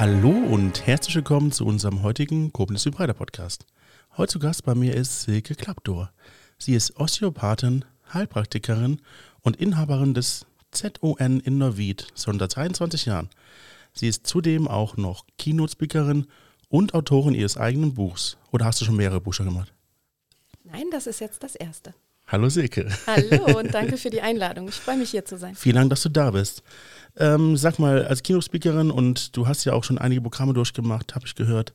[0.00, 3.66] Hallo und herzlich willkommen zu unserem heutigen Koblenz Hybrider Podcast.
[4.16, 6.10] Heute zu Gast bei mir ist Silke Klappdor.
[6.56, 9.02] Sie ist Osteopathin, Heilpraktikerin
[9.42, 13.28] und Inhaberin des ZON in Neuwied schon seit 23 Jahren.
[13.92, 16.28] Sie ist zudem auch noch Keynote-Speakerin
[16.70, 18.38] und Autorin ihres eigenen Buchs.
[18.52, 19.74] Oder hast du schon mehrere Bücher gemacht?
[20.64, 21.92] Nein, das ist jetzt das erste.
[22.30, 22.86] Hallo Silke.
[23.08, 24.68] Hallo und danke für die Einladung.
[24.68, 25.56] Ich freue mich hier zu sein.
[25.56, 26.62] Vielen Dank, dass du da bist.
[27.16, 31.26] Ähm, sag mal, als Kinospeakerin und du hast ja auch schon einige Programme durchgemacht, habe
[31.26, 31.74] ich gehört.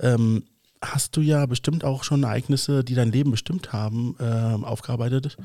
[0.00, 0.44] Ähm,
[0.80, 4.24] hast du ja bestimmt auch schon Ereignisse, die dein Leben bestimmt haben, äh,
[4.64, 5.36] aufgearbeitet,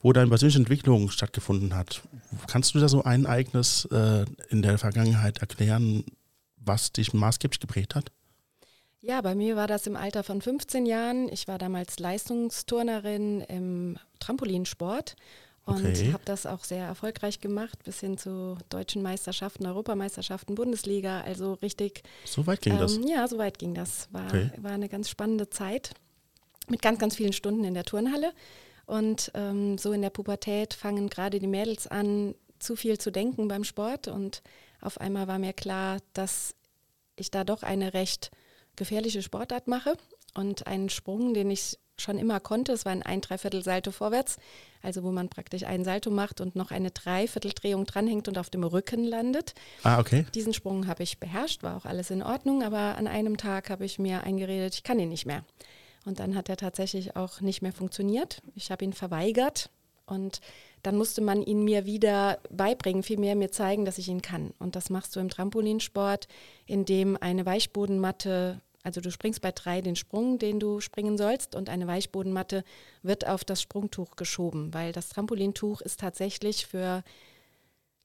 [0.00, 2.00] wo deine persönliche Entwicklung stattgefunden hat.
[2.46, 6.04] Kannst du da so ein Ereignis äh, in der Vergangenheit erklären,
[6.56, 8.10] was dich maßgeblich geprägt hat?
[9.00, 11.28] Ja, bei mir war das im Alter von 15 Jahren.
[11.32, 15.14] Ich war damals Leistungsturnerin im Trampolinsport
[15.64, 16.12] und okay.
[16.12, 21.20] habe das auch sehr erfolgreich gemacht, bis hin zu deutschen Meisterschaften, Europameisterschaften, Bundesliga.
[21.20, 22.02] Also richtig.
[22.24, 22.98] So weit ging ähm, das?
[23.06, 24.08] Ja, so weit ging das.
[24.10, 24.50] War, okay.
[24.56, 25.92] war eine ganz spannende Zeit
[26.68, 28.32] mit ganz, ganz vielen Stunden in der Turnhalle.
[28.86, 33.46] Und ähm, so in der Pubertät fangen gerade die Mädels an, zu viel zu denken
[33.46, 34.08] beim Sport.
[34.08, 34.42] Und
[34.80, 36.54] auf einmal war mir klar, dass
[37.14, 38.30] ich da doch eine recht
[38.78, 39.96] gefährliche Sportart mache
[40.34, 44.36] und einen Sprung, den ich schon immer konnte, es war ein ein Dreiviertel Salto vorwärts,
[44.82, 48.62] also wo man praktisch einen Salto macht und noch eine Dreivierteldrehung dranhängt und auf dem
[48.64, 49.54] Rücken landet.
[49.82, 50.24] Ah, okay.
[50.34, 53.84] Diesen Sprung habe ich beherrscht, war auch alles in Ordnung, aber an einem Tag habe
[53.84, 55.44] ich mir eingeredet, ich kann ihn nicht mehr.
[56.04, 58.40] Und dann hat er tatsächlich auch nicht mehr funktioniert.
[58.54, 59.70] Ich habe ihn verweigert
[60.06, 60.40] und
[60.82, 64.54] dann musste man ihn mir wieder beibringen, vielmehr mir zeigen, dass ich ihn kann.
[64.58, 66.28] Und das machst du im Trampolinsport,
[66.66, 71.68] indem eine Weichbodenmatte also du springst bei drei den Sprung, den du springen sollst und
[71.68, 72.64] eine Weichbodenmatte
[73.02, 77.02] wird auf das Sprungtuch geschoben, weil das Trampolintuch ist tatsächlich für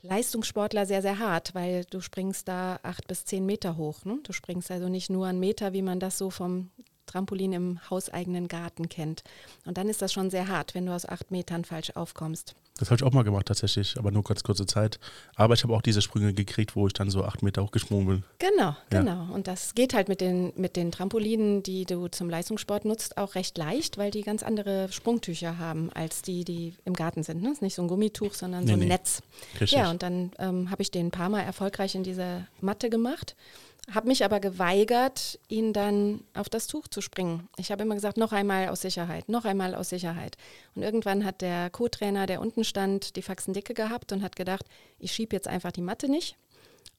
[0.02, 4.04] Leistungssportler sehr, sehr hart, weil du springst da acht bis zehn Meter hoch.
[4.04, 4.20] Ne?
[4.24, 6.72] Du springst also nicht nur einen Meter, wie man das so vom
[7.06, 9.24] Trampolin im hauseigenen Garten kennt.
[9.66, 12.56] Und dann ist das schon sehr hart, wenn du aus acht Metern falsch aufkommst.
[12.80, 15.00] Das habe ich auch mal gemacht tatsächlich, aber nur kurz kurze Zeit.
[15.36, 18.24] Aber ich habe auch diese Sprünge gekriegt, wo ich dann so acht Meter hochgesprungen bin.
[18.40, 19.00] Genau, ja.
[19.02, 19.32] genau.
[19.32, 23.36] Und das geht halt mit den, mit den Trampolinen, die du zum Leistungssport nutzt, auch
[23.36, 27.42] recht leicht, weil die ganz andere Sprungtücher haben als die, die im Garten sind.
[27.42, 27.50] Ne?
[27.50, 28.86] Das ist nicht so ein Gummituch, sondern nee, so ein nee.
[28.88, 29.22] Netz.
[29.62, 29.74] Richtig.
[29.74, 33.36] Ja, und dann ähm, habe ich den ein paar Mal erfolgreich in dieser Matte gemacht
[33.92, 37.50] habe mich aber geweigert, ihn dann auf das Tuch zu springen.
[37.58, 40.38] Ich habe immer gesagt, noch einmal aus Sicherheit, noch einmal aus Sicherheit.
[40.74, 44.66] Und irgendwann hat der Co-Trainer, der unten stand, die Faxen dicke gehabt und hat gedacht,
[45.00, 46.38] ich schiebe jetzt einfach die Matte nicht.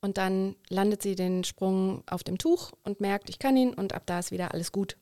[0.00, 3.94] Und dann landet sie den Sprung auf dem Tuch und merkt, ich kann ihn und
[3.94, 4.98] ab da ist wieder alles gut.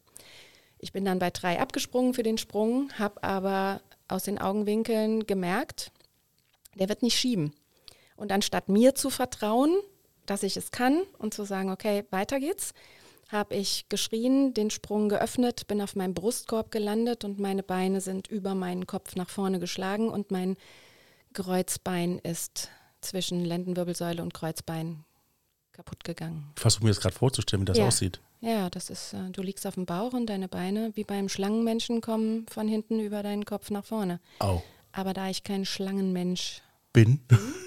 [0.79, 5.91] Ich bin dann bei drei abgesprungen für den Sprung, habe aber aus den Augenwinkeln gemerkt,
[6.77, 7.53] der wird nicht schieben.
[8.17, 9.77] Und anstatt mir zu vertrauen,
[10.27, 12.73] dass ich es kann und zu sagen, okay, weiter geht's,
[13.29, 18.29] habe ich geschrien, den Sprung geöffnet, bin auf meinem Brustkorb gelandet und meine Beine sind
[18.29, 20.57] über meinen Kopf nach vorne geschlagen und mein
[21.33, 22.69] Kreuzbein ist
[23.01, 25.05] zwischen Lendenwirbelsäule und Kreuzbein
[25.73, 26.53] kaputt gegangen.
[26.57, 27.87] Ich versuche mir das gerade vorzustellen, wie das ja.
[27.87, 28.21] aussieht.
[28.41, 32.01] Ja, das ist, äh, du liegst auf dem Bauch und deine Beine, wie beim Schlangenmenschen,
[32.01, 34.21] kommen von hinten über deinen Kopf nach vorne.
[34.41, 34.63] Au.
[34.93, 36.61] Aber da ich kein Schlangenmensch
[36.93, 37.21] bin.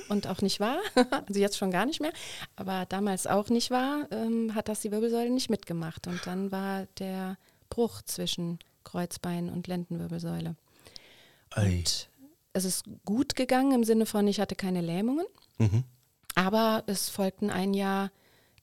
[0.07, 0.77] Und auch nicht war,
[1.27, 2.13] also jetzt schon gar nicht mehr,
[2.55, 6.07] aber damals auch nicht war, ähm, hat das die Wirbelsäule nicht mitgemacht.
[6.07, 7.37] Und dann war der
[7.69, 10.55] Bruch zwischen Kreuzbein und Lendenwirbelsäule.
[11.51, 11.77] Ei.
[11.77, 12.09] Und
[12.53, 15.25] es ist gut gegangen im Sinne von, ich hatte keine Lähmungen,
[15.57, 15.83] mhm.
[16.35, 18.11] aber es folgten ein Jahr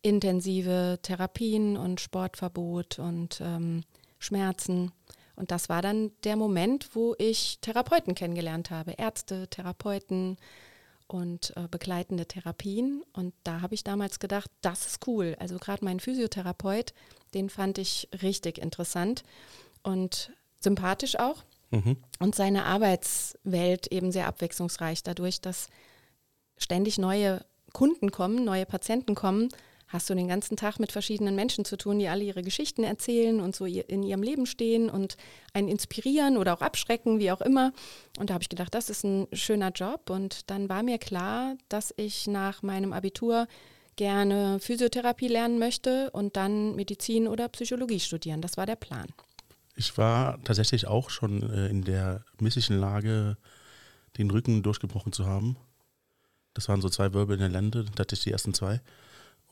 [0.02, 3.84] intensive Therapien und Sportverbot und ähm,
[4.18, 4.92] Schmerzen.
[5.36, 10.36] Und das war dann der Moment, wo ich Therapeuten kennengelernt habe, Ärzte, Therapeuten
[11.06, 13.02] und äh, begleitende Therapien.
[13.12, 15.36] Und da habe ich damals gedacht, das ist cool.
[15.38, 16.92] Also gerade mein Physiotherapeut,
[17.34, 19.22] den fand ich richtig interessant
[19.82, 21.44] und sympathisch auch.
[21.70, 21.96] Mhm.
[22.18, 25.68] Und seine Arbeitswelt eben sehr abwechslungsreich, dadurch, dass
[26.58, 29.48] ständig neue Kunden kommen, neue Patienten kommen
[29.92, 33.40] hast du den ganzen Tag mit verschiedenen Menschen zu tun, die alle ihre Geschichten erzählen
[33.40, 35.16] und so in ihrem Leben stehen und
[35.52, 37.72] einen inspirieren oder auch abschrecken, wie auch immer.
[38.18, 40.08] Und da habe ich gedacht, das ist ein schöner Job.
[40.08, 43.46] Und dann war mir klar, dass ich nach meinem Abitur
[43.96, 48.40] gerne Physiotherapie lernen möchte und dann Medizin oder Psychologie studieren.
[48.40, 49.08] Das war der Plan.
[49.76, 53.36] Ich war tatsächlich auch schon äh, in der misslichen Lage,
[54.18, 55.56] den Rücken durchgebrochen zu haben.
[56.54, 58.80] Das waren so zwei Wirbel in der Lende, das hatte ich die ersten zwei.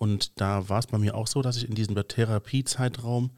[0.00, 3.32] Und da war es bei mir auch so, dass ich in diesem Therapiezeitraum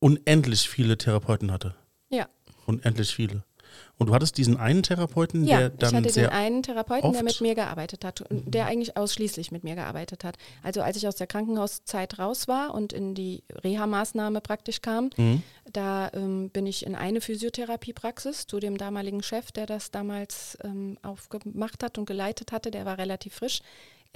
[0.00, 1.74] unendlich viele Therapeuten hatte.
[2.08, 2.26] Ja.
[2.64, 3.44] Unendlich viele.
[3.98, 7.12] Und du hattest diesen einen Therapeuten, Ja, der dann ich hatte sehr den einen Therapeuten,
[7.12, 10.38] der mit mir gearbeitet hat und der eigentlich ausschließlich mit mir gearbeitet hat.
[10.62, 15.42] Also als ich aus der Krankenhauszeit raus war und in die Reha-Maßnahme praktisch kam, Mhm.
[15.70, 20.96] da ähm, bin ich in eine Physiotherapiepraxis zu dem damaligen Chef, der das damals ähm,
[21.02, 22.70] aufgemacht hat und geleitet hatte.
[22.70, 23.60] Der war relativ frisch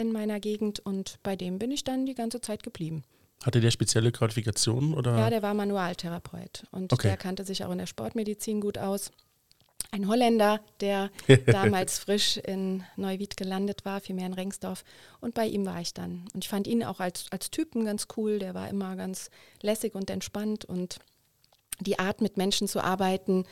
[0.00, 3.04] in meiner Gegend und bei dem bin ich dann die ganze Zeit geblieben.
[3.44, 5.16] hatte der spezielle Qualifikationen oder?
[5.18, 7.08] Ja, der war Manualtherapeut und Okay.
[7.08, 9.10] der kannte sich auch in der Sportmedizin gut aus.
[9.92, 11.10] Ein Holländer, der
[11.46, 14.84] damals frisch in Neuwied gelandet war, vielmehr in Rengsdorf.
[15.20, 16.28] Und bei ihm war ich dann.
[16.34, 18.38] Und ich fand ihn auch als, als Typen ganz cool.
[18.38, 19.30] Der war immer ganz
[19.62, 20.64] lässig und entspannt.
[20.64, 20.98] Und
[21.80, 23.46] die Art, mit Menschen zu arbeiten,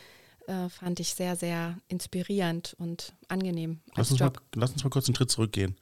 [0.48, 5.06] äh, fand ich sehr, sehr inspirierend und angenehm lass, uns mal, lass uns mal kurz
[5.08, 5.76] einen Schritt zurückgehen.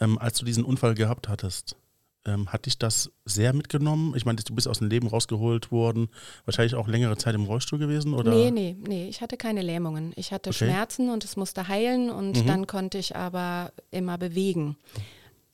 [0.00, 1.76] Ähm, als du diesen Unfall gehabt hattest,
[2.26, 4.14] ähm, hat dich das sehr mitgenommen?
[4.16, 6.08] Ich meine, du bist aus dem Leben rausgeholt worden,
[6.46, 8.30] wahrscheinlich auch längere Zeit im Rollstuhl gewesen, oder?
[8.30, 10.12] Nee, nee, nee, ich hatte keine Lähmungen.
[10.16, 10.64] Ich hatte Okay.
[10.64, 12.46] Schmerzen und es musste heilen und Mhm.
[12.46, 14.76] dann konnte ich aber immer bewegen.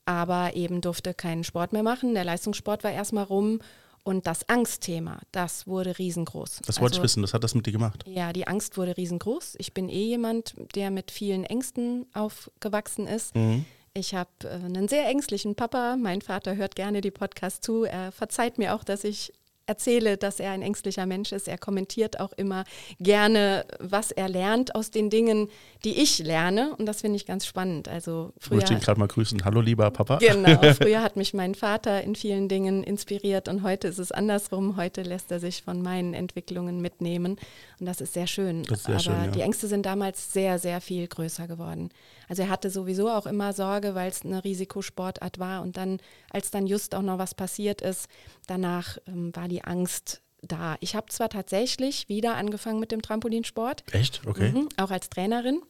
[0.05, 2.15] Aber eben durfte keinen Sport mehr machen.
[2.15, 3.61] Der Leistungssport war erstmal rum
[4.03, 6.61] und das Angstthema, das wurde riesengroß.
[6.67, 8.05] Das wollte ich Also, wissen, das hat das mit dir gemacht.
[8.07, 9.57] Ja, die Angst wurde riesengroß.
[9.59, 13.35] Ich bin eh jemand, der mit vielen Ängsten aufgewachsen ist.
[13.35, 13.65] Mhm.
[13.93, 15.97] Ich habe äh, einen sehr ängstlichen Papa.
[15.97, 17.85] Mein Vater hört gerne die Podcasts zu.
[17.85, 19.33] Er verzeiht mir auch, dass ich
[19.71, 21.47] erzähle, dass er ein ängstlicher Mensch ist.
[21.49, 22.65] Er kommentiert auch immer
[22.99, 25.49] gerne, was er lernt aus den Dingen,
[25.85, 26.75] die ich lerne.
[26.77, 27.89] Und das finde ich ganz spannend.
[27.89, 29.45] Also Ich früher, möchte ihn gerade mal grüßen.
[29.45, 30.19] Hallo, lieber Papa.
[30.19, 34.77] genau, früher hat mich mein Vater in vielen Dingen inspiriert und heute ist es andersrum.
[34.77, 37.37] Heute lässt er sich von meinen Entwicklungen mitnehmen
[37.79, 38.65] und das ist sehr schön.
[38.65, 39.31] Das ist sehr Aber schön, ja.
[39.31, 41.91] die Ängste sind damals sehr, sehr viel größer geworden.
[42.31, 45.99] Also er hatte sowieso auch immer Sorge, weil es eine Risikosportart war und dann,
[46.31, 48.07] als dann just auch noch was passiert ist,
[48.47, 50.77] danach ähm, war die Angst da.
[50.79, 54.25] Ich habe zwar tatsächlich wieder angefangen mit dem Trampolinsport, Echt?
[54.29, 54.53] Okay.
[54.53, 55.61] Mhm, auch als Trainerin.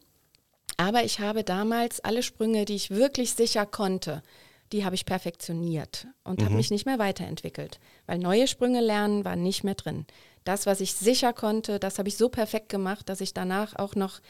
[0.77, 4.23] Aber ich habe damals alle Sprünge, die ich wirklich sicher konnte,
[4.73, 7.81] die habe ich perfektioniert und habe mich nicht mehr weiterentwickelt.
[8.07, 10.07] Weil neue Sprünge lernen war nicht mehr drin.
[10.45, 13.95] Das, was ich sicher konnte, das habe ich so perfekt gemacht, dass ich danach auch
[13.95, 14.21] noch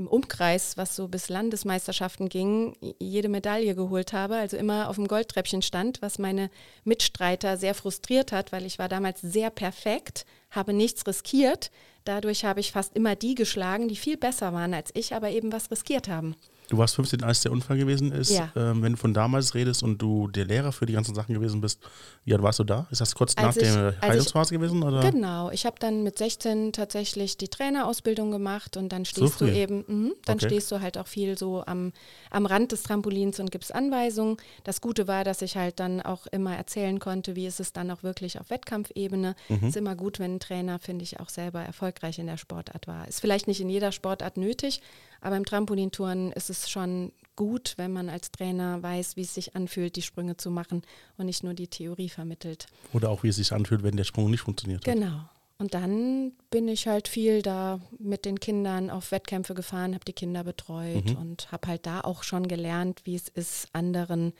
[0.00, 5.06] im Umkreis, was so bis Landesmeisterschaften ging, jede Medaille geholt habe, also immer auf dem
[5.06, 6.50] Goldtreppchen stand, was meine
[6.84, 11.70] Mitstreiter sehr frustriert hat, weil ich war damals sehr perfekt, habe nichts riskiert.
[12.04, 15.52] Dadurch habe ich fast immer die geschlagen, die viel besser waren als ich, aber eben
[15.52, 16.34] was riskiert haben.
[16.70, 18.30] Du warst 15, als der Unfall gewesen ist.
[18.30, 18.50] Ja.
[18.54, 21.60] Ähm, wenn du von damals redest und du der Lehrer für die ganzen Sachen gewesen
[21.60, 21.80] bist,
[22.24, 22.86] wie alt warst du da?
[22.92, 24.82] Ist das kurz Als nach ich- der als ich- Heilungsphase gewesen?
[24.84, 25.00] Oder?
[25.10, 29.50] Genau, ich habe dann mit 16 tatsächlich die Trainerausbildung gemacht und dann stehst du früh?
[29.50, 30.46] eben, mhm, dann Okay.
[30.46, 31.92] stehst du halt auch viel so am,
[32.30, 34.36] am Rand des Trampolins und gibst Anweisungen.
[34.62, 37.90] Das Gute war, dass ich halt dann auch immer erzählen konnte, wie ist es dann
[37.90, 39.34] auch wirklich auf Wettkampfebene.
[39.48, 39.66] Mhm.
[39.68, 43.08] Ist immer gut, wenn ein Trainer, finde ich, auch selber erfolgreich in der Sportart war.
[43.08, 44.80] Ist vielleicht nicht in jeder Sportart nötig,
[45.20, 49.56] aber im Trampolintouren ist es schon gut, wenn man als Trainer weiß, wie es sich
[49.56, 50.82] anfühlt, die Sprünge zu machen
[51.16, 52.66] und nicht nur die Theorie vermittelt.
[52.92, 54.86] Oder auch, wie es sich anfühlt, wenn der Sprung nicht funktioniert.
[54.86, 54.94] hat.
[54.94, 55.20] Genau.
[55.58, 60.14] Und dann bin ich halt viel da mit den Kindern auf Wettkämpfe gefahren, habe die
[60.14, 61.16] Kinder betreut Mhm.
[61.16, 64.32] und habe halt da auch schon gelernt, wie es ist, anderen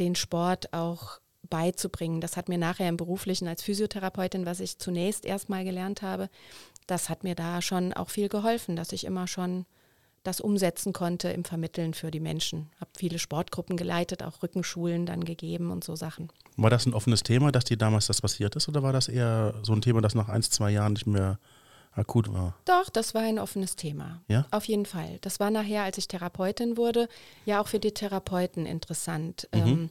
[0.00, 2.20] den Sport auch beizubringen.
[2.20, 6.28] Das hat mir nachher im beruflichen als Physiotherapeutin, was ich zunächst erstmal gelernt habe,
[6.86, 9.66] das hat mir da schon auch viel geholfen, dass ich immer schon
[10.22, 12.70] das umsetzen konnte im Vermitteln für die Menschen.
[12.80, 16.28] Habe viele Sportgruppen geleitet, auch Rückenschulen dann gegeben und so Sachen.
[16.56, 18.68] War das ein offenes Thema, dass dir damals das passiert ist?
[18.68, 21.38] Oder war das eher so ein Thema, das nach ein, zwei Jahren nicht mehr
[21.92, 22.54] akut war?
[22.64, 24.22] Doch, das war ein offenes Thema.
[24.28, 24.46] Ja?
[24.50, 25.18] Auf jeden Fall.
[25.22, 27.08] Das war nachher, als ich Therapeutin wurde,
[27.44, 29.60] ja auch für die Therapeuten interessant, Mhm.
[29.60, 29.90] ähm,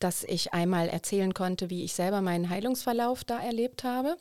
[0.00, 4.16] dass ich einmal erzählen konnte, wie ich selber meinen Heilungsverlauf da erlebt habe.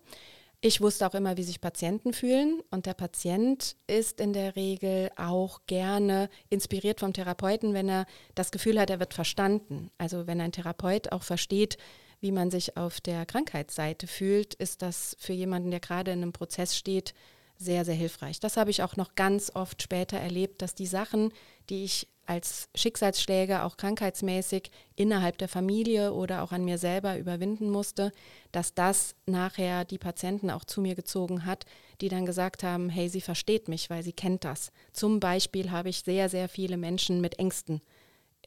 [0.63, 5.09] Ich wusste auch immer, wie sich Patienten fühlen und der Patient ist in der Regel
[5.15, 9.89] auch gerne inspiriert vom Therapeuten, wenn er das Gefühl hat, er wird verstanden.
[9.97, 11.77] Also wenn ein Therapeut auch versteht,
[12.19, 16.31] wie man sich auf der Krankheitsseite fühlt, ist das für jemanden, der gerade in einem
[16.31, 17.15] Prozess steht,
[17.57, 18.39] sehr, sehr hilfreich.
[18.39, 21.33] Das habe ich auch noch ganz oft später erlebt, dass die Sachen,
[21.71, 27.69] die ich als Schicksalsschläge auch krankheitsmäßig innerhalb der Familie oder auch an mir selber überwinden
[27.69, 28.13] musste,
[28.53, 31.65] dass das nachher die Patienten auch zu mir gezogen hat,
[31.99, 34.71] die dann gesagt haben, hey, sie versteht mich, weil sie kennt das.
[34.93, 37.81] Zum Beispiel habe ich sehr, sehr viele Menschen mit Ängsten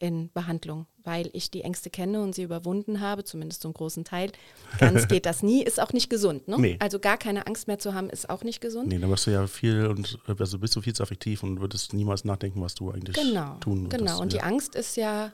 [0.01, 4.33] in Behandlung, weil ich die Ängste kenne und sie überwunden habe, zumindest zum großen Teil.
[4.79, 6.49] Ganz geht das nie, ist auch nicht gesund.
[6.49, 6.57] Ne?
[6.59, 6.77] Nee.
[6.81, 8.89] Also gar keine Angst mehr zu haben, ist auch nicht gesund.
[8.89, 11.93] Nee, dann wirst du ja viel und also bist du viel zu affektiv und würdest
[11.93, 13.99] niemals nachdenken, was du eigentlich Genau, tun würdest.
[13.99, 14.21] genau.
[14.21, 14.43] Und die ja.
[14.45, 15.31] Angst ist ja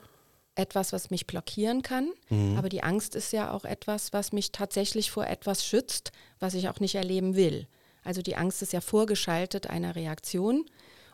[0.55, 2.57] etwas, was mich blockieren kann, Mhm.
[2.57, 6.67] aber die Angst ist ja auch etwas, was mich tatsächlich vor etwas schützt, was ich
[6.67, 7.67] auch nicht erleben will.
[8.03, 10.65] Also die Angst ist ja vorgeschaltet einer Reaktion.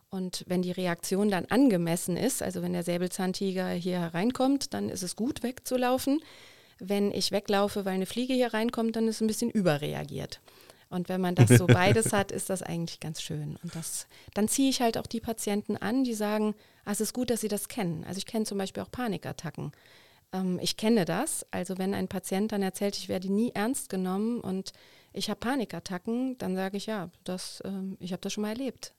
[0.10, 5.04] Und wenn die Reaktion dann angemessen ist, also wenn der Säbelzahntiger hier hereinkommt, dann ist
[5.04, 6.22] es gut wegzulaufen.
[6.80, 10.40] Wenn ich weglaufe, weil eine Fliege hier reinkommt, dann ist es ein bisschen überreagiert.
[10.90, 13.58] Und wenn man das so beides hat, ist das eigentlich ganz schön.
[13.62, 17.14] Und das, dann ziehe ich halt auch die Patienten an, die sagen, ah, es ist
[17.14, 18.06] gut, dass sie das kennen.
[18.06, 19.74] Also ich kenne zum Beispiel auch Panikattacken.
[20.32, 21.46] Ähm, ich kenne das.
[21.52, 24.72] Also wenn ein Patient dann erzählt, ich werde nie ernst genommen und
[25.12, 28.94] ich habe Panikattacken, dann sage ich ja, das, ähm, ich habe das schon mal erlebt.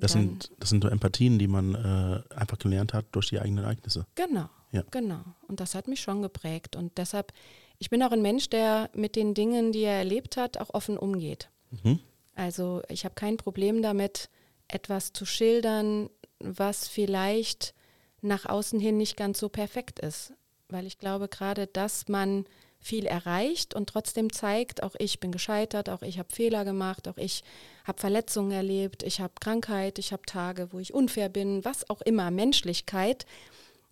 [0.00, 3.64] Das sind, das sind so Empathien, die man äh, einfach gelernt hat durch die eigenen
[3.64, 4.06] Ereignisse.
[4.14, 4.82] Genau, ja.
[4.90, 5.22] genau.
[5.48, 6.76] Und das hat mich schon geprägt.
[6.76, 7.32] Und deshalb,
[7.78, 10.98] ich bin auch ein Mensch, der mit den Dingen, die er erlebt hat, auch offen
[10.98, 11.48] umgeht.
[11.82, 12.00] Mhm.
[12.34, 14.28] Also ich habe kein Problem damit,
[14.68, 16.10] etwas zu schildern,
[16.40, 17.74] was vielleicht
[18.22, 20.32] nach außen hin nicht ganz so perfekt ist.
[20.68, 22.46] Weil ich glaube, gerade, dass man
[22.84, 27.16] viel erreicht und trotzdem zeigt, auch ich bin gescheitert, auch ich habe Fehler gemacht, auch
[27.16, 27.42] ich
[27.84, 32.02] habe Verletzungen erlebt, ich habe Krankheit, ich habe Tage, wo ich unfair bin, was auch
[32.02, 32.30] immer.
[32.30, 33.24] Menschlichkeit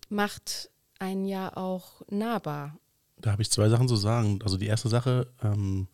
[0.09, 0.69] macht
[0.99, 2.77] einen ja auch nahbar.
[3.17, 4.39] Da habe ich zwei Sachen zu sagen.
[4.43, 5.87] Also die erste Sache, ähm,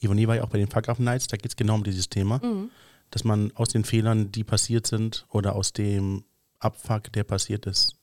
[0.00, 2.08] Ivonie war ja auch bei den Fuck Up Nights, da geht es genau um dieses
[2.08, 2.70] Thema, mhm.
[3.10, 6.24] dass man aus den Fehlern, die passiert sind oder aus dem
[6.60, 7.96] Abfuck, der passiert ist,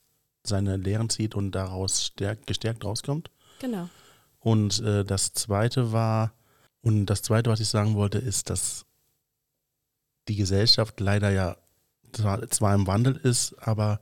[0.43, 3.31] seine Lehren zieht und daraus stärk, gestärkt rauskommt.
[3.59, 3.89] Genau.
[4.45, 6.31] Und äh, das zweite war,
[6.81, 8.85] und das zweite, was ich sagen wollte, ist, dass
[10.27, 11.57] die Gesellschaft leider ja
[12.11, 13.99] zwar, zwar im Wandel ist, aber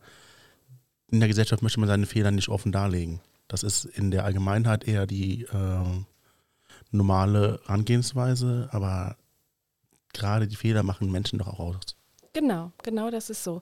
[1.08, 3.22] in der Gesellschaft möchte man seine Fehler nicht offen darlegen.
[3.48, 6.04] Das ist in der Allgemeinheit eher die äh,
[6.92, 9.16] normale Herangehensweise, aber
[10.12, 11.96] gerade die Fehler machen Menschen doch auch aus.
[12.34, 13.62] Genau, genau das ist so.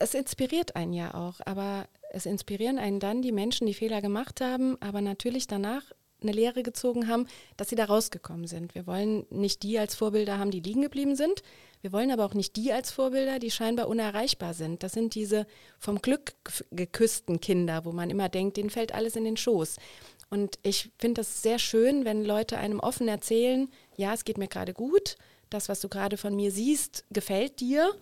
[0.00, 4.40] Es inspiriert einen ja auch, aber es inspirieren einen dann die Menschen, die Fehler gemacht
[4.40, 5.82] haben, aber natürlich danach
[6.22, 7.26] eine Lehre gezogen haben,
[7.56, 8.74] dass sie da rausgekommen sind.
[8.74, 11.42] Wir wollen nicht die als Vorbilder haben, die liegen geblieben sind.
[11.80, 14.82] Wir wollen aber auch nicht die als Vorbilder, die scheinbar unerreichbar sind.
[14.82, 15.46] Das sind diese
[15.78, 16.34] vom Glück
[16.70, 19.78] geküssten Kinder, wo man immer denkt, denen fällt alles in den Schoß.
[20.30, 24.48] Und ich finde das sehr schön, wenn Leute einem offen erzählen, ja, es geht mir
[24.48, 25.16] gerade gut,
[25.50, 27.92] das, was du gerade von mir siehst, gefällt dir.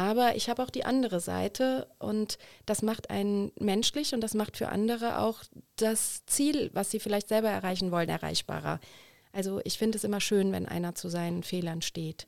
[0.00, 4.56] Aber ich habe auch die andere Seite und das macht einen menschlich und das macht
[4.56, 5.42] für andere auch
[5.76, 8.80] das Ziel, was sie vielleicht selber erreichen wollen, erreichbarer.
[9.30, 12.26] Also ich finde es immer schön, wenn einer zu seinen Fehlern steht.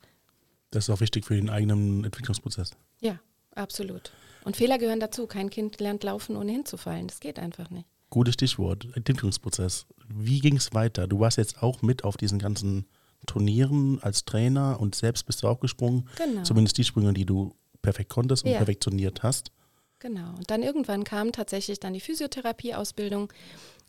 [0.69, 2.75] Das ist auch wichtig für den eigenen Entwicklungsprozess.
[2.99, 3.19] Ja,
[3.55, 4.11] absolut.
[4.45, 5.25] Und Fehler gehören dazu.
[5.25, 7.07] Kein Kind lernt laufen, ohne hinzufallen.
[7.07, 7.87] Das geht einfach nicht.
[8.11, 9.87] Gutes Stichwort, Entwicklungsprozess.
[10.07, 11.07] Wie ging es weiter?
[11.07, 12.85] Du warst jetzt auch mit auf diesen ganzen
[13.25, 16.07] Turnieren als Trainer und selbst bist du auch gesprungen.
[16.17, 16.43] Genau.
[16.43, 18.57] Zumindest die Sprünge, die du perfekt konntest und ja.
[18.57, 19.51] perfektioniert hast.
[19.99, 20.31] Genau.
[20.37, 23.31] Und dann irgendwann kam tatsächlich dann die Physiotherapieausbildung.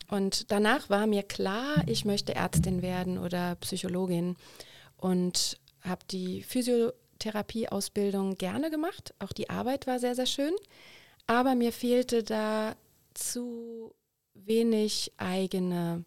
[0.07, 4.35] Und danach war mir klar, ich möchte Ärztin werden oder Psychologin.
[4.97, 9.15] Und habe die Physiotherapieausbildung gerne gemacht.
[9.19, 10.53] Auch die Arbeit war sehr, sehr schön.
[11.27, 12.75] Aber mir fehlte da
[13.13, 13.95] zu
[14.35, 16.05] wenig eigene,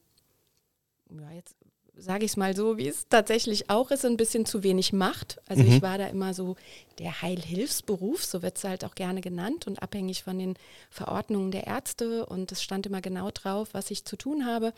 [1.10, 1.56] ja, jetzt
[1.98, 5.40] sage ich es mal so, wie es tatsächlich auch ist, ein bisschen zu wenig Macht.
[5.46, 5.72] Also mhm.
[5.72, 6.56] ich war da immer so
[6.98, 10.54] der Heilhilfsberuf, so wird es halt auch gerne genannt und abhängig von den
[10.90, 14.72] Verordnungen der Ärzte und es stand immer genau drauf, was ich zu tun habe.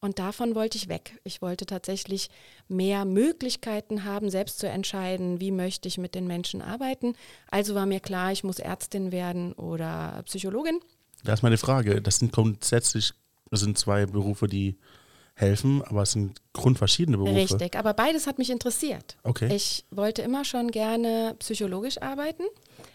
[0.00, 1.18] Und davon wollte ich weg.
[1.24, 2.28] Ich wollte tatsächlich
[2.68, 7.14] mehr Möglichkeiten haben, selbst zu entscheiden, wie möchte ich mit den Menschen arbeiten.
[7.50, 10.80] Also war mir klar, ich muss Ärztin werden oder Psychologin.
[11.24, 12.02] Da ist meine Frage.
[12.02, 13.14] Das sind grundsätzlich,
[13.50, 14.76] das sind zwei Berufe, die
[15.36, 17.36] helfen, aber es sind grundverschiedene Berufe.
[17.36, 19.16] Richtig, aber beides hat mich interessiert.
[19.22, 19.54] Okay.
[19.54, 22.42] Ich wollte immer schon gerne psychologisch arbeiten,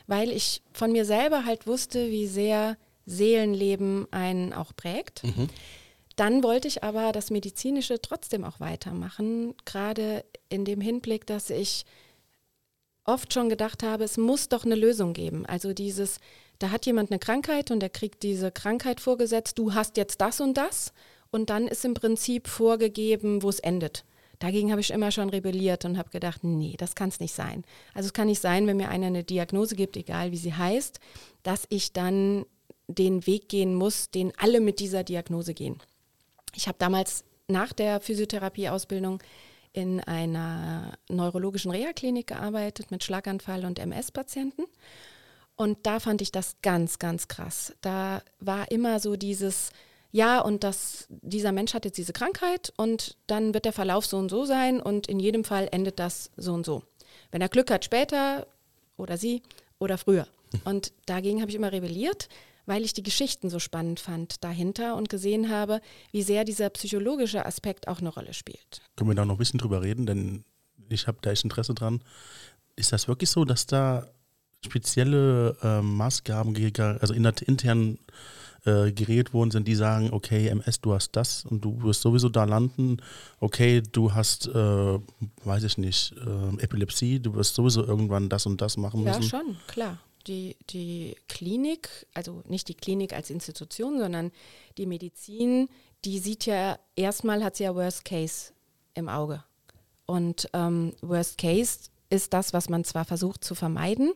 [0.08, 5.24] weil ich von mir selber halt wusste, wie sehr Seelenleben einen auch prägt.
[5.24, 5.50] Mhm.
[6.16, 11.86] Dann wollte ich aber das Medizinische trotzdem auch weitermachen, gerade in dem Hinblick, dass ich
[13.04, 15.46] oft schon gedacht habe, es muss doch eine Lösung geben.
[15.46, 16.20] Also dieses,
[16.60, 20.42] da hat jemand eine Krankheit und er kriegt diese Krankheit vorgesetzt, du hast jetzt das
[20.42, 20.92] und das
[21.32, 24.06] und dann ist im Prinzip vorgegeben, wo es endet.
[24.40, 27.64] Dagegen habe ich immer schon rebelliert und habe gedacht, nee, das kann es nicht sein.
[27.94, 31.00] Also es kann nicht sein, wenn mir einer eine Diagnose gibt, egal wie sie heißt,
[31.44, 32.46] dass ich dann
[32.88, 35.78] den Weg gehen muss, den alle mit dieser Diagnose gehen.
[36.56, 39.22] Ich habe damals nach der Physiotherapieausbildung
[39.74, 44.64] in einer neurologischen Reha-Klinik gearbeitet mit Schlaganfall und MS-Patienten.
[45.56, 47.74] Und da fand ich das ganz, ganz krass.
[47.82, 49.70] Da war immer so dieses,
[50.12, 54.18] ja, und das, dieser Mensch hat jetzt diese Krankheit und dann wird der Verlauf so
[54.18, 56.84] und so sein und in jedem Fall endet das so und so.
[57.32, 58.46] Wenn er Glück hat, später
[58.98, 59.42] oder sie
[59.80, 60.28] oder früher.
[60.66, 62.28] Und dagegen habe ich immer rebelliert,
[62.66, 67.46] weil ich die Geschichten so spannend fand dahinter und gesehen habe, wie sehr dieser psychologische
[67.46, 68.82] Aspekt auch eine Rolle spielt.
[68.98, 70.44] Können wir da noch ein bisschen drüber reden, denn
[70.90, 72.04] ich habe da echt Interesse dran.
[72.76, 74.08] Ist das wirklich so, dass da
[74.64, 76.56] spezielle äh, Maßgaben,
[77.00, 77.98] also intern äh,
[78.64, 82.44] geredet worden sind, die sagen, okay, MS, du hast das und du wirst sowieso da
[82.44, 82.98] landen.
[83.40, 85.00] Okay, du hast, äh,
[85.44, 89.24] weiß ich nicht, äh, Epilepsie, du wirst sowieso irgendwann das und das machen müssen.
[89.24, 89.98] Ja, schon, klar.
[90.28, 94.32] Die, die Klinik, also nicht die Klinik als Institution, sondern
[94.78, 95.68] die Medizin,
[96.06, 98.52] die sieht ja, erstmal hat sie ja Worst Case
[98.94, 99.44] im Auge.
[100.06, 104.14] Und ähm, Worst Case ist das, was man zwar versucht zu vermeiden,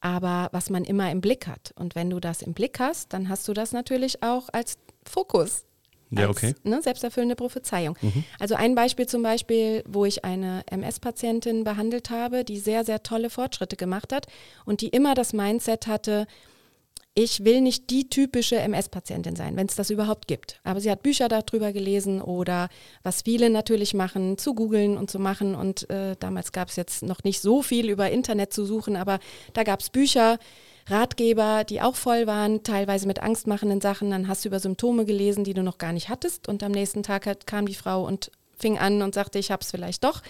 [0.00, 1.72] aber was man immer im Blick hat.
[1.76, 5.64] Und wenn du das im Blick hast, dann hast du das natürlich auch als Fokus.
[6.10, 6.54] Ja, okay.
[6.62, 7.96] ne, selbsterfüllende Prophezeiung.
[8.00, 8.24] Mhm.
[8.38, 13.28] Also ein Beispiel zum Beispiel, wo ich eine MS-Patientin behandelt habe, die sehr, sehr tolle
[13.28, 14.26] Fortschritte gemacht hat
[14.64, 16.26] und die immer das Mindset hatte,
[17.20, 20.60] ich will nicht die typische MS-Patientin sein, wenn es das überhaupt gibt.
[20.62, 22.68] Aber sie hat Bücher darüber gelesen oder
[23.02, 25.56] was viele natürlich machen, zu googeln und zu machen.
[25.56, 29.18] Und äh, damals gab es jetzt noch nicht so viel über Internet zu suchen, aber
[29.52, 30.38] da gab es Bücher,
[30.86, 34.12] Ratgeber, die auch voll waren, teilweise mit angstmachenden Sachen.
[34.12, 36.46] Dann hast du über Symptome gelesen, die du noch gar nicht hattest.
[36.46, 39.62] Und am nächsten Tag hat, kam die Frau und fing an und sagte, ich habe
[39.62, 40.22] es vielleicht doch.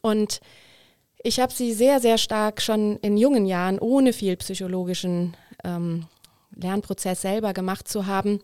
[0.00, 0.40] Und
[1.22, 6.06] ich habe sie sehr, sehr stark schon in jungen Jahren ohne viel psychologischen ähm,
[6.54, 8.40] Lernprozess selber gemacht zu haben,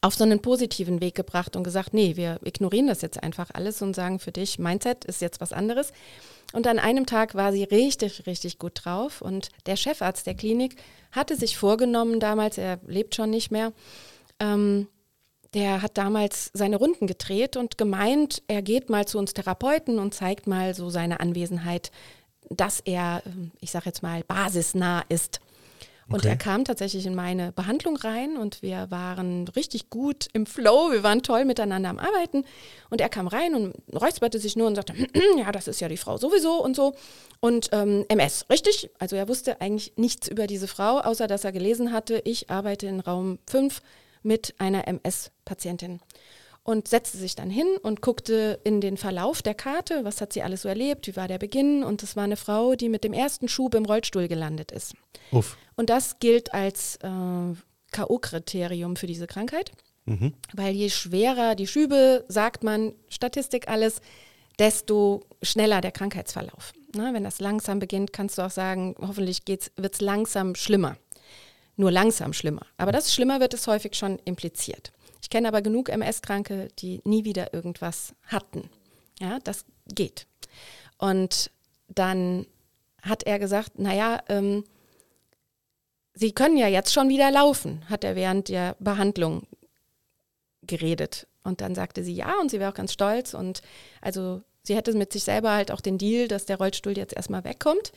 [0.00, 3.80] auf so einen positiven Weg gebracht und gesagt, nee, wir ignorieren das jetzt einfach alles
[3.80, 5.92] und sagen für dich, Mindset ist jetzt was anderes.
[6.52, 10.76] Und an einem Tag war sie richtig, richtig gut drauf und der Chefarzt der Klinik
[11.12, 13.72] hatte sich vorgenommen damals, er lebt schon nicht mehr,
[14.40, 14.88] ähm,
[15.54, 20.12] der hat damals seine Runden gedreht und gemeint, er geht mal zu uns Therapeuten und
[20.12, 21.92] zeigt mal so seine Anwesenheit,
[22.50, 23.22] dass er,
[23.60, 25.40] ich sage jetzt mal, basisnah ist.
[26.08, 26.28] Und okay.
[26.28, 31.02] er kam tatsächlich in meine Behandlung rein und wir waren richtig gut im Flow, wir
[31.02, 32.44] waren toll miteinander am Arbeiten.
[32.90, 34.94] Und er kam rein und räusperte sich nur und sagte,
[35.38, 36.94] ja, das ist ja die Frau sowieso und so.
[37.40, 38.90] Und ähm, MS, richtig?
[38.98, 42.86] Also er wusste eigentlich nichts über diese Frau, außer dass er gelesen hatte, ich arbeite
[42.86, 43.80] in Raum 5
[44.22, 46.00] mit einer MS-Patientin
[46.64, 50.42] und setzte sich dann hin und guckte in den Verlauf der Karte, was hat sie
[50.42, 51.84] alles so erlebt, wie war der Beginn.
[51.84, 54.94] Und es war eine Frau, die mit dem ersten Schub im Rollstuhl gelandet ist.
[55.30, 55.58] Uff.
[55.76, 57.08] Und das gilt als äh,
[57.92, 59.72] K.O.-Kriterium für diese Krankheit,
[60.06, 60.32] mhm.
[60.54, 64.00] weil je schwerer die Schübe, sagt man, Statistik alles,
[64.58, 66.72] desto schneller der Krankheitsverlauf.
[66.94, 70.96] Na, wenn das langsam beginnt, kannst du auch sagen, hoffentlich wird es langsam schlimmer.
[71.76, 72.66] Nur langsam schlimmer.
[72.78, 74.92] Aber das schlimmer wird es häufig schon impliziert.
[75.24, 78.68] Ich kenne aber genug MS-Kranke, die nie wieder irgendwas hatten.
[79.18, 80.26] Ja, das geht.
[80.98, 81.50] Und
[81.88, 82.46] dann
[83.00, 84.64] hat er gesagt, naja, ähm,
[86.16, 89.46] Sie können ja jetzt schon wieder laufen, hat er während der Behandlung
[90.62, 91.26] geredet.
[91.42, 93.34] Und dann sagte sie ja und sie wäre auch ganz stolz.
[93.34, 93.62] Und
[94.00, 97.44] also sie hätte mit sich selber halt auch den Deal, dass der Rollstuhl jetzt erstmal
[97.44, 97.92] wegkommt.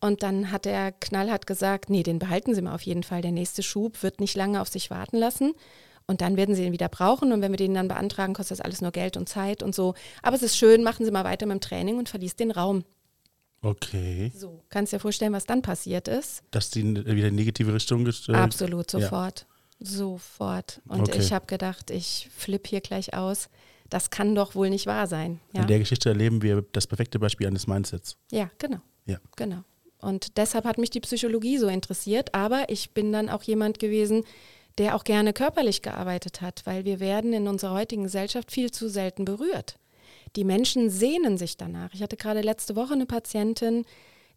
[0.00, 3.22] Und dann hat er knallhart gesagt, nee, den behalten Sie mal auf jeden Fall.
[3.22, 5.54] Der nächste Schub wird nicht lange auf sich warten lassen.
[6.10, 7.30] Und dann werden sie den wieder brauchen.
[7.30, 9.94] Und wenn wir den dann beantragen, kostet das alles nur Geld und Zeit und so.
[10.22, 12.82] Aber es ist schön, machen Sie mal weiter mit dem Training und verließ den Raum.
[13.62, 14.32] Okay.
[14.34, 16.42] So, kannst du dir vorstellen, was dann passiert ist?
[16.50, 19.46] Dass die wieder in negative Richtung gestellt Absolut, sofort.
[19.78, 19.86] Ja.
[19.86, 20.82] Sofort.
[20.88, 21.20] Und okay.
[21.20, 23.48] ich habe gedacht, ich flippe hier gleich aus.
[23.88, 25.38] Das kann doch wohl nicht wahr sein.
[25.52, 25.62] Ja?
[25.62, 28.16] In der Geschichte erleben wir das perfekte Beispiel eines Mindsets.
[28.32, 28.80] Ja, genau.
[29.06, 29.18] Ja.
[29.36, 29.62] Genau.
[29.98, 32.34] Und deshalb hat mich die Psychologie so interessiert.
[32.34, 34.24] Aber ich bin dann auch jemand gewesen,
[34.80, 38.88] der auch gerne körperlich gearbeitet hat, weil wir werden in unserer heutigen Gesellschaft viel zu
[38.88, 39.74] selten berührt.
[40.36, 41.92] Die Menschen sehnen sich danach.
[41.92, 43.84] Ich hatte gerade letzte Woche eine Patientin,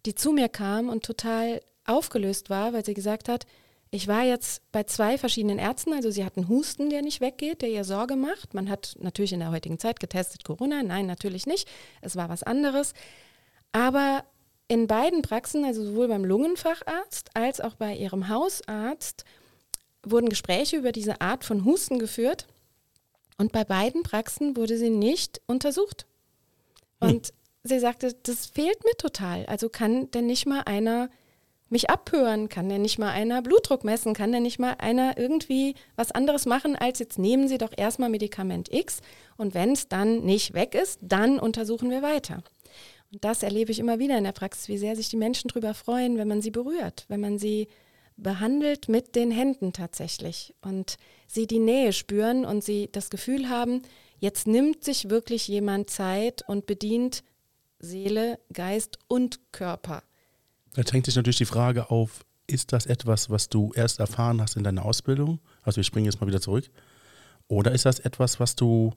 [0.06, 3.46] die zu mir kam und total aufgelöst war, weil sie gesagt hat,
[3.90, 7.62] ich war jetzt bei zwei verschiedenen Ärzten, also sie hat einen Husten, der nicht weggeht,
[7.62, 8.54] der ihr Sorge macht.
[8.54, 11.70] Man hat natürlich in der heutigen Zeit getestet Corona, nein, natürlich nicht.
[12.02, 12.94] Es war was anderes.
[13.72, 14.26] Aber
[14.68, 19.24] in beiden Praxen, also sowohl beim Lungenfacharzt als auch bei ihrem Hausarzt,
[20.04, 22.48] wurden Gespräche über diese Art von Husten geführt
[23.38, 26.06] und bei beiden Praxen wurde sie nicht untersucht.
[27.02, 27.10] Hm.
[27.10, 27.34] Und hm.
[27.64, 29.46] sie sagte, das fehlt mir total.
[29.48, 31.10] Also kann denn nicht mal einer
[31.74, 35.76] mich abhören, kann denn nicht mal einer Blutdruck messen, kann denn nicht mal einer irgendwie
[35.96, 39.02] was anderes machen, als jetzt nehmen Sie doch erstmal Medikament X
[39.38, 42.44] und wenn es dann nicht weg ist, dann untersuchen wir weiter.
[43.12, 45.74] Und das erlebe ich immer wieder in der Praxis, wie sehr sich die Menschen darüber
[45.74, 47.68] freuen, wenn man sie berührt, wenn man sie
[48.24, 53.82] behandelt mit den Händen tatsächlich und sie die Nähe spüren und sie das Gefühl haben,
[54.20, 57.24] jetzt nimmt sich wirklich jemand Zeit und bedient
[57.80, 60.04] Seele, Geist und Körper.
[60.76, 64.56] Jetzt hängt sich natürlich die Frage auf, ist das etwas, was du erst erfahren hast
[64.56, 65.40] in deiner Ausbildung?
[65.62, 66.70] Also wir springen jetzt mal wieder zurück.
[67.48, 68.94] Oder ist das etwas, was du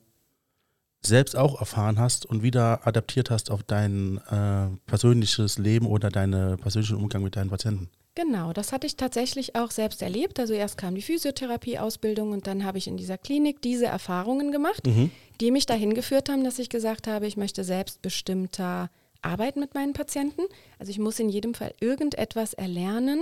[1.01, 6.57] selbst auch erfahren hast und wieder adaptiert hast auf dein äh, persönliches Leben oder deinen
[6.57, 7.89] persönlichen Umgang mit deinen Patienten.
[8.17, 10.39] Genau, das hatte ich tatsächlich auch selbst erlebt.
[10.39, 14.87] Also erst kam die Physiotherapie-Ausbildung und dann habe ich in dieser Klinik diese Erfahrungen gemacht,
[14.87, 15.11] mhm.
[15.39, 18.89] die mich dahin geführt haben, dass ich gesagt habe, ich möchte selbstbestimmter
[19.21, 20.41] arbeiten mit meinen Patienten.
[20.79, 23.19] Also ich muss in jedem Fall irgendetwas erlernen,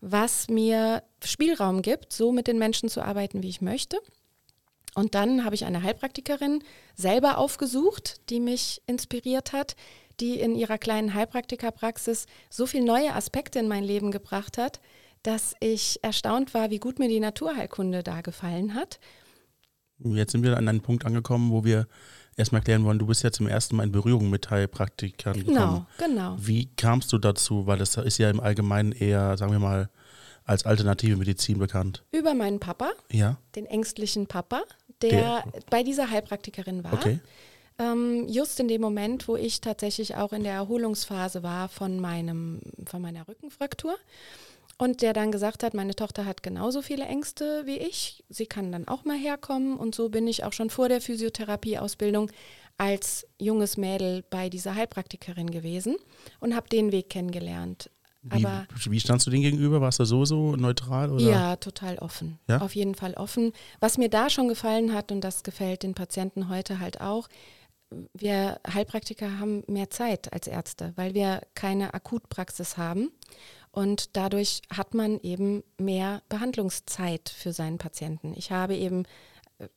[0.00, 3.96] was mir Spielraum gibt, so mit den Menschen zu arbeiten, wie ich möchte.
[4.96, 6.64] Und dann habe ich eine Heilpraktikerin
[6.96, 9.76] selber aufgesucht, die mich inspiriert hat,
[10.20, 14.80] die in ihrer kleinen Heilpraktikerpraxis so viele neue Aspekte in mein Leben gebracht hat,
[15.22, 19.00] dass ich erstaunt war, wie gut mir die Naturheilkunde da gefallen hat.
[19.98, 21.86] Jetzt sind wir an einem Punkt angekommen, wo wir
[22.36, 25.86] erstmal erklären wollen, du bist ja zum ersten Mal in Berührung mit Heilpraktikern genau, gekommen.
[25.98, 26.36] Genau, genau.
[26.38, 27.66] Wie kamst du dazu?
[27.66, 29.88] Weil das ist ja im Allgemeinen eher, sagen wir mal,
[30.44, 32.04] als alternative Medizin bekannt.
[32.12, 33.38] Über meinen Papa, ja.
[33.56, 34.62] den ängstlichen Papa,
[35.02, 36.92] der, der bei dieser Heilpraktikerin war.
[36.92, 37.18] Okay.
[37.78, 42.60] Ähm, just in dem Moment, wo ich tatsächlich auch in der Erholungsphase war von, meinem,
[42.86, 43.96] von meiner Rückenfraktur.
[44.78, 48.24] Und der dann gesagt hat, meine Tochter hat genauso viele Ängste wie ich.
[48.28, 49.76] Sie kann dann auch mal herkommen.
[49.76, 52.30] Und so bin ich auch schon vor der Physiotherapieausbildung
[52.76, 55.96] als junges Mädel bei dieser Heilpraktikerin gewesen
[56.40, 57.90] und habe den Weg kennengelernt.
[58.22, 59.80] Wie, Aber, wie standst du dem gegenüber?
[59.80, 61.12] Warst du sowieso neutral?
[61.12, 61.22] Oder?
[61.22, 62.38] Ja, total offen.
[62.48, 62.60] Ja?
[62.60, 63.52] Auf jeden Fall offen.
[63.80, 67.28] Was mir da schon gefallen hat, und das gefällt den Patienten heute halt auch,
[68.14, 73.10] wir Heilpraktiker haben mehr Zeit als Ärzte, weil wir keine Akutpraxis haben.
[73.70, 78.32] Und dadurch hat man eben mehr Behandlungszeit für seinen Patienten.
[78.36, 79.04] Ich habe eben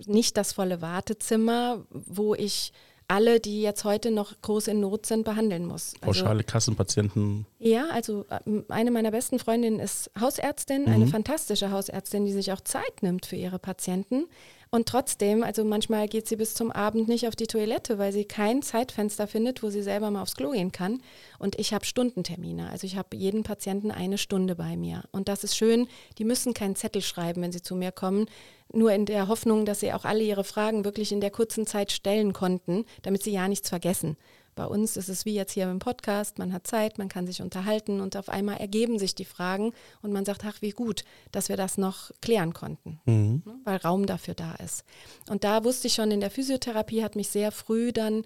[0.06, 2.72] nicht das volle Wartezimmer, wo ich
[3.10, 5.94] alle, die jetzt heute noch groß in Not sind, behandeln muss.
[5.96, 7.48] Also, Pauschale Kassenpatienten.
[7.58, 10.94] Ja, also ähm, eine meiner besten Freundinnen ist Hausärztin, mhm.
[10.94, 14.26] eine fantastische Hausärztin, die sich auch Zeit nimmt für ihre Patienten.
[14.72, 18.26] Und trotzdem, also manchmal geht sie bis zum Abend nicht auf die Toilette, weil sie
[18.26, 21.02] kein Zeitfenster findet, wo sie selber mal aufs Klo gehen kann.
[21.40, 22.70] Und ich habe Stundentermine.
[22.70, 25.04] Also ich habe jeden Patienten eine Stunde bei mir.
[25.12, 25.88] Und das ist schön.
[26.20, 28.28] Die müssen keinen Zettel schreiben, wenn sie zu mir kommen.
[28.72, 31.92] Nur in der Hoffnung, dass sie auch alle ihre Fragen wirklich in der kurzen Zeit
[31.92, 34.18] stellen konnten, damit sie ja nichts vergessen.
[34.60, 37.42] Bei uns ist es wie jetzt hier im Podcast, man hat Zeit, man kann sich
[37.42, 41.48] unterhalten und auf einmal ergeben sich die Fragen und man sagt, ach wie gut, dass
[41.48, 43.42] wir das noch klären konnten, mhm.
[43.46, 44.84] Ne, weil Raum dafür da ist.
[45.30, 48.26] Und da wusste ich schon, in der Physiotherapie hat mich sehr früh dann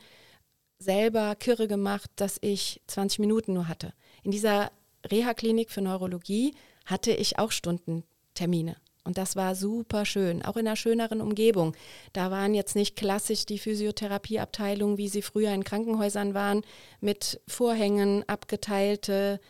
[0.79, 3.93] selber kirre gemacht, dass ich 20 Minuten nur hatte.
[4.23, 4.71] In dieser
[5.05, 8.77] Reha-Klinik für Neurologie hatte ich auch Stundentermine.
[9.05, 11.75] Und das war super schön, auch in einer schöneren Umgebung.
[12.13, 16.61] Da waren jetzt nicht klassisch die Physiotherapieabteilungen, wie sie früher in Krankenhäusern waren,
[17.01, 19.41] mit Vorhängen, abgeteilte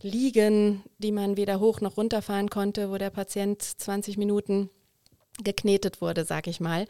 [0.00, 4.70] Liegen, die man weder hoch noch runter fahren konnte, wo der Patient 20 Minuten
[5.42, 6.86] geknetet wurde, sag ich mal.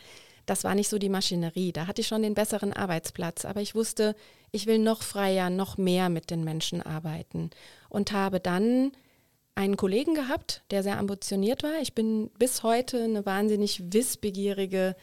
[0.46, 1.72] Das war nicht so die Maschinerie.
[1.72, 3.44] Da hatte ich schon den besseren Arbeitsplatz.
[3.44, 4.16] Aber ich wusste,
[4.51, 7.51] ich will noch freier, noch mehr mit den Menschen arbeiten.
[7.88, 8.92] Und habe dann
[9.54, 11.80] einen Kollegen gehabt, der sehr ambitioniert war.
[11.80, 14.96] Ich bin bis heute eine wahnsinnig wissbegierige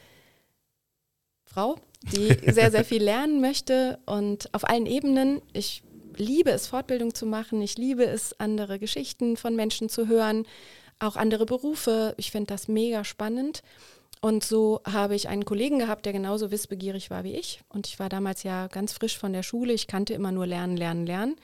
[1.45, 5.41] Frau, die sehr, sehr viel lernen möchte und auf allen Ebenen.
[5.53, 5.83] Ich
[6.15, 7.61] liebe es, Fortbildung zu machen.
[7.61, 10.45] Ich liebe es, andere Geschichten von Menschen zu hören,
[10.99, 12.13] auch andere Berufe.
[12.17, 13.61] Ich finde das mega spannend.
[14.21, 17.61] Und so habe ich einen Kollegen gehabt, der genauso wissbegierig war wie ich.
[17.69, 19.71] Und ich war damals ja ganz frisch von der Schule.
[19.71, 21.35] Ich kannte immer nur Lernen, Lernen, Lernen.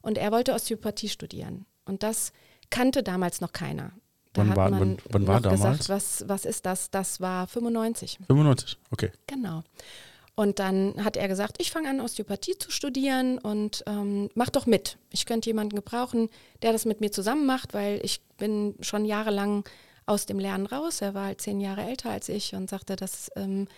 [0.00, 1.66] Und er wollte Osteopathie studieren.
[1.84, 2.32] Und das
[2.72, 3.92] kannte damals noch keiner.
[4.32, 5.60] Da wann war, wann, wann war damals?
[5.60, 6.90] Gesagt, was, was ist das?
[6.90, 8.18] Das war 95.
[8.26, 9.12] 95, okay.
[9.26, 9.62] Genau.
[10.34, 14.64] Und dann hat er gesagt, ich fange an, Osteopathie zu studieren und ähm, mach doch
[14.64, 14.96] mit.
[15.10, 16.30] Ich könnte jemanden gebrauchen,
[16.62, 19.64] der das mit mir zusammen macht, weil ich bin schon jahrelang
[20.06, 21.02] aus dem Lernen raus.
[21.02, 23.68] Er war halt zehn Jahre älter als ich und sagte, dass ähm,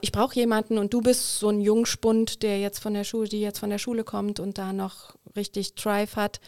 [0.00, 3.40] ich brauche jemanden und du bist so ein Jungspund, der jetzt von der Schule, die
[3.40, 6.40] jetzt von der Schule kommt und da noch richtig Drive hat.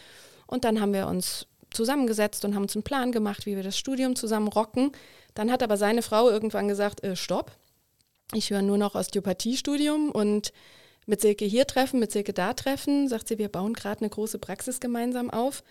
[0.47, 1.45] Und dann haben wir uns
[1.77, 4.91] zusammengesetzt und haben uns einen Plan gemacht, wie wir das Studium zusammen rocken.
[5.33, 7.51] Dann hat aber seine Frau irgendwann gesagt, äh, stopp,
[8.33, 10.51] ich höre nur noch Osteopathiestudium und
[11.05, 13.07] mit Silke hier treffen, mit Silke da treffen.
[13.07, 15.63] Sagt sie, wir bauen gerade eine große Praxis gemeinsam auf.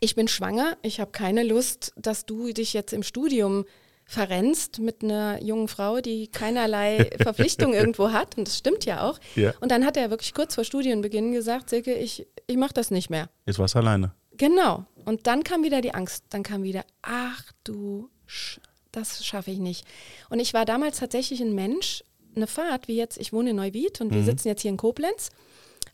[0.00, 3.64] Ich bin schwanger, ich habe keine Lust, dass du dich jetzt im Studium
[4.04, 8.38] verrennst mit einer jungen Frau, die keinerlei Verpflichtung irgendwo hat.
[8.38, 9.18] Und das stimmt ja auch.
[9.34, 9.52] Ja.
[9.60, 13.10] Und dann hat er wirklich kurz vor Studienbeginn gesagt, Silke, ich, ich mache das nicht
[13.10, 13.28] mehr.
[13.44, 14.12] Jetzt warst du alleine.
[14.38, 14.86] Genau.
[15.04, 16.24] Und dann kam wieder die Angst.
[16.30, 18.60] Dann kam wieder, ach du, Sch
[18.92, 19.86] das schaffe ich nicht.
[20.30, 22.02] Und ich war damals tatsächlich ein Mensch,
[22.34, 24.14] eine Fahrt, wie jetzt, ich wohne in Neuwied und mhm.
[24.14, 25.28] wir sitzen jetzt hier in Koblenz.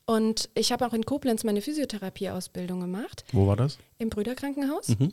[0.07, 3.25] Und ich habe auch in Koblenz meine Physiotherapieausbildung gemacht.
[3.33, 3.79] Wo war das?
[3.99, 4.89] Im Brüderkrankenhaus.
[4.89, 5.13] Mhm.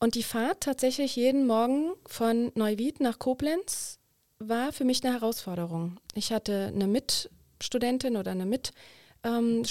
[0.00, 3.98] Und die Fahrt tatsächlich jeden Morgen von Neuwied nach Koblenz
[4.38, 5.98] war für mich eine Herausforderung.
[6.14, 8.80] Ich hatte eine Mitstudentin oder eine Mitschülerin,
[9.22, 9.62] ähm,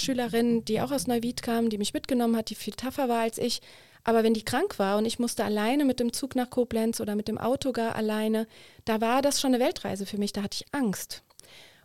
[0.64, 3.60] die auch aus Neuwied kam, die mich mitgenommen hat, die viel tougher war als ich.
[4.04, 7.14] Aber wenn die krank war und ich musste alleine mit dem Zug nach Koblenz oder
[7.14, 8.46] mit dem Auto gar alleine,
[8.84, 11.22] da war das schon eine Weltreise für mich, da hatte ich Angst.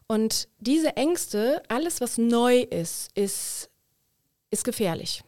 [0.07, 3.69] Und diese Ängste, alles was neu ist, ist,
[4.51, 5.23] ist gefährlich.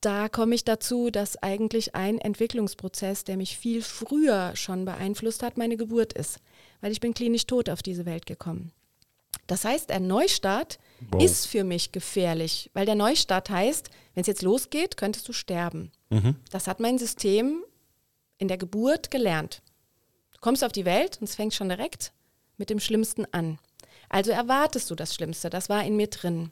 [0.00, 5.56] Da komme ich dazu, dass eigentlich ein Entwicklungsprozess, der mich viel früher schon beeinflusst hat,
[5.56, 6.38] meine Geburt ist,
[6.80, 8.72] weil ich bin klinisch tot auf diese Welt gekommen.
[9.48, 10.78] Das heißt, ein Neustart
[11.10, 11.20] wow.
[11.20, 15.90] ist für mich gefährlich, weil der Neustart heißt, wenn es jetzt losgeht, könntest du sterben.
[16.10, 16.36] Mhm.
[16.52, 17.64] Das hat mein System
[18.36, 19.62] in der Geburt gelernt.
[20.32, 22.12] Du kommst auf die Welt und es fängt schon direkt
[22.56, 23.58] mit dem Schlimmsten an.
[24.08, 26.50] Also erwartest du das Schlimmste, das war in mir drin.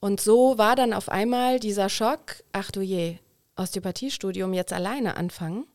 [0.00, 3.18] Und so war dann auf einmal dieser Schock, ach du je,
[3.56, 5.66] Osteopathiestudium jetzt alleine anfangen.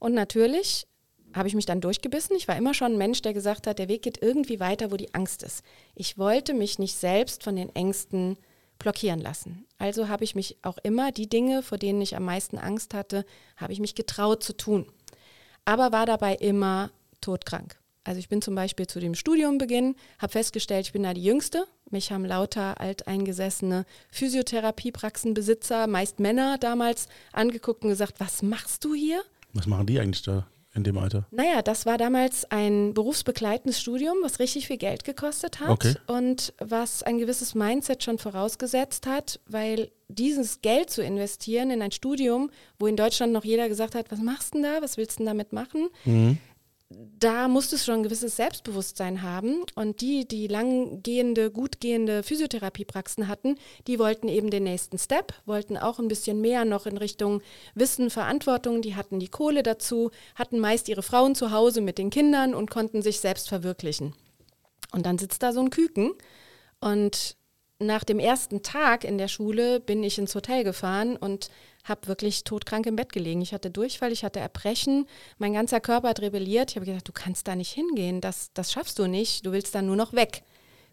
[0.00, 0.87] Und natürlich
[1.34, 2.36] habe ich mich dann durchgebissen.
[2.36, 4.96] Ich war immer schon ein Mensch, der gesagt hat, der Weg geht irgendwie weiter, wo
[4.96, 5.62] die Angst ist.
[5.94, 8.36] Ich wollte mich nicht selbst von den Ängsten
[8.78, 9.66] blockieren lassen.
[9.78, 13.24] Also habe ich mich auch immer die Dinge, vor denen ich am meisten Angst hatte,
[13.56, 14.86] habe ich mich getraut zu tun.
[15.64, 17.78] Aber war dabei immer todkrank.
[18.04, 21.66] Also ich bin zum Beispiel zu dem Studiumbeginn, habe festgestellt, ich bin da die Jüngste.
[21.90, 29.22] Mich haben lauter alteingesessene Physiotherapiepraxenbesitzer, meist Männer damals, angeguckt und gesagt, was machst du hier?
[29.52, 30.46] Was machen die eigentlich da?
[30.78, 31.26] In dem Alter?
[31.30, 35.94] Naja, das war damals ein berufsbegleitendes Studium, was richtig viel Geld gekostet hat okay.
[36.06, 41.92] und was ein gewisses Mindset schon vorausgesetzt hat, weil dieses Geld zu investieren in ein
[41.92, 45.18] Studium, wo in Deutschland noch jeder gesagt hat, was machst du denn da, was willst
[45.18, 45.88] du denn damit machen?
[46.06, 46.38] Mhm
[46.90, 49.64] da musstest du schon ein gewisses Selbstbewusstsein haben.
[49.74, 55.98] Und die, die langgehende, gutgehende Physiotherapiepraxen hatten, die wollten eben den nächsten Step, wollten auch
[55.98, 57.42] ein bisschen mehr noch in Richtung
[57.74, 58.80] Wissen, Verantwortung.
[58.80, 62.70] Die hatten die Kohle dazu, hatten meist ihre Frauen zu Hause mit den Kindern und
[62.70, 64.14] konnten sich selbst verwirklichen.
[64.92, 66.12] Und dann sitzt da so ein Küken
[66.80, 67.36] und
[67.80, 71.50] nach dem ersten Tag in der Schule bin ich ins Hotel gefahren und
[71.88, 73.40] habe wirklich todkrank im Bett gelegen.
[73.40, 75.06] Ich hatte Durchfall, ich hatte Erbrechen,
[75.38, 76.70] mein ganzer Körper hat rebelliert.
[76.70, 79.74] Ich habe gesagt, du kannst da nicht hingehen, das, das schaffst du nicht, du willst
[79.74, 80.42] da nur noch weg.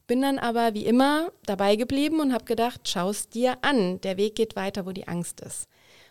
[0.08, 4.18] Bin dann aber wie immer dabei geblieben und habe gedacht, schau es dir an, der
[4.18, 5.68] Weg geht weiter, wo die Angst ist.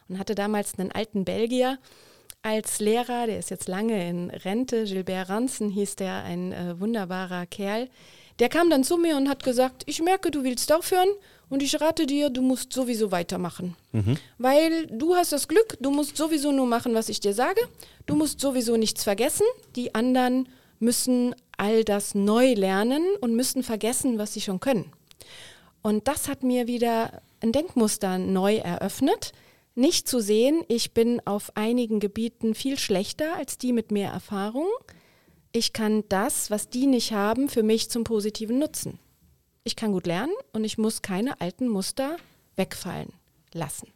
[0.08, 1.78] Und hatte damals einen alten Belgier
[2.44, 7.46] als Lehrer, der ist jetzt lange in Rente, Gilbert Ranzen hieß der, ein äh, wunderbarer
[7.46, 7.88] Kerl.
[8.38, 11.08] Der kam dann zu mir und hat gesagt, ich merke, du willst aufhören
[11.48, 13.76] und ich rate dir, du musst sowieso weitermachen.
[13.92, 14.16] Mhm.
[14.38, 17.60] Weil du hast das Glück, du musst sowieso nur machen, was ich dir sage.
[18.06, 19.46] Du musst sowieso nichts vergessen.
[19.76, 24.92] Die anderen müssen all das neu lernen und müssen vergessen, was sie schon können.
[25.82, 29.32] Und das hat mir wieder ein Denkmuster neu eröffnet.
[29.74, 34.68] Nicht zu sehen, ich bin auf einigen Gebieten viel schlechter als die mit mehr Erfahrung.
[35.52, 38.98] Ich kann das, was die nicht haben, für mich zum Positiven nutzen
[39.64, 42.16] ich kann gut lernen und ich muss keine alten Muster
[42.56, 43.12] wegfallen
[43.52, 43.88] lassen.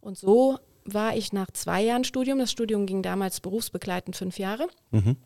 [0.00, 4.68] Und so war ich nach zwei Jahren Studium, das Studium ging damals berufsbegleitend fünf Jahre.
[4.90, 5.16] Mhm.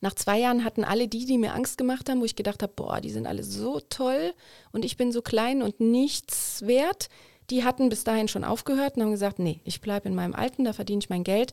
[0.00, 2.72] Nach zwei Jahren hatten alle die, die mir Angst gemacht haben, wo ich gedacht habe,
[2.74, 4.34] boah, die sind alle so toll
[4.72, 7.08] und ich bin so klein und nichts wert,
[7.50, 10.64] die hatten bis dahin schon aufgehört und haben gesagt, nee, ich bleibe in meinem Alten,
[10.64, 11.52] da verdiene ich mein Geld.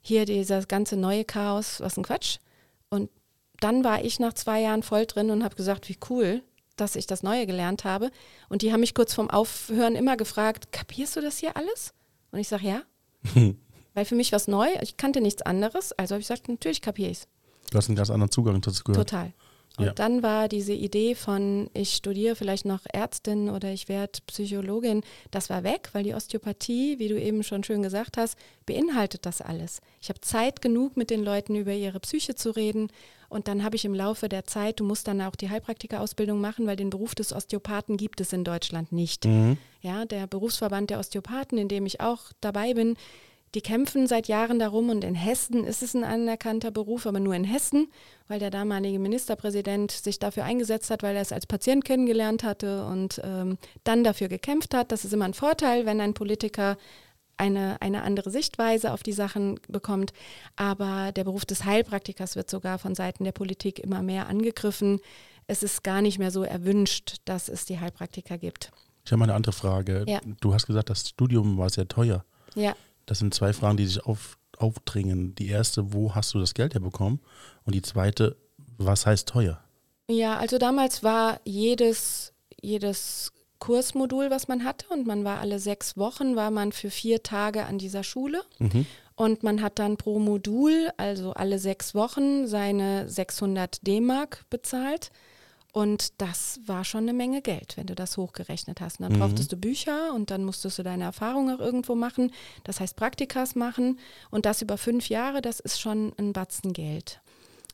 [0.00, 2.38] Hier dieses ganze neue Chaos, was ein Quatsch.
[2.88, 3.10] Und
[3.60, 6.42] dann war ich nach zwei Jahren voll drin und habe gesagt, wie cool,
[6.76, 8.10] dass ich das Neue gelernt habe.
[8.48, 11.92] Und die haben mich kurz vorm Aufhören immer gefragt, kapierst du das hier alles?
[12.30, 12.82] Und ich sage, ja.
[13.94, 15.92] Weil für mich war es neu, ich kannte nichts anderes.
[15.92, 17.28] Also habe ich gesagt, natürlich kapiere ich es.
[17.70, 19.08] Du hast einen ganz anderen Zugang dazu gehört.
[19.08, 19.32] Total.
[19.78, 19.92] Und ja.
[19.92, 25.50] dann war diese Idee von, ich studiere vielleicht noch Ärztin oder ich werde Psychologin, das
[25.50, 29.80] war weg, weil die Osteopathie, wie du eben schon schön gesagt hast, beinhaltet das alles.
[30.00, 32.88] Ich habe Zeit genug, mit den Leuten über ihre Psyche zu reden.
[33.28, 36.66] Und dann habe ich im Laufe der Zeit, du musst dann auch die Heilpraktikerausbildung machen,
[36.66, 39.24] weil den Beruf des Osteopathen gibt es in Deutschland nicht.
[39.24, 39.58] Mhm.
[39.80, 42.96] Ja, der Berufsverband der Osteopathen, in dem ich auch dabei bin,
[43.54, 47.34] die kämpfen seit Jahren darum und in Hessen ist es ein anerkannter Beruf, aber nur
[47.34, 47.88] in Hessen,
[48.28, 52.84] weil der damalige Ministerpräsident sich dafür eingesetzt hat, weil er es als Patient kennengelernt hatte
[52.84, 54.92] und ähm, dann dafür gekämpft hat.
[54.92, 56.76] Das ist immer ein Vorteil, wenn ein Politiker
[57.36, 60.12] eine, eine andere Sichtweise auf die Sachen bekommt.
[60.56, 65.00] Aber der Beruf des Heilpraktikers wird sogar von Seiten der Politik immer mehr angegriffen.
[65.46, 68.72] Es ist gar nicht mehr so erwünscht, dass es die Heilpraktiker gibt.
[69.04, 70.04] Ich habe mal eine andere Frage.
[70.08, 70.20] Ja.
[70.40, 72.24] Du hast gesagt, das Studium war sehr teuer.
[72.54, 72.74] Ja.
[73.06, 75.34] Das sind zwei Fragen, die sich auf, aufdringen.
[75.36, 77.20] Die erste, wo hast du das Geld herbekommen?
[77.64, 78.36] Und die zweite,
[78.78, 79.60] was heißt teuer?
[80.08, 85.96] Ja, also damals war jedes, jedes Kursmodul, was man hatte, und man war alle sechs
[85.96, 88.42] Wochen, war man für vier Tage an dieser Schule.
[88.58, 88.86] Mhm.
[89.14, 95.10] Und man hat dann pro Modul, also alle sechs Wochen, seine 600 D-Mark bezahlt.
[95.72, 98.98] Und das war schon eine Menge Geld, wenn du das hochgerechnet hast.
[98.98, 99.20] Und dann mhm.
[99.20, 102.32] brauchtest du Bücher und dann musstest du deine Erfahrungen auch irgendwo machen.
[102.64, 103.98] Das heißt Praktikas machen.
[104.30, 107.20] Und das über fünf Jahre, das ist schon ein Batzen Geld.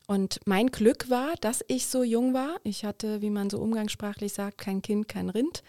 [0.07, 2.57] Und mein Glück war, dass ich so jung war.
[2.63, 5.63] Ich hatte, wie man so umgangssprachlich sagt, kein Kind, kein Rind.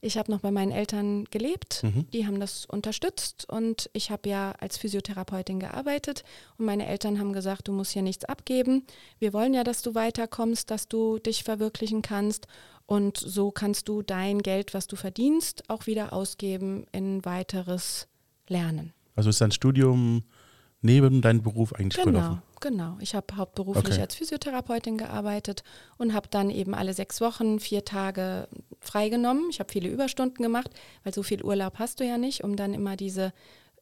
[0.00, 2.06] Ich habe noch bei meinen Eltern gelebt, mhm.
[2.12, 6.22] die haben das unterstützt und ich habe ja als Physiotherapeutin gearbeitet
[6.58, 8.84] und meine Eltern haben gesagt, du musst hier nichts abgeben.
[9.18, 12.46] Wir wollen ja, dass du weiterkommst, dass du dich verwirklichen kannst
[12.84, 18.06] und so kannst du dein Geld, was du verdienst, auch wieder ausgeben in weiteres
[18.48, 18.92] Lernen.
[19.16, 20.22] Also ist dein Studium
[20.82, 22.42] neben deinem Beruf eigentlich genau, verlaufen?
[22.60, 24.00] Genau, ich habe hauptberuflich okay.
[24.00, 25.62] als Physiotherapeutin gearbeitet
[25.98, 28.48] und habe dann eben alle sechs Wochen vier Tage
[28.80, 29.50] freigenommen.
[29.50, 30.70] Ich habe viele Überstunden gemacht,
[31.04, 33.32] weil so viel Urlaub hast du ja nicht, um dann immer diese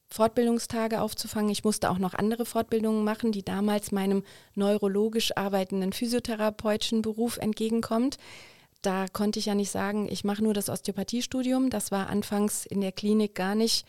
[0.09, 1.51] Fortbildungstage aufzufangen.
[1.51, 4.23] Ich musste auch noch andere Fortbildungen machen, die damals meinem
[4.55, 8.19] neurologisch arbeitenden physiotherapeutischen Beruf entgegenkommt.
[8.83, 11.71] Da konnte ich ja nicht sagen, ich mache nur das Osteopathiestudium.
[11.71, 13.87] Das war anfangs in der Klinik gar nicht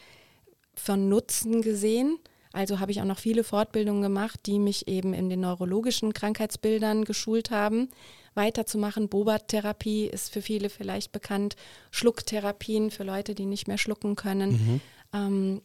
[0.73, 2.17] von Nutzen gesehen.
[2.55, 7.03] Also habe ich auch noch viele Fortbildungen gemacht, die mich eben in den neurologischen Krankheitsbildern
[7.03, 7.89] geschult haben.
[8.33, 11.57] Weiterzumachen, Bobat-Therapie ist für viele vielleicht bekannt,
[11.91, 14.51] Schlucktherapien für Leute, die nicht mehr schlucken können.
[14.51, 14.81] Mhm.
[15.13, 15.61] Ähm,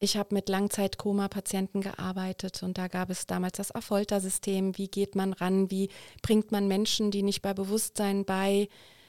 [0.00, 4.76] ich habe mit Langzeitkoma-Patienten gearbeitet und da gab es damals das Afolter-System.
[4.76, 5.70] Wie geht man ran?
[5.70, 5.88] Wie
[6.20, 8.68] bringt man Menschen, die nicht bei Bewusstsein bei,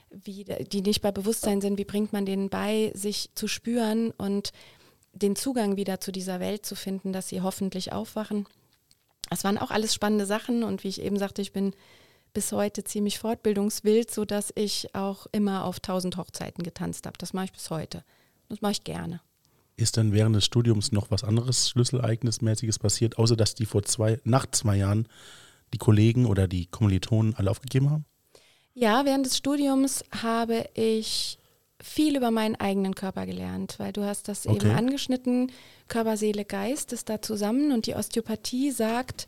[0.10, 4.54] wie, die nicht bei Bewusstsein sind, wie bringt man denen bei, sich zu spüren und
[5.14, 8.48] den Zugang wieder zu dieser Welt zu finden, dass sie hoffentlich aufwachen.
[9.30, 11.74] Das waren auch alles spannende Sachen und wie ich eben sagte, ich bin
[12.34, 17.18] bis heute ziemlich fortbildungswild, sodass ich auch immer auf tausend Hochzeiten getanzt habe.
[17.18, 18.04] Das mache ich bis heute.
[18.50, 19.22] Das mache ich gerne.
[19.76, 24.20] Ist denn während des Studiums noch was anderes Schlüsselereignismäßiges passiert, außer dass die vor zwei,
[24.24, 25.08] nach zwei Jahren
[25.74, 28.06] die Kollegen oder die Kommilitonen alle aufgegeben haben?
[28.76, 31.38] Ja, während des Studiums habe ich
[31.84, 34.68] viel über meinen eigenen Körper gelernt, weil du hast das okay.
[34.68, 35.52] eben angeschnitten,
[35.90, 39.28] Körper, Seele, Geist ist da zusammen und die Osteopathie sagt,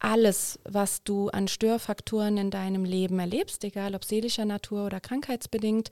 [0.00, 5.90] alles, was du an Störfaktoren in deinem Leben erlebst, egal ob seelischer Natur oder krankheitsbedingt,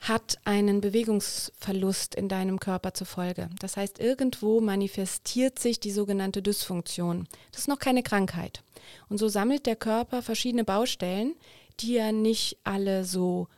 [0.00, 3.50] hat einen Bewegungsverlust in deinem Körper zur Folge.
[3.60, 7.26] Das heißt, irgendwo manifestiert sich die sogenannte Dysfunktion.
[7.50, 8.62] Das ist noch keine Krankheit.
[9.08, 11.34] Und so sammelt der Körper verschiedene Baustellen,
[11.80, 13.48] die er nicht alle so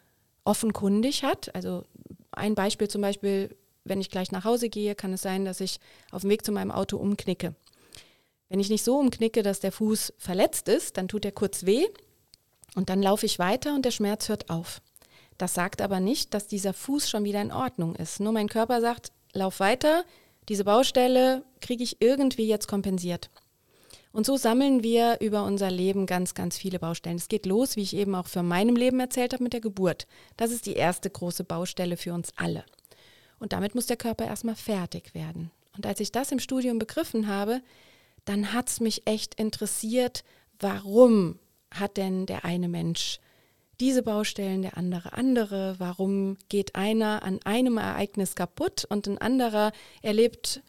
[0.44, 1.55] offenkundig hat.
[1.55, 1.85] Also
[2.33, 5.81] ein Beispiel zum Beispiel, wenn ich gleich nach Hause gehe, kann es sein, dass ich
[6.11, 7.55] auf dem Weg zu meinem Auto umknicke.
[8.48, 11.87] Wenn ich nicht so umknicke, dass der Fuß verletzt ist, dann tut er kurz weh
[12.74, 14.83] und dann laufe ich weiter und der Schmerz hört auf.
[15.38, 18.20] Das sagt aber nicht, dass dieser Fuß schon wieder in Ordnung ist.
[18.20, 20.05] Nur mein Körper sagt, lauf weiter,
[20.48, 23.31] diese Baustelle kriege ich irgendwie jetzt kompensiert.
[24.12, 27.16] Und so sammeln wir über unser Leben ganz, ganz viele Baustellen.
[27.16, 30.06] Es geht los, wie ich eben auch für meinem Leben erzählt habe, mit der Geburt.
[30.36, 32.64] Das ist die erste große Baustelle für uns alle.
[33.38, 35.50] Und damit muss der Körper erstmal fertig werden.
[35.76, 37.62] Und als ich das im Studium begriffen habe,
[38.24, 40.24] dann hat es mich echt interessiert,
[40.58, 41.38] warum
[41.70, 43.20] hat denn der eine Mensch
[43.78, 45.76] diese Baustellen, der andere andere?
[45.78, 50.62] Warum geht einer an einem Ereignis kaputt und ein anderer erlebt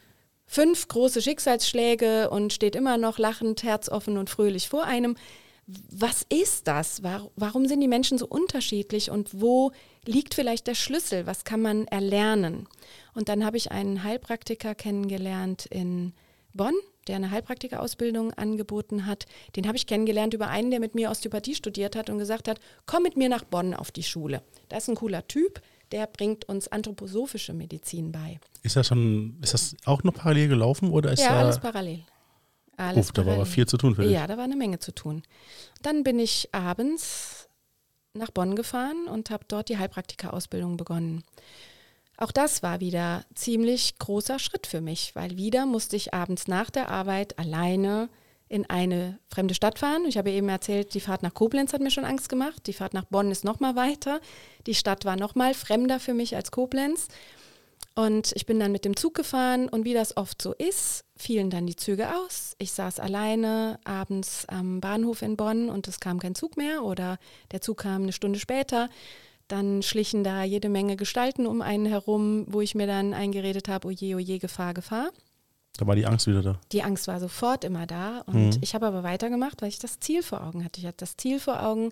[0.52, 5.16] fünf große Schicksalsschläge und steht immer noch lachend, herzoffen und fröhlich vor einem.
[5.66, 7.02] Was ist das?
[7.38, 9.72] Warum sind die Menschen so unterschiedlich und wo
[10.06, 11.26] liegt vielleicht der Schlüssel?
[11.26, 12.68] Was kann man erlernen?
[13.14, 16.12] Und dann habe ich einen Heilpraktiker kennengelernt in
[16.54, 16.74] Bonn,
[17.08, 19.28] der eine Heilpraktikerausbildung angeboten hat.
[19.56, 22.60] Den habe ich kennengelernt über einen, der mit mir Osteopathie studiert hat und gesagt hat,
[22.86, 24.42] komm mit mir nach Bonn auf die Schule.
[24.68, 28.39] Da ist ein cooler Typ, der bringt uns anthroposophische Medizin bei.
[28.63, 32.04] Ist das schon, ist das auch noch parallel gelaufen oder ist Ja, alles parallel.
[32.77, 34.12] Alles Uff, da war aber viel zu tun für dich.
[34.12, 35.23] Ja, da war eine Menge zu tun.
[35.82, 37.47] Dann bin ich abends
[38.13, 41.23] nach Bonn gefahren und habe dort die Heilpraktika-Ausbildung begonnen.
[42.17, 46.69] Auch das war wieder ziemlich großer Schritt für mich, weil wieder musste ich abends nach
[46.69, 48.10] der Arbeit alleine
[48.52, 50.04] in eine fremde Stadt fahren.
[50.06, 52.67] Ich habe eben erzählt, die Fahrt nach Koblenz hat mir schon Angst gemacht.
[52.67, 54.19] Die Fahrt nach Bonn ist noch mal weiter.
[54.67, 57.08] Die Stadt war noch mal fremder für mich als Koblenz.
[57.95, 61.49] Und ich bin dann mit dem Zug gefahren und wie das oft so ist, fielen
[61.49, 62.56] dann die Züge aus.
[62.58, 67.19] Ich saß alleine abends am Bahnhof in Bonn und es kam kein Zug mehr oder
[67.52, 68.89] der Zug kam eine Stunde später.
[69.47, 73.87] Dann schlichen da jede Menge Gestalten um einen herum, wo ich mir dann eingeredet habe,
[73.87, 75.10] oje, oje, Gefahr, Gefahr.
[75.78, 76.60] Da war die Angst wieder da.
[76.72, 78.22] Die Angst war sofort immer da.
[78.28, 78.60] Und mhm.
[78.62, 80.80] ich habe aber weitergemacht, weil ich das Ziel vor Augen hatte.
[80.80, 81.92] Ich hatte das Ziel vor Augen,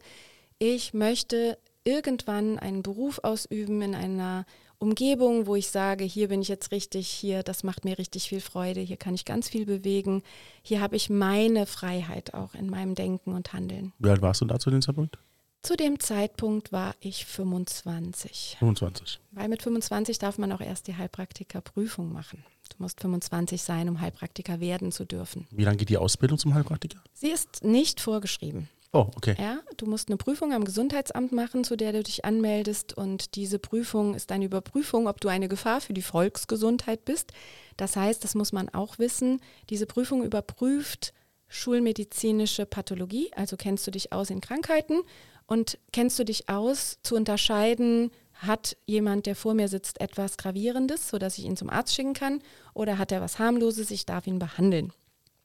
[0.59, 4.45] ich möchte irgendwann einen Beruf ausüben in einer
[4.77, 8.39] Umgebung, wo ich sage, hier bin ich jetzt richtig, hier, das macht mir richtig viel
[8.39, 10.23] Freude, hier kann ich ganz viel bewegen,
[10.61, 13.91] hier habe ich meine Freiheit auch in meinem Denken und Handeln.
[13.99, 15.17] Wie alt warst du da zu dem Zeitpunkt?
[15.61, 18.55] Zu dem Zeitpunkt war ich 25.
[18.59, 19.19] 25.
[19.31, 22.45] Weil mit 25 darf man auch erst die Heilpraktikerprüfung machen.
[22.69, 25.47] Du musst 25 sein, um Heilpraktiker werden zu dürfen.
[25.51, 26.99] Wie lange geht die Ausbildung zum Heilpraktiker?
[27.13, 28.69] Sie ist nicht vorgeschrieben.
[28.91, 29.35] Oh, okay.
[29.37, 32.93] Ja, du musst eine Prüfung am Gesundheitsamt machen, zu der du dich anmeldest.
[32.93, 37.31] Und diese Prüfung ist eine Überprüfung, ob du eine Gefahr für die Volksgesundheit bist.
[37.77, 39.41] Das heißt, das muss man auch wissen.
[39.69, 41.13] Diese Prüfung überprüft
[41.49, 45.01] schulmedizinische Pathologie, also kennst du dich aus in Krankheiten
[45.47, 51.09] und kennst du dich aus zu unterscheiden, hat jemand, der vor mir sitzt, etwas Gravierendes,
[51.09, 52.41] sodass ich ihn zum Arzt schicken kann,
[52.73, 54.93] oder hat er was harmloses, ich darf ihn behandeln.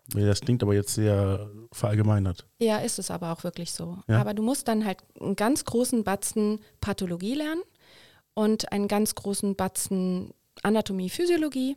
[0.08, 2.46] Das klingt aber jetzt sehr verallgemeinert.
[2.58, 3.98] Ja, ist es aber auch wirklich so.
[4.06, 4.20] Ja.
[4.20, 7.62] Aber du musst dann halt einen ganz großen Batzen Pathologie lernen
[8.34, 11.76] und einen ganz großen Batzen Anatomie, Physiologie.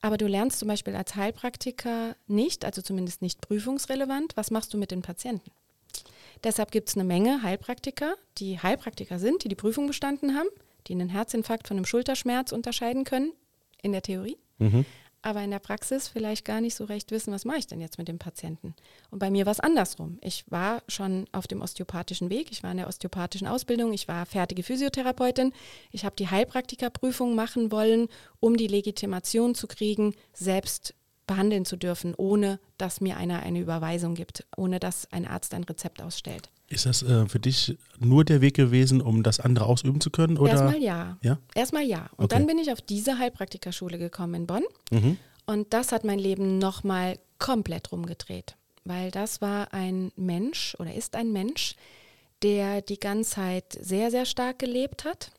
[0.00, 4.78] Aber du lernst zum Beispiel als Heilpraktiker nicht, also zumindest nicht prüfungsrelevant, was machst du
[4.78, 5.50] mit den Patienten.
[6.44, 10.48] Deshalb gibt es eine Menge Heilpraktiker, die Heilpraktiker sind, die die Prüfung bestanden haben,
[10.86, 13.32] die einen Herzinfarkt von einem Schulterschmerz unterscheiden können,
[13.82, 14.38] in der Theorie.
[14.58, 14.84] Mhm.
[15.22, 17.98] aber in der Praxis vielleicht gar nicht so recht wissen, was mache ich denn jetzt
[17.98, 18.74] mit dem Patienten.
[19.10, 20.18] Und bei mir war es andersrum.
[20.22, 24.26] Ich war schon auf dem osteopathischen Weg, ich war in der osteopathischen Ausbildung, ich war
[24.26, 25.52] fertige Physiotherapeutin,
[25.90, 28.08] ich habe die Heilpraktikerprüfung machen wollen,
[28.40, 30.94] um die Legitimation zu kriegen, selbst
[31.28, 35.62] behandeln zu dürfen, ohne dass mir einer eine Überweisung gibt, ohne dass ein Arzt ein
[35.62, 36.50] Rezept ausstellt.
[36.68, 40.36] Ist das äh, für dich nur der Weg gewesen, um das andere ausüben zu können?
[40.36, 40.52] Oder?
[40.52, 41.18] Erstmal ja.
[41.22, 41.38] Ja?
[41.54, 42.10] Erstmal ja.
[42.16, 42.34] Und Okay.
[42.34, 44.64] dann bin ich auf diese Heilpraktikerschule gekommen in Bonn.
[44.90, 45.16] Mhm.
[45.46, 48.56] Und das hat mein Leben nochmal komplett rumgedreht.
[48.84, 51.74] Weil das war ein Mensch oder ist ein Mensch,
[52.42, 55.30] der die Ganzheit sehr, sehr stark gelebt hat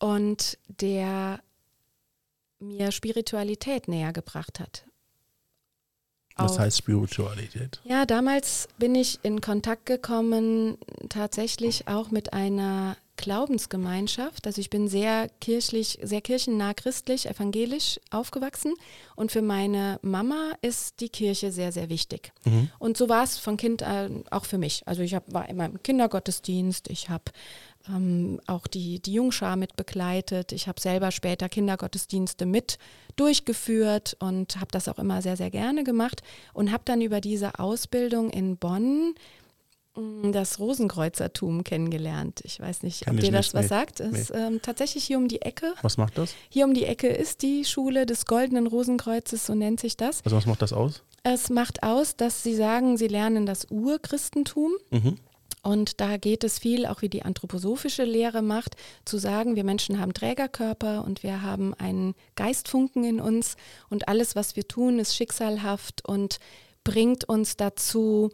[0.00, 1.40] und der
[2.60, 4.84] mir Spiritualität näher gebracht hat.
[6.38, 7.80] Was heißt Spiritualität?
[7.84, 10.78] ja, damals bin ich in Kontakt gekommen
[11.08, 14.46] tatsächlich auch mit einer Glaubensgemeinschaft.
[14.46, 18.74] Also ich bin sehr kirchlich, sehr kirchennah christlich, evangelisch aufgewachsen.
[19.16, 22.32] Und für meine Mama ist die Kirche sehr, sehr wichtig.
[22.44, 22.70] Mhm.
[22.78, 24.82] Und so war es von Kind an auch für mich.
[24.86, 27.24] Also ich hab, war immer im Kindergottesdienst, ich habe
[27.88, 32.78] ähm, auch die, die Jungschar mit begleitet, ich habe selber später Kindergottesdienste mit
[33.16, 36.22] durchgeführt und habe das auch immer sehr, sehr gerne gemacht
[36.52, 39.14] und habe dann über diese Ausbildung in Bonn
[39.96, 42.40] mh, das Rosenkreuzertum kennengelernt.
[42.44, 43.68] Ich weiß nicht, Kenn ob dir das nicht, was nee.
[43.68, 44.00] sagt.
[44.00, 45.74] Es ist ähm, tatsächlich hier um die Ecke.
[45.82, 46.34] Was macht das?
[46.48, 50.22] Hier um die Ecke ist die Schule des Goldenen Rosenkreuzes, so nennt sich das.
[50.24, 51.02] Also was macht das aus?
[51.24, 54.72] Es macht aus, dass sie sagen, sie lernen das Urchristentum.
[54.90, 55.16] Mhm.
[55.68, 60.00] Und da geht es viel, auch wie die anthroposophische Lehre macht, zu sagen, wir Menschen
[60.00, 63.54] haben Trägerkörper und wir haben einen Geistfunken in uns
[63.90, 66.38] und alles, was wir tun, ist schicksalhaft und
[66.84, 68.30] bringt uns dazu,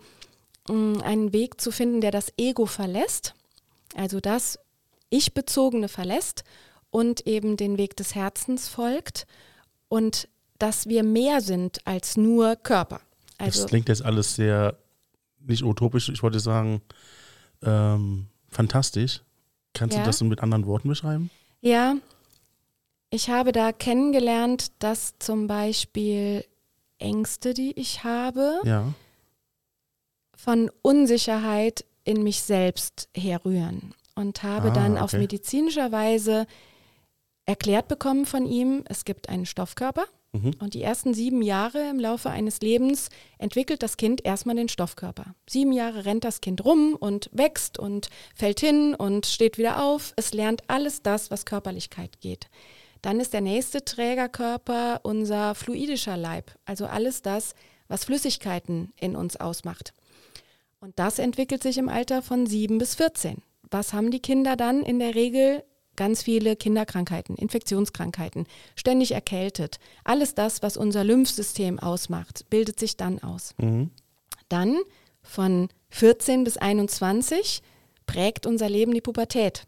[0.68, 3.34] mh, einen Weg zu finden, der das Ego verlässt,
[3.96, 4.60] also das
[5.10, 6.44] Ich-Bezogene verlässt
[6.90, 9.26] und eben den Weg des Herzens folgt
[9.88, 10.28] und
[10.60, 13.00] dass wir mehr sind als nur Körper.
[13.38, 14.78] Also das klingt jetzt alles sehr,
[15.40, 16.80] nicht utopisch, ich wollte sagen,
[17.64, 19.20] ähm, fantastisch.
[19.72, 20.02] Kannst Ja.
[20.02, 21.30] du das mit anderen Worten beschreiben?
[21.60, 21.96] Ja,
[23.10, 26.44] ich habe da kennengelernt, dass zum Beispiel
[26.98, 28.92] Ängste, die ich habe, Ja.
[30.36, 33.94] von Unsicherheit in mich selbst herrühren.
[34.14, 35.18] Und habe Ah, dann auf okay.
[35.22, 36.46] medizinischer Weise
[37.46, 40.04] erklärt bekommen von ihm, es gibt einen Stoffkörper
[40.34, 40.50] Mhm.
[40.58, 43.08] und die ersten sieben Jahre im Laufe eines Lebens
[43.38, 45.36] entwickelt das Kind erstmal den Stoffkörper.
[45.48, 50.12] Sieben Jahre rennt das Kind rum und wächst und fällt hin und steht wieder auf.
[50.16, 52.48] Es lernt alles das, was Körperlichkeit geht.
[53.00, 57.54] Dann ist der nächste Trägerkörper unser fluidischer Leib, also alles das,
[57.86, 59.94] was Flüssigkeiten in uns ausmacht.
[60.80, 63.40] Und das entwickelt sich im Alter von 7 bis 14.
[63.70, 65.62] Was haben die Kinder dann in der Regel?
[65.96, 69.78] Ganz viele Kinderkrankheiten, Infektionskrankheiten, ständig erkältet.
[70.02, 73.54] Alles das, was unser Lymphsystem ausmacht, bildet sich dann aus.
[73.58, 73.90] Mhm.
[74.48, 74.78] Dann
[75.22, 77.62] von 14 bis 21
[78.06, 79.66] prägt unser Leben die Pubertät.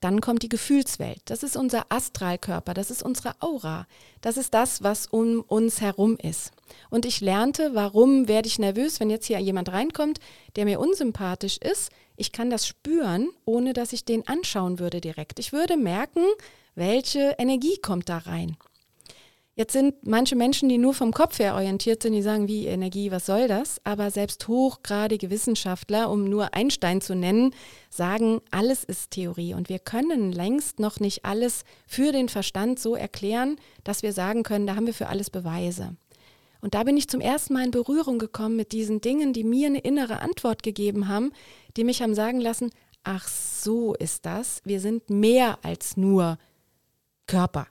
[0.00, 1.22] Dann kommt die Gefühlswelt.
[1.26, 3.86] Das ist unser Astralkörper, das ist unsere Aura.
[4.20, 6.52] Das ist das, was um uns herum ist.
[6.90, 10.18] Und ich lernte, warum werde ich nervös, wenn jetzt hier jemand reinkommt,
[10.56, 11.90] der mir unsympathisch ist.
[12.16, 15.38] Ich kann das spüren, ohne dass ich den anschauen würde direkt.
[15.38, 16.24] Ich würde merken,
[16.74, 18.56] welche Energie kommt da rein.
[19.58, 23.10] Jetzt sind manche Menschen, die nur vom Kopf her orientiert sind, die sagen, wie Energie,
[23.10, 23.80] was soll das?
[23.84, 27.54] Aber selbst hochgradige Wissenschaftler, um nur Einstein zu nennen,
[27.88, 29.54] sagen, alles ist Theorie.
[29.54, 34.42] Und wir können längst noch nicht alles für den Verstand so erklären, dass wir sagen
[34.42, 35.96] können, da haben wir für alles Beweise.
[36.60, 39.66] Und da bin ich zum ersten Mal in Berührung gekommen mit diesen Dingen, die mir
[39.66, 41.32] eine innere Antwort gegeben haben,
[41.76, 42.70] die mich haben sagen lassen,
[43.04, 46.38] ach so ist das, wir sind mehr als nur
[47.26, 47.66] Körper.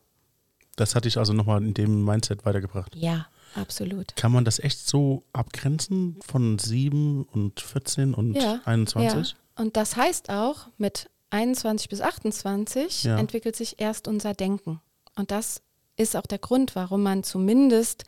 [0.76, 2.96] Das hatte ich also nochmal in dem Mindset weitergebracht.
[2.96, 4.16] Ja, absolut.
[4.16, 9.32] Kann man das echt so abgrenzen von 7 und 14 und ja, 21?
[9.32, 9.62] Ja.
[9.62, 13.18] Und das heißt auch, mit 21 bis 28 ja.
[13.18, 14.82] entwickelt sich erst unser Denken.
[15.16, 15.62] Und das
[15.98, 18.04] ist auch der Grund, warum man zumindest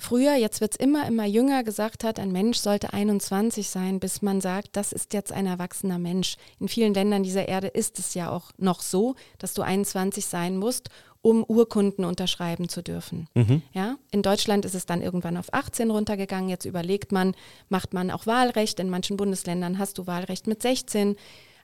[0.00, 4.22] früher, jetzt wird es immer, immer jünger, gesagt hat, ein Mensch sollte 21 sein, bis
[4.22, 6.36] man sagt, das ist jetzt ein erwachsener Mensch.
[6.58, 10.56] In vielen Ländern dieser Erde ist es ja auch noch so, dass du 21 sein
[10.56, 10.88] musst,
[11.22, 13.28] um Urkunden unterschreiben zu dürfen.
[13.34, 13.62] Mhm.
[13.72, 13.96] Ja?
[14.10, 16.48] In Deutschland ist es dann irgendwann auf 18 runtergegangen.
[16.48, 17.34] Jetzt überlegt man,
[17.68, 18.80] macht man auch Wahlrecht.
[18.80, 21.16] In manchen Bundesländern hast du Wahlrecht mit 16.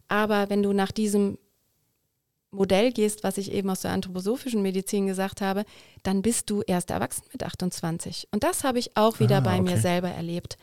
[0.09, 1.39] Aber wenn du nach diesem
[2.57, 5.65] Modell gehst, was ich eben aus der anthroposophischen Medizin gesagt habe,
[6.03, 8.29] dann bist du erst erwachsen mit 28.
[8.33, 9.71] Und das habe ich auch wieder ah, bei okay.
[9.71, 10.59] mir selber erlebt.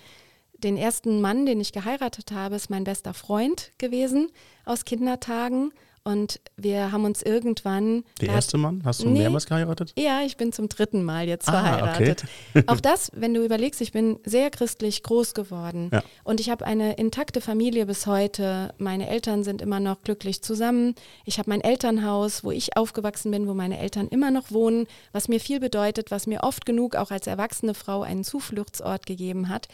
[0.58, 4.30] Den ersten Mann, den ich geheiratet habe, ist mein bester Freund gewesen
[4.66, 5.72] aus Kindertagen.
[6.06, 8.04] Und wir haben uns irgendwann.
[8.20, 8.82] Der erste Mann?
[8.84, 9.94] Hast du nee, mehrmals geheiratet?
[9.98, 12.26] Ja, ich bin zum dritten Mal jetzt ah, verheiratet.
[12.54, 12.64] Okay.
[12.68, 15.90] Auch das, wenn du überlegst, ich bin sehr christlich groß geworden.
[15.94, 16.04] Ja.
[16.26, 18.74] Und ich habe eine intakte Familie bis heute.
[18.78, 20.94] Meine Eltern sind immer noch glücklich zusammen.
[21.24, 25.30] Ich habe mein Elternhaus, wo ich aufgewachsen bin, wo meine Eltern immer noch wohnen, was
[25.30, 29.70] mir viel bedeutet, was mir oft genug auch als erwachsene Frau einen Zufluchtsort gegeben hat.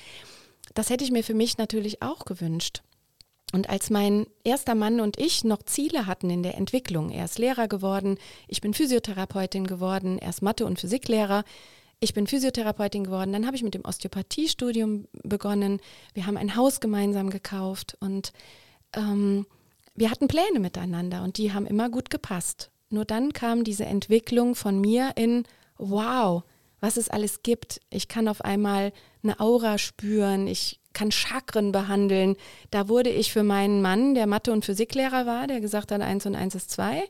[0.75, 2.83] Das hätte ich mir für mich natürlich auch gewünscht.
[3.51, 7.39] Und als mein erster Mann und ich noch Ziele hatten in der Entwicklung, er ist
[7.39, 11.43] Lehrer geworden, ich bin Physiotherapeutin geworden, er ist Mathe- und Physiklehrer,
[11.99, 15.81] ich bin Physiotherapeutin geworden, dann habe ich mit dem Osteopathiestudium begonnen,
[16.13, 18.33] wir haben ein Haus gemeinsam gekauft und
[18.95, 19.45] ähm,
[19.95, 22.69] wir hatten Pläne miteinander und die haben immer gut gepasst.
[22.89, 25.43] Nur dann kam diese Entwicklung von mir in,
[25.77, 26.43] wow,
[26.79, 27.81] was es alles gibt.
[27.89, 28.93] Ich kann auf einmal
[29.23, 32.35] eine Aura spüren, ich kann Chakren behandeln.
[32.71, 36.25] Da wurde ich für meinen Mann, der Mathe- und Physiklehrer war, der gesagt hat, eins
[36.25, 37.03] und eins ist zwei.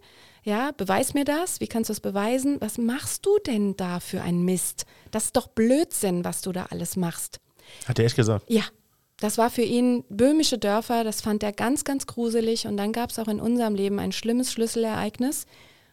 [0.43, 1.59] Ja, beweis mir das.
[1.59, 2.57] Wie kannst du es beweisen?
[2.59, 4.85] Was machst du denn da für einen Mist?
[5.11, 7.39] Das ist doch Blödsinn, was du da alles machst.
[7.85, 8.45] Hat er echt gesagt?
[8.47, 8.63] Ja.
[9.21, 12.67] Das war für ihn böhmische Dörfer, das fand er ganz, ganz gruselig.
[12.67, 15.45] Und dann gab es auch in unserem Leben ein schlimmes Schlüsselereignis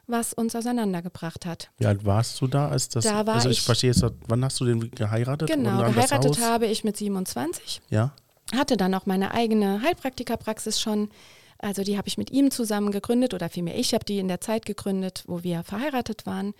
[0.06, 1.70] was uns auseinandergebracht hat.
[1.78, 2.68] Wie alt warst du da?
[2.68, 5.48] Als das, da war also ich, ich verstehe jetzt, wann hast du den geheiratet?
[5.48, 7.82] Genau, geheiratet habe ich mit 27.
[7.90, 8.12] Ja.
[8.54, 11.10] Hatte dann auch meine eigene Heilpraktikerpraxis schon.
[11.58, 14.40] Also die habe ich mit ihm zusammen gegründet oder vielmehr ich habe die in der
[14.40, 16.54] Zeit gegründet, wo wir verheiratet waren.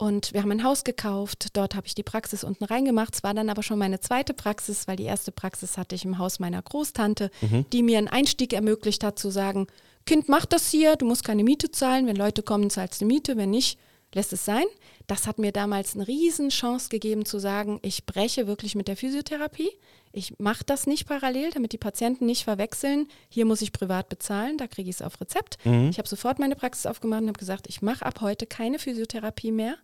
[0.00, 1.48] Und wir haben ein Haus gekauft.
[1.52, 3.14] Dort habe ich die Praxis unten reingemacht.
[3.14, 6.16] Es war dann aber schon meine zweite Praxis, weil die erste Praxis hatte ich im
[6.16, 7.66] Haus meiner Großtante, mhm.
[7.70, 9.66] die mir einen Einstieg ermöglicht hat, zu sagen,
[10.06, 12.06] Kind macht das hier, du musst keine Miete zahlen.
[12.06, 13.36] Wenn Leute kommen, zahlst du Miete.
[13.36, 13.78] Wenn nicht,
[14.14, 14.64] lässt es sein.
[15.06, 19.70] Das hat mir damals eine Riesenchance gegeben zu sagen, ich breche wirklich mit der Physiotherapie.
[20.12, 23.06] Ich mache das nicht parallel, damit die Patienten nicht verwechseln.
[23.28, 25.64] Hier muss ich privat bezahlen, da kriege ich es auf Rezept.
[25.64, 25.90] Mhm.
[25.90, 29.52] Ich habe sofort meine Praxis aufgemacht und habe gesagt, ich mache ab heute keine Physiotherapie
[29.52, 29.76] mehr.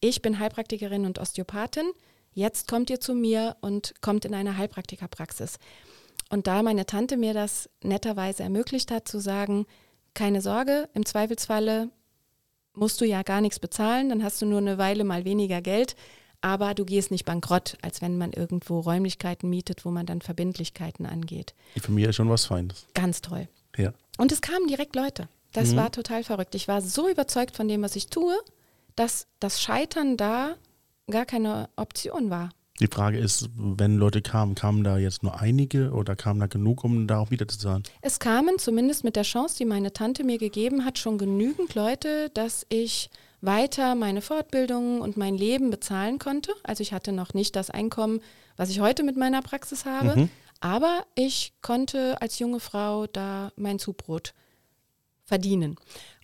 [0.00, 1.90] Ich bin Heilpraktikerin und Osteopathin.
[2.32, 5.58] Jetzt kommt ihr zu mir und kommt in eine Heilpraktikerpraxis.
[6.30, 9.66] Und da meine Tante mir das netterweise ermöglicht hat, zu sagen,
[10.14, 11.90] keine Sorge, im Zweifelsfalle
[12.72, 15.96] musst du ja gar nichts bezahlen, dann hast du nur eine Weile mal weniger Geld,
[16.40, 21.06] aber du gehst nicht bankrott, als wenn man irgendwo Räumlichkeiten mietet, wo man dann Verbindlichkeiten
[21.06, 21.54] angeht.
[21.74, 22.86] Die Familie ist schon was Feines.
[22.94, 23.48] Ganz toll.
[23.76, 23.92] Ja.
[24.18, 25.28] Und es kamen direkt Leute.
[25.52, 25.76] Das mhm.
[25.76, 26.54] war total verrückt.
[26.54, 28.34] Ich war so überzeugt von dem, was ich tue,
[28.96, 30.56] dass das Scheitern da
[31.10, 32.50] gar keine Option war.
[32.80, 36.82] Die Frage ist, wenn Leute kamen, kamen da jetzt nur einige oder kamen da genug,
[36.82, 37.84] um da auch wieder zu zahlen?
[38.02, 42.30] Es kamen zumindest mit der Chance, die meine Tante mir gegeben hat, schon genügend Leute,
[42.34, 43.10] dass ich
[43.40, 46.52] weiter meine Fortbildungen und mein Leben bezahlen konnte.
[46.64, 48.20] Also ich hatte noch nicht das Einkommen,
[48.56, 50.30] was ich heute mit meiner Praxis habe, mhm.
[50.58, 54.34] aber ich konnte als junge Frau da mein Zubrot
[55.24, 55.76] verdienen.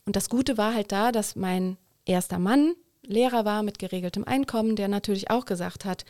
[0.04, 1.76] Und das Gute war halt da, dass mein
[2.06, 6.04] erster Mann Lehrer war mit geregeltem Einkommen, der natürlich auch gesagt hat,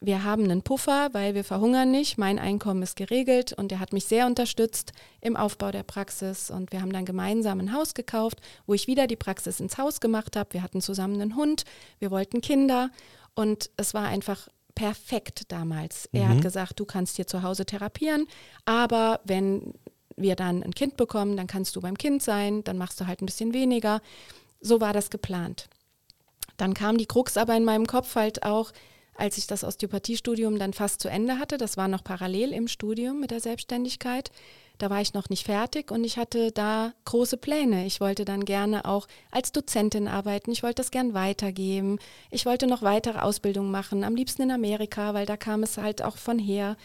[0.00, 2.16] wir haben einen Puffer, weil wir verhungern nicht.
[2.16, 6.50] Mein Einkommen ist geregelt und er hat mich sehr unterstützt im Aufbau der Praxis.
[6.50, 10.00] Und wir haben dann gemeinsam ein Haus gekauft, wo ich wieder die Praxis ins Haus
[10.00, 10.52] gemacht habe.
[10.52, 11.64] Wir hatten zusammen einen Hund,
[11.98, 12.90] wir wollten Kinder
[13.34, 16.08] und es war einfach perfekt damals.
[16.12, 16.42] Er hat mhm.
[16.42, 18.26] gesagt, du kannst hier zu Hause therapieren,
[18.64, 19.74] aber wenn
[20.16, 23.20] wir dann ein Kind bekommen, dann kannst du beim Kind sein, dann machst du halt
[23.20, 24.00] ein bisschen weniger.
[24.60, 25.68] So war das geplant.
[26.56, 28.72] Dann kam die Krux aber in meinem Kopf halt auch,
[29.20, 31.58] als ich das Osteopathiestudium dann fast zu Ende hatte.
[31.58, 34.30] Das war noch parallel im Studium mit der Selbstständigkeit.
[34.78, 37.84] Da war ich noch nicht fertig und ich hatte da große Pläne.
[37.84, 40.50] Ich wollte dann gerne auch als Dozentin arbeiten.
[40.52, 41.98] Ich wollte das gern weitergeben.
[42.30, 46.02] Ich wollte noch weitere Ausbildungen machen, am liebsten in Amerika, weil da kam es halt
[46.02, 46.78] auch von her.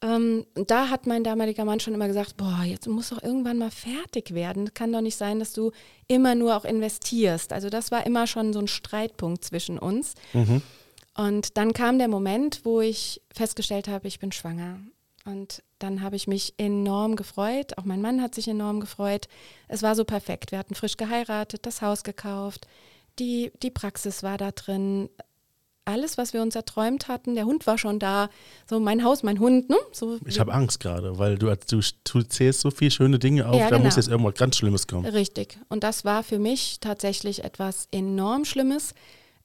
[0.00, 3.70] Ähm, da hat mein damaliger Mann schon immer gesagt, boah, jetzt muss doch irgendwann mal
[3.70, 4.74] fertig werden.
[4.74, 5.70] Kann doch nicht sein, dass du
[6.08, 7.52] immer nur auch investierst.
[7.52, 10.14] Also das war immer schon so ein Streitpunkt zwischen uns.
[10.32, 10.62] Mhm.
[11.18, 14.78] Und dann kam der Moment, wo ich festgestellt habe, ich bin schwanger.
[15.24, 17.76] Und dann habe ich mich enorm gefreut.
[17.76, 19.26] Auch mein Mann hat sich enorm gefreut.
[19.66, 20.52] Es war so perfekt.
[20.52, 22.68] Wir hatten frisch geheiratet, das Haus gekauft,
[23.18, 25.08] die, die Praxis war da drin.
[25.84, 28.30] Alles, was wir uns erträumt hatten, der Hund war schon da.
[28.70, 29.68] So mein Haus, mein Hund.
[29.68, 29.76] Ne?
[29.90, 33.56] So, ich habe Angst gerade, weil du, du, du zählst so viele schöne Dinge auf,
[33.56, 33.86] ja, da genau.
[33.86, 35.04] muss jetzt irgendwas ganz Schlimmes kommen.
[35.04, 35.58] Richtig.
[35.68, 38.94] Und das war für mich tatsächlich etwas enorm Schlimmes.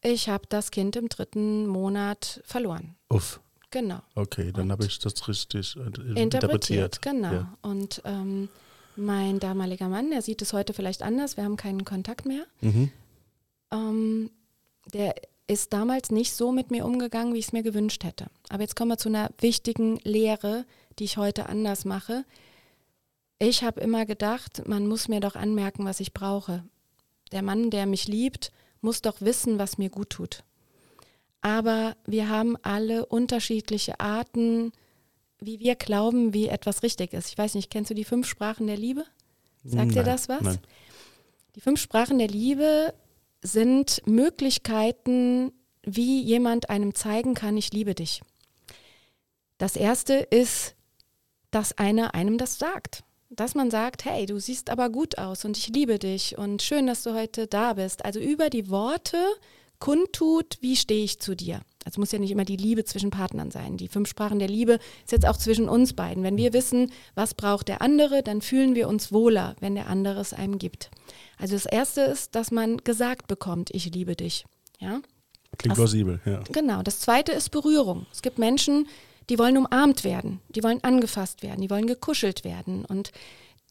[0.03, 2.95] Ich habe das Kind im dritten Monat verloren.
[3.09, 3.39] Uff.
[3.71, 4.01] Genau.
[4.13, 6.19] Okay, dann habe ich das richtig interpretiert.
[6.19, 7.01] interpretiert.
[7.01, 7.33] Genau.
[7.33, 7.57] Ja.
[7.63, 8.49] Und ähm,
[8.95, 12.45] mein damaliger Mann, der sieht es heute vielleicht anders, wir haben keinen Kontakt mehr.
[12.61, 12.91] Mhm.
[13.71, 14.29] Ähm,
[14.93, 15.15] der
[15.47, 18.27] ist damals nicht so mit mir umgegangen, wie ich es mir gewünscht hätte.
[18.49, 20.65] Aber jetzt kommen wir zu einer wichtigen Lehre,
[20.99, 22.25] die ich heute anders mache.
[23.39, 26.63] Ich habe immer gedacht, man muss mir doch anmerken, was ich brauche.
[27.31, 28.51] Der Mann, der mich liebt,
[28.83, 30.43] muss doch wissen, was mir gut tut
[31.43, 34.71] aber wir haben alle unterschiedliche Arten,
[35.39, 37.27] wie wir glauben, wie etwas richtig ist.
[37.27, 39.03] Ich weiß nicht, kennst du die fünf Sprachen der Liebe?
[39.65, 40.41] Sagt nein, dir das was?
[40.41, 40.59] Nein.
[41.55, 42.93] Die fünf Sprachen der Liebe
[43.41, 45.51] sind Möglichkeiten,
[45.83, 48.21] wie jemand einem zeigen kann, ich liebe dich.
[49.57, 50.75] Das erste ist,
[51.51, 53.03] dass einer einem das sagt.
[53.35, 56.85] Dass man sagt, hey, du siehst aber gut aus und ich liebe dich und schön,
[56.87, 58.05] dass du heute da bist.
[58.05, 59.17] Also über die Worte
[59.79, 61.61] kundtut, wie stehe ich zu dir.
[61.83, 63.75] Also muss ja nicht immer die Liebe zwischen Partnern sein.
[63.75, 66.23] Die fünf Sprachen der Liebe ist jetzt auch zwischen uns beiden.
[66.23, 70.21] Wenn wir wissen, was braucht der andere, dann fühlen wir uns wohler, wenn der andere
[70.21, 70.89] es einem gibt.
[71.37, 74.45] Also das Erste ist, dass man gesagt bekommt, ich liebe dich.
[74.79, 75.01] Ja?
[75.57, 76.41] Klingt plausibel, ja.
[76.51, 76.81] Genau.
[76.81, 78.05] Das Zweite ist Berührung.
[78.11, 78.87] Es gibt Menschen,
[79.29, 83.11] die wollen umarmt werden, die wollen angefasst werden, die wollen gekuschelt werden und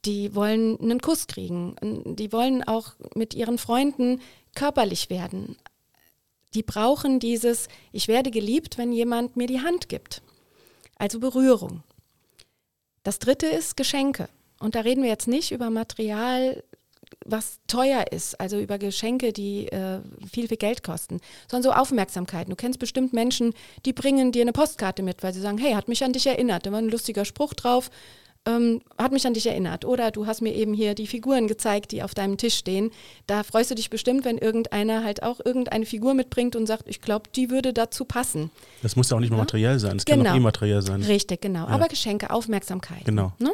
[0.05, 1.77] die wollen einen Kuss kriegen.
[2.17, 4.21] Die wollen auch mit ihren Freunden
[4.55, 5.57] körperlich werden
[6.55, 10.23] die brauchen dieses, ich werde geliebt, wenn jemand mir die Hand gibt.
[10.97, 11.83] Also Berührung.
[13.03, 14.29] Das dritte ist Geschenke.
[14.61, 16.63] Und da reden wir jetzt nicht über Material,
[17.25, 20.01] was teuer ist, also über Geschenke, die äh,
[20.31, 21.21] viel, viel Geld kosten,
[21.51, 22.49] sondern so Aufmerksamkeit.
[22.49, 23.55] Du kennst bestimmt Menschen,
[23.85, 26.67] die bringen dir eine Postkarte mit, weil sie sagen, hey, hat mich an dich erinnert.
[26.67, 27.91] Da war ein lustiger Spruch drauf,
[28.45, 29.85] ähm, hat mich an dich erinnert.
[29.85, 32.91] Oder du hast mir eben hier die Figuren gezeigt, die auf deinem Tisch stehen.
[33.27, 37.01] Da freust du dich bestimmt, wenn irgendeiner halt auch irgendeine Figur mitbringt und sagt, ich
[37.01, 38.51] glaube, die würde dazu passen.
[38.83, 39.43] Das muss ja auch nicht mal ja?
[39.43, 40.25] materiell sein, es genau.
[40.25, 41.03] kann auch immateriell sein.
[41.03, 41.67] Richtig, genau.
[41.67, 41.69] Ja.
[41.69, 43.05] Aber Geschenke, Aufmerksamkeit.
[43.05, 43.33] Genau.
[43.39, 43.53] Ne?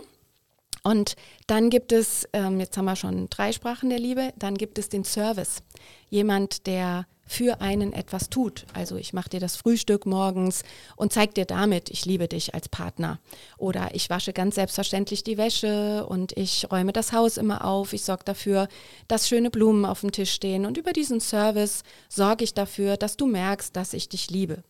[0.89, 1.17] Und
[1.47, 4.89] dann gibt es, ähm, jetzt haben wir schon drei Sprachen der Liebe, dann gibt es
[4.89, 5.63] den Service.
[6.09, 8.65] Jemand, der für einen etwas tut.
[8.73, 10.63] Also ich mache dir das Frühstück morgens
[10.97, 13.19] und zeige dir damit, ich liebe dich als Partner.
[13.59, 17.93] Oder ich wasche ganz selbstverständlich die Wäsche und ich räume das Haus immer auf.
[17.93, 18.67] Ich sorge dafür,
[19.09, 20.65] dass schöne Blumen auf dem Tisch stehen.
[20.65, 24.63] Und über diesen Service sorge ich dafür, dass du merkst, dass ich dich liebe.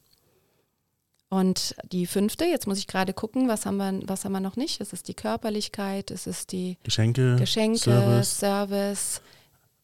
[1.31, 4.57] Und die fünfte, jetzt muss ich gerade gucken, was haben wir, was haben wir noch
[4.57, 4.81] nicht?
[4.81, 9.21] Es ist die Körperlichkeit, es ist die Geschenke, Geschenke Service, Service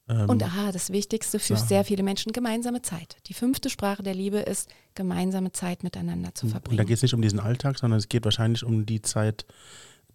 [0.09, 1.69] ähm, und aha, das Wichtigste für Sachen.
[1.69, 3.17] sehr viele Menschen, gemeinsame Zeit.
[3.27, 6.73] Die fünfte Sprache der Liebe ist, gemeinsame Zeit miteinander zu verbringen.
[6.73, 9.45] Und da geht es nicht um diesen Alltag, sondern es geht wahrscheinlich um die Zeit,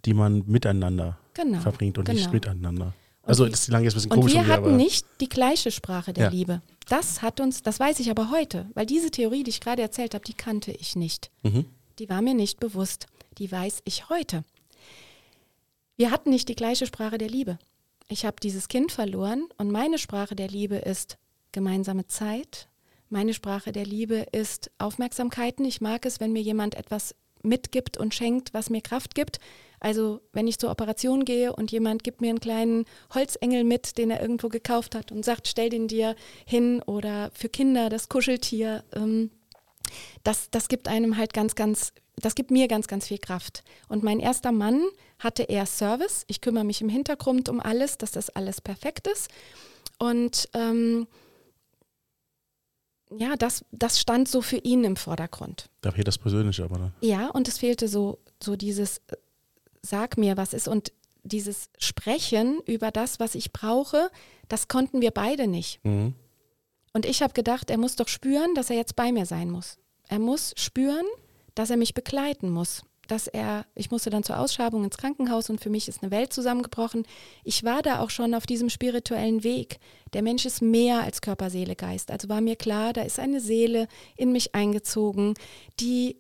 [0.06, 2.18] die man miteinander genau, verbringt und genau.
[2.18, 2.94] nicht miteinander.
[3.24, 4.34] Also das ist lange jetzt ein bisschen komisch.
[4.34, 6.30] Und wir hatten nicht die gleiche Sprache der ja.
[6.32, 6.62] Liebe.
[6.90, 10.14] Das hat uns, das weiß ich aber heute, weil diese Theorie, die ich gerade erzählt
[10.14, 11.32] habe, die kannte ich nicht.
[11.44, 11.66] Mhm.
[12.00, 13.08] Die war mir nicht bewusst.
[13.38, 14.44] Die weiß ich heute.
[15.96, 17.60] Wir hatten nicht die gleiche Sprache der Liebe
[18.10, 21.18] ich habe dieses Kind verloren und meine Sprache der Liebe ist
[21.52, 22.68] gemeinsame Zeit.
[23.08, 25.64] Meine Sprache der Liebe ist Aufmerksamkeiten.
[25.64, 29.40] Ich mag es, wenn mir jemand etwas mitgibt und schenkt, was mir Kraft gibt.
[29.80, 34.12] Also wenn ich zur Operation gehe und jemand gibt mir einen kleinen Holzengel mit, den
[34.12, 36.16] er irgendwo gekauft hat und sagt, stell den dir
[36.46, 39.32] hin oder für Kinder das Kuscheltier, ähm,
[40.24, 43.64] das, das gibt einem halt ganz, ganz das gibt mir ganz, ganz viel Kraft.
[43.88, 44.84] Und mein erster Mann
[45.20, 46.26] hatte eher Service.
[46.28, 49.30] Ich kümmere mich im Hintergrund um alles, dass das alles perfekt ist.
[49.98, 51.08] Und ähm,
[53.12, 55.70] ja, das, das stand so für ihn im Vordergrund.
[55.82, 56.94] Da fehlt das Persönliche aber dann.
[57.02, 59.16] Ja, und es fehlte so, so dieses, äh,
[59.82, 60.68] sag mir, was ist.
[60.68, 60.92] Und
[61.24, 64.10] dieses Sprechen über das, was ich brauche,
[64.48, 65.84] das konnten wir beide nicht.
[65.84, 66.16] Mhm.
[66.94, 69.78] Und ich habe gedacht, er muss doch spüren, dass er jetzt bei mir sein muss.
[70.08, 71.06] Er muss spüren,
[71.56, 72.84] dass er mich begleiten muss.
[73.08, 76.32] Dass er, ich musste dann zur Ausschabung ins Krankenhaus und für mich ist eine Welt
[76.32, 77.04] zusammengebrochen.
[77.44, 79.80] Ich war da auch schon auf diesem spirituellen Weg.
[80.14, 82.12] Der Mensch ist mehr als Körper, Seele, Geist.
[82.12, 85.34] Also war mir klar, da ist eine Seele in mich eingezogen,
[85.80, 86.18] die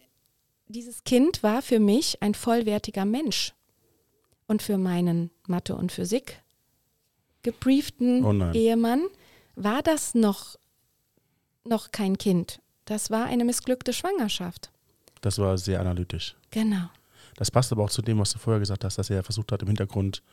[0.69, 3.53] dieses Kind war für mich ein vollwertiger Mensch.
[4.47, 6.41] Und für meinen Mathe- und Physik
[7.43, 9.05] gebrieften Oh Ehemann
[9.55, 10.57] war das noch,
[11.65, 12.59] noch kein Kind.
[12.85, 14.71] Das war eine missglückte Schwangerschaft.
[15.21, 16.35] Das war sehr analytisch.
[16.51, 16.89] Genau.
[17.35, 19.61] Das passt aber auch zu dem, was du vorher gesagt hast, dass er versucht hat,
[19.61, 20.23] im Hintergrund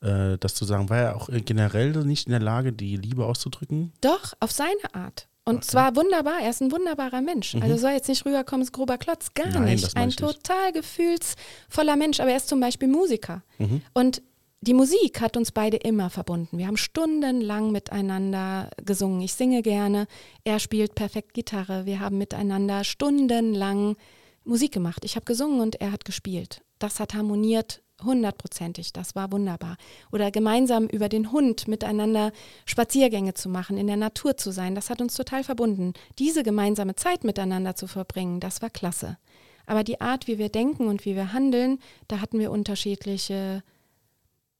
[0.00, 0.88] äh, das zu sagen.
[0.88, 3.92] War er auch generell nicht in der Lage, die Liebe auszudrücken?
[4.00, 5.28] Doch, auf seine Art.
[5.48, 5.66] Und Okay.
[5.68, 7.54] zwar wunderbar, er ist ein wunderbarer Mensch.
[7.54, 7.62] Mhm.
[7.62, 9.96] Also soll jetzt nicht rüberkommen, ist grober Klotz, gar Nein, nicht.
[9.96, 13.42] Ein total gefühlsvoller Mensch, aber er ist zum Beispiel Musiker.
[13.56, 13.80] Mhm.
[13.94, 14.22] Und
[14.60, 16.58] die Musik hat uns beide immer verbunden.
[16.58, 19.22] Wir haben stundenlang miteinander gesungen.
[19.22, 20.06] Ich singe gerne,
[20.44, 21.86] er spielt perfekt Gitarre.
[21.86, 23.96] Wir haben miteinander stundenlang
[24.44, 25.04] Musik gemacht.
[25.04, 26.62] Ich habe gesungen und er hat gespielt.
[26.78, 28.92] Das hat harmoniert hundertprozentig.
[28.92, 29.76] Das war wunderbar.
[30.12, 32.32] Oder gemeinsam über den Hund miteinander
[32.64, 34.74] Spaziergänge zu machen, in der Natur zu sein.
[34.74, 35.92] Das hat uns total verbunden.
[36.18, 39.18] Diese gemeinsame Zeit miteinander zu verbringen, das war klasse.
[39.66, 41.78] Aber die Art, wie wir denken und wie wir handeln,
[42.08, 43.62] da hatten wir unterschiedliche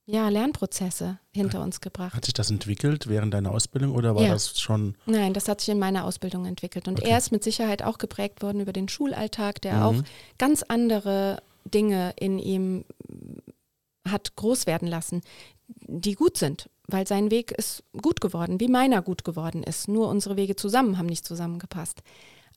[0.05, 2.15] ja, Lernprozesse hinter uns gebracht.
[2.15, 4.29] Hat sich das entwickelt während deiner Ausbildung oder war Ja.
[4.33, 6.87] das schon Nein, das hat sich in meiner Ausbildung entwickelt.
[6.87, 7.11] Und Okay.
[7.11, 9.81] er ist mit Sicherheit auch geprägt worden über den Schulalltag, der Mhm.
[9.83, 9.95] auch
[10.39, 12.85] ganz andere Dinge in ihm
[14.07, 15.21] hat groß werden lassen,
[15.67, 19.87] die gut sind, weil sein Weg ist gut geworden, wie meiner gut geworden ist.
[19.87, 22.01] Nur unsere Wege zusammen haben nicht zusammengepasst.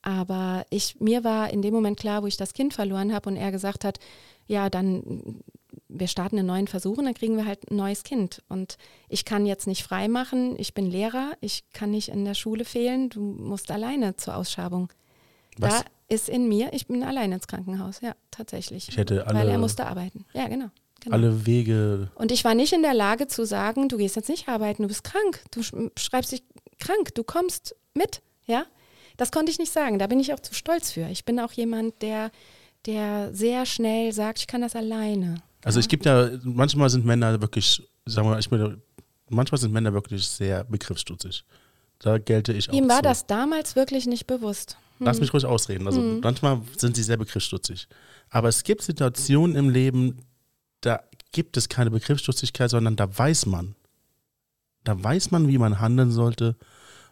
[0.03, 3.37] Aber ich, mir war in dem Moment klar, wo ich das Kind verloren habe und
[3.37, 3.99] er gesagt hat,
[4.47, 5.43] ja, dann
[5.89, 8.43] wir starten einen neuen Versuch und dann kriegen wir halt ein neues Kind.
[8.49, 8.77] Und
[9.09, 12.65] ich kann jetzt nicht frei machen, ich bin Lehrer, ich kann nicht in der Schule
[12.65, 14.93] fehlen, du musst alleine zur Ausschabung.
[15.59, 15.83] was?
[15.83, 18.89] Da ist in mir, ich bin alleine ins Krankenhaus, ja, tatsächlich.
[18.89, 20.25] Ich hätte weil er alle, musste arbeiten.
[20.35, 20.67] Ja, genau.
[21.01, 21.15] genau.
[21.17, 22.11] alle Wege.
[22.15, 24.89] Und ich war nicht in der Lage zu sagen, du gehst jetzt nicht arbeiten, du
[24.89, 26.43] bist krank, du sch- schreibst dich
[26.79, 28.65] krank, du kommst mit, ja.
[29.17, 31.07] Das konnte ich nicht sagen, da bin ich auch zu stolz für.
[31.09, 32.31] Ich bin auch jemand, der,
[32.87, 35.37] der sehr schnell sagt, ich kann das alleine.
[35.65, 38.83] Also es gibt ja, manchmal sind Männer wirklich, sagen wir mal, ich bin,
[39.29, 41.45] manchmal sind Männer wirklich sehr begriffsstutzig.
[42.01, 43.03] Da gelte ich auch Ihm war zu.
[43.03, 44.77] das damals wirklich nicht bewusst.
[45.05, 45.87] Lass mich ruhig ausreden.
[45.87, 46.21] Also Mhm.
[46.23, 47.89] manchmal sind sie sehr begriffsstutzig.
[48.31, 50.19] Aber es gibt Situationen im Leben,
[50.81, 53.75] da gibt es keine Begriffsstutzigkeit, sondern da weiß man.
[54.85, 56.57] Da weiß man, wie man handeln sollte,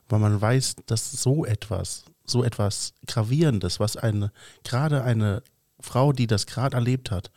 [0.09, 4.32] weil man weiß, dass so etwas, so etwas Gravierendes, was eine,
[4.64, 5.43] gerade eine
[5.78, 7.30] Frau, die das gerade erlebt hat,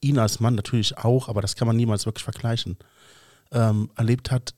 [0.00, 2.76] ihn als Mann natürlich auch, aber das kann man niemals wirklich vergleichen,
[3.50, 4.54] ähm, erlebt hat,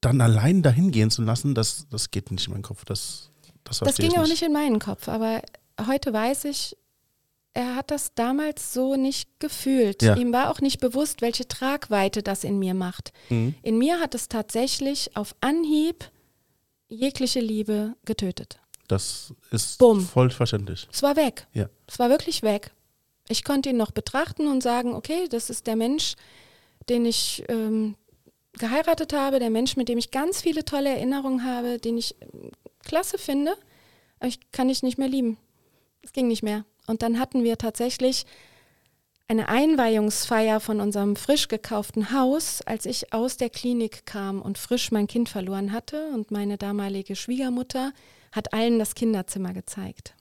[0.00, 2.84] dann allein dahin gehen zu lassen, das, das geht nicht in meinen Kopf.
[2.84, 3.30] Das,
[3.64, 5.42] das, Das ging ich auch nicht in meinen Kopf, aber
[5.86, 6.76] heute weiß ich,
[7.54, 10.02] er hat das damals so nicht gefühlt.
[10.02, 10.16] Ja.
[10.16, 13.12] Ihm war auch nicht bewusst, welche Tragweite das in mir macht.
[13.28, 13.54] Mhm.
[13.62, 16.10] In mir hat es tatsächlich auf Anhieb
[16.88, 18.58] jegliche Liebe getötet.
[18.88, 20.00] Das ist Bumm.
[20.00, 20.88] voll verständlich.
[20.92, 21.46] Es war weg.
[21.52, 21.68] Ja.
[21.86, 22.72] Es war wirklich weg.
[23.28, 26.14] Ich konnte ihn noch betrachten und sagen, okay, das ist der Mensch,
[26.88, 27.94] den ich ähm,
[28.58, 32.50] geheiratet habe, der Mensch, mit dem ich ganz viele tolle Erinnerungen habe, den ich ähm,
[32.84, 33.56] klasse finde,
[34.18, 35.36] aber ich kann dich nicht mehr lieben.
[36.02, 36.64] Es ging nicht mehr.
[36.86, 38.26] Und dann hatten wir tatsächlich
[39.26, 44.92] eine Einweihungsfeier von unserem frisch gekauften Haus, als ich aus der Klinik kam und frisch
[44.92, 46.08] mein Kind verloren hatte.
[46.12, 47.92] Und meine damalige Schwiegermutter
[48.32, 50.14] hat allen das Kinderzimmer gezeigt.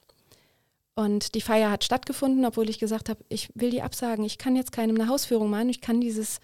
[0.96, 4.24] Und die Feier hat stattgefunden, obwohl ich gesagt habe, ich will die absagen.
[4.24, 5.70] Ich kann jetzt keinem eine Hausführung machen.
[5.70, 6.40] Ich kann dieses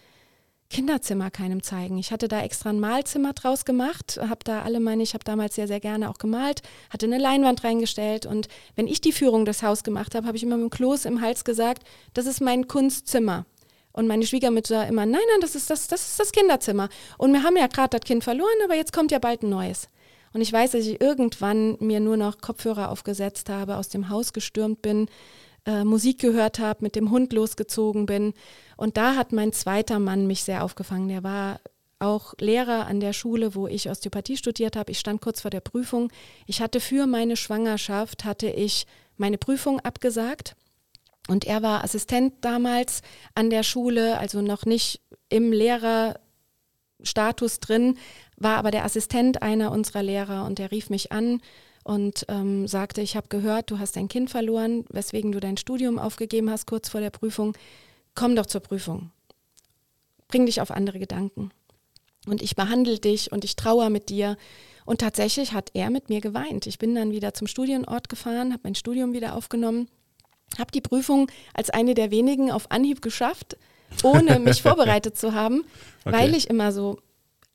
[0.70, 1.98] Kinderzimmer keinem zeigen.
[1.98, 5.56] Ich hatte da extra ein Malzimmer draus gemacht, habe da alle meine, ich habe damals
[5.56, 6.62] sehr, sehr gerne auch gemalt,
[6.92, 10.44] hatte eine Leinwand reingestellt und wenn ich die Führung des Haus gemacht habe, habe ich
[10.44, 13.46] immer mit dem Kloß im Hals gesagt, das ist mein Kunstzimmer.
[13.92, 16.90] Und meine Schwiegermutter immer, nein, nein, das ist das, das ist das Kinderzimmer.
[17.18, 19.90] Und wir haben ja gerade das Kind verloren, aber jetzt kommt ja bald ein neues.
[20.32, 24.32] Und ich weiß, dass ich irgendwann mir nur noch Kopfhörer aufgesetzt habe, aus dem Haus
[24.32, 25.08] gestürmt bin,
[25.66, 28.34] äh, Musik gehört habe, mit dem Hund losgezogen bin.
[28.80, 31.10] Und da hat mein zweiter Mann mich sehr aufgefangen.
[31.10, 31.60] Der war
[32.00, 34.92] auch Lehrer an der Schule, wo ich Osteopathie studiert habe.
[34.92, 36.14] Ich stand kurz vor der Prüfung.
[36.46, 40.56] Ich hatte für meine Schwangerschaft, hatte ich meine Prüfung abgesagt.
[41.28, 43.02] Und er war Assistent damals
[43.36, 47.98] an der Schule, also noch nicht im Lehrerstatus drin,
[48.38, 51.42] war aber der Assistent einer unserer Lehrer und der rief mich an
[51.84, 56.00] und ähm, sagte, ich habe gehört, du hast dein Kind verloren, weswegen du dein Studium
[56.00, 57.58] aufgegeben hast kurz vor der Prüfung.
[58.20, 59.12] Komm doch zur Prüfung.
[60.28, 61.52] Bring dich auf andere Gedanken.
[62.28, 64.36] Und ich behandle dich und ich trauere mit dir.
[64.86, 66.68] Und tatsächlich hat er mit mir geweint.
[66.68, 69.88] Ich bin dann wieder zum Studienort gefahren, habe mein Studium wieder aufgenommen,
[70.58, 73.56] habe die Prüfung als eine der wenigen auf Anhieb geschafft,
[74.04, 75.64] ohne mich vorbereitet zu haben,
[76.04, 76.18] okay.
[76.18, 77.00] weil ich immer so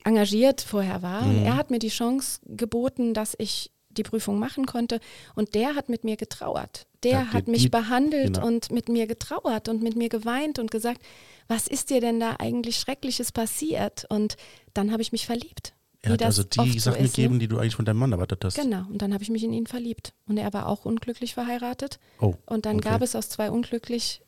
[0.03, 1.27] engagiert vorher war.
[1.27, 1.29] Mhm.
[1.29, 5.01] Und er hat mir die Chance geboten, dass ich die Prüfung machen konnte.
[5.35, 6.87] Und der hat mit mir getrauert.
[7.03, 8.47] Der ja, hat mich die, behandelt genau.
[8.47, 11.03] und mit mir getrauert und mit mir geweint und gesagt,
[11.49, 14.07] was ist dir denn da eigentlich Schreckliches passiert?
[14.09, 14.37] Und
[14.73, 15.75] dann habe ich mich verliebt.
[16.05, 16.99] Er hat also die Sachen so ne?
[16.99, 18.57] gegeben, die du eigentlich von deinem Mann erwartet hast.
[18.57, 20.13] Genau, und dann habe ich mich in ihn verliebt.
[20.27, 21.99] Und er war auch unglücklich verheiratet.
[22.21, 22.91] Oh, und dann okay.
[22.91, 24.21] gab es aus zwei unglücklich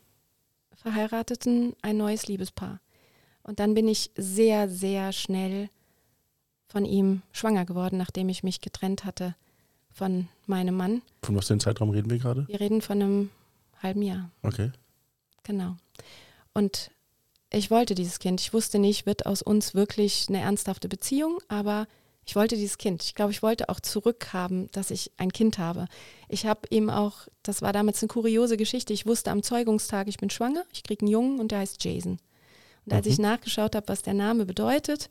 [0.75, 2.81] Verheirateten ein neues Liebespaar.
[3.43, 5.69] Und dann bin ich sehr, sehr schnell
[6.67, 9.35] von ihm schwanger geworden, nachdem ich mich getrennt hatte
[9.97, 11.03] von meinem Mann.
[11.23, 12.47] Von was für einem Zeitraum reden wir gerade?
[12.49, 13.31] Wir reden von einem
[13.83, 14.31] halben Jahr.
[14.43, 14.71] Okay.
[15.43, 15.77] Genau.
[16.53, 16.91] Und
[17.51, 18.41] ich wollte dieses Kind.
[18.41, 21.87] Ich wusste nicht, wird aus uns wirklich eine ernsthafte Beziehung, aber
[22.27, 23.05] ich wollte dieses Kind.
[23.05, 25.87] Ich glaube, ich wollte auch zurückhaben, dass ich ein Kind habe.
[26.29, 30.19] Ich habe ihm auch, das war damals eine kuriose Geschichte, ich wusste am Zeugungstag, ich
[30.19, 32.19] bin schwanger, ich kriege einen Jungen und der heißt Jason.
[32.85, 33.13] Und als mhm.
[33.13, 35.09] ich nachgeschaut habe, was der Name bedeutet,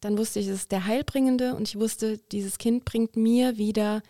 [0.00, 4.02] dann wusste ich, es ist der Heilbringende und ich wusste, dieses Kind bringt mir wieder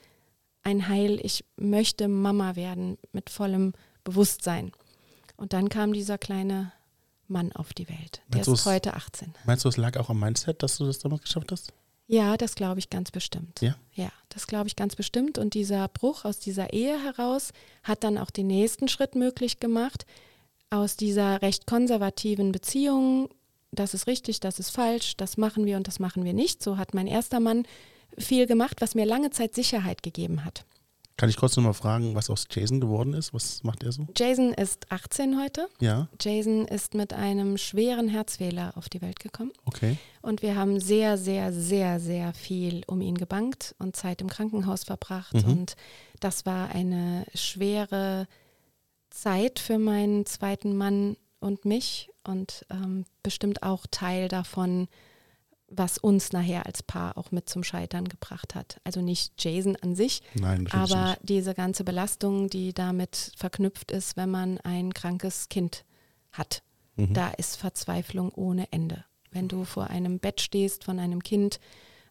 [0.68, 1.18] ein Heil.
[1.22, 3.72] Ich möchte Mama werden mit vollem
[4.04, 4.72] Bewusstsein.
[5.36, 6.72] Und dann kam dieser kleine
[7.26, 8.22] Mann auf die Welt.
[8.28, 9.34] Der meinst ist heute 18.
[9.44, 11.72] Meinst du, es lag auch am Mindset, dass du das damals geschafft hast?
[12.06, 13.60] Ja, das glaube ich ganz bestimmt.
[13.60, 13.76] Ja?
[13.92, 15.36] Ja, das glaube ich ganz bestimmt.
[15.38, 17.52] Und dieser Bruch aus dieser Ehe heraus
[17.82, 20.06] hat dann auch den nächsten Schritt möglich gemacht.
[20.70, 23.28] Aus dieser recht konservativen Beziehung,
[23.72, 26.62] das ist richtig, das ist falsch, das machen wir und das machen wir nicht.
[26.62, 27.64] So hat mein erster Mann
[28.18, 30.64] viel gemacht, was mir lange Zeit Sicherheit gegeben hat.
[31.18, 33.34] Kann ich kurz nochmal fragen, was aus Jason geworden ist?
[33.34, 34.06] Was macht er so?
[34.16, 35.68] Jason ist 18 heute.
[35.80, 36.08] Ja.
[36.20, 39.50] Jason ist mit einem schweren Herzfehler auf die Welt gekommen.
[39.64, 39.96] Okay.
[40.22, 44.84] Und wir haben sehr, sehr, sehr, sehr viel um ihn gebankt und Zeit im Krankenhaus
[44.84, 45.34] verbracht.
[45.34, 45.50] Mhm.
[45.50, 45.76] Und
[46.20, 48.28] das war eine schwere
[49.10, 54.86] Zeit für meinen zweiten Mann und mich und ähm, bestimmt auch Teil davon,
[55.70, 58.80] was uns nachher als Paar auch mit zum Scheitern gebracht hat.
[58.84, 61.20] Also nicht Jason an sich, Nein, aber nicht.
[61.22, 65.84] diese ganze Belastung, die damit verknüpft ist, wenn man ein krankes Kind
[66.32, 66.62] hat.
[66.96, 67.12] Mhm.
[67.14, 69.04] Da ist Verzweiflung ohne Ende.
[69.30, 71.60] Wenn du vor einem Bett stehst von einem Kind,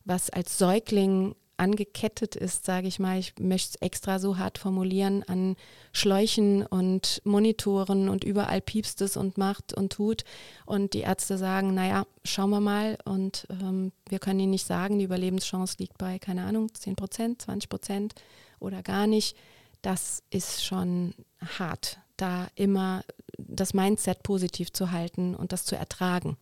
[0.05, 5.23] was als Säugling angekettet ist, sage ich mal, ich möchte es extra so hart formulieren,
[5.23, 5.55] an
[5.91, 10.23] Schläuchen und Monitoren und überall piepst es und macht und tut.
[10.65, 14.99] Und die Ärzte sagen, naja, schauen wir mal und ähm, wir können Ihnen nicht sagen,
[14.99, 18.15] die Überlebenschance liegt bei, keine Ahnung, 10 Prozent, 20 Prozent
[18.59, 19.35] oder gar nicht.
[19.81, 21.13] Das ist schon
[21.59, 23.03] hart, da immer
[23.37, 26.37] das Mindset positiv zu halten und das zu ertragen.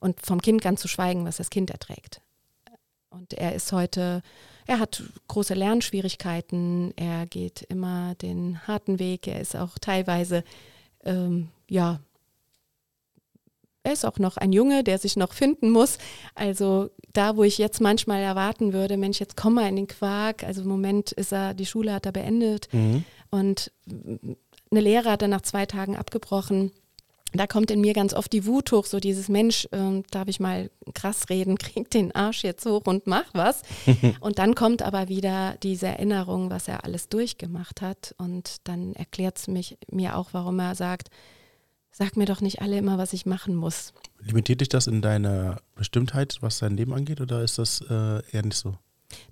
[0.00, 2.20] Und vom Kind ganz zu schweigen, was das Kind erträgt.
[3.10, 4.22] Und er ist heute,
[4.66, 10.44] er hat große Lernschwierigkeiten, er geht immer den harten Weg, er ist auch teilweise,
[11.04, 12.00] ähm, ja,
[13.82, 15.98] er ist auch noch ein Junge, der sich noch finden muss.
[16.34, 20.44] Also da, wo ich jetzt manchmal erwarten würde, Mensch, jetzt komm mal in den Quark.
[20.44, 23.04] Also im Moment ist er, die Schule hat er beendet mhm.
[23.30, 23.72] und
[24.70, 26.72] eine Lehre hat er nach zwei Tagen abgebrochen
[27.32, 30.40] da kommt in mir ganz oft die Wut hoch, so dieses Mensch, ähm, darf ich
[30.40, 33.62] mal krass reden, krieg den Arsch jetzt hoch und mach was.
[34.20, 38.14] und dann kommt aber wieder diese Erinnerung, was er alles durchgemacht hat.
[38.18, 41.08] Und dann erklärt es mir auch, warum er sagt,
[41.90, 43.92] sag mir doch nicht alle immer, was ich machen muss.
[44.20, 48.42] Limitiert dich das in deiner Bestimmtheit, was dein Leben angeht, oder ist das äh, eher
[48.42, 48.76] nicht so?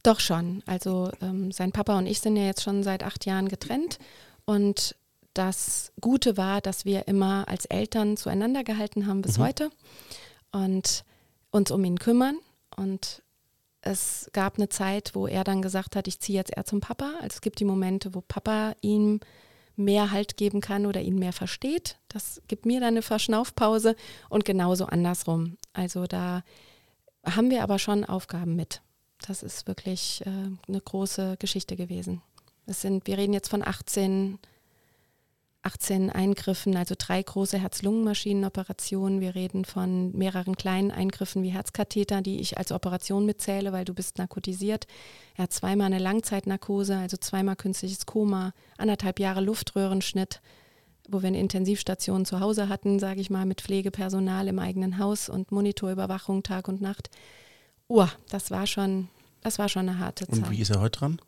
[0.03, 0.63] Doch schon.
[0.67, 3.99] Also ähm, sein Papa und ich sind ja jetzt schon seit acht Jahren getrennt
[4.45, 4.97] und
[5.37, 9.43] das Gute war, dass wir immer als Eltern zueinander gehalten haben bis mhm.
[9.43, 9.71] heute
[10.53, 11.05] und
[11.51, 12.39] uns um ihn kümmern.
[12.77, 13.23] Und
[13.83, 17.15] es gab eine Zeit, wo er dann gesagt hat, ich ziehe jetzt eher zum Papa.
[17.17, 19.21] Also es gibt die Momente, wo Papa ihm
[19.77, 21.99] mehr Halt geben kann oder ihn mehr versteht.
[22.09, 23.95] Das gibt mir dann eine Verschnaufpause
[24.31, 25.59] und genauso andersrum.
[25.75, 26.43] Also da
[27.25, 28.81] haben wir aber schon Aufgaben mit.
[29.27, 30.31] Das ist wirklich äh,
[30.69, 32.23] eine große Geschichte gewesen.
[32.65, 34.39] Es sind, wir reden jetzt von 18
[35.67, 39.21] 18 Eingriffen, also drei große Herz-Lungen-Maschinenoperationen.
[39.21, 43.93] Wir reden von mehreren kleinen Eingriffen wie Herzkatheter, die ich als Operation mitzähle, weil du
[43.93, 44.87] bist narkotisiert.
[45.35, 50.41] Er hat zweimal eine Langzeitnarkose, also zweimal künstliches Koma, anderthalb Jahre Luftröhrenschnitt,
[51.09, 55.29] wo wir eine Intensivstation zu Hause hatten, sage ich mal, mit Pflegepersonal im eigenen Haus
[55.29, 57.11] und Monitorüberwachung Tag und Nacht.
[57.89, 59.09] Uah, das war schon,
[59.43, 60.45] das war schon eine harte Zeit.
[60.45, 61.21] Und wie ist er heute dran?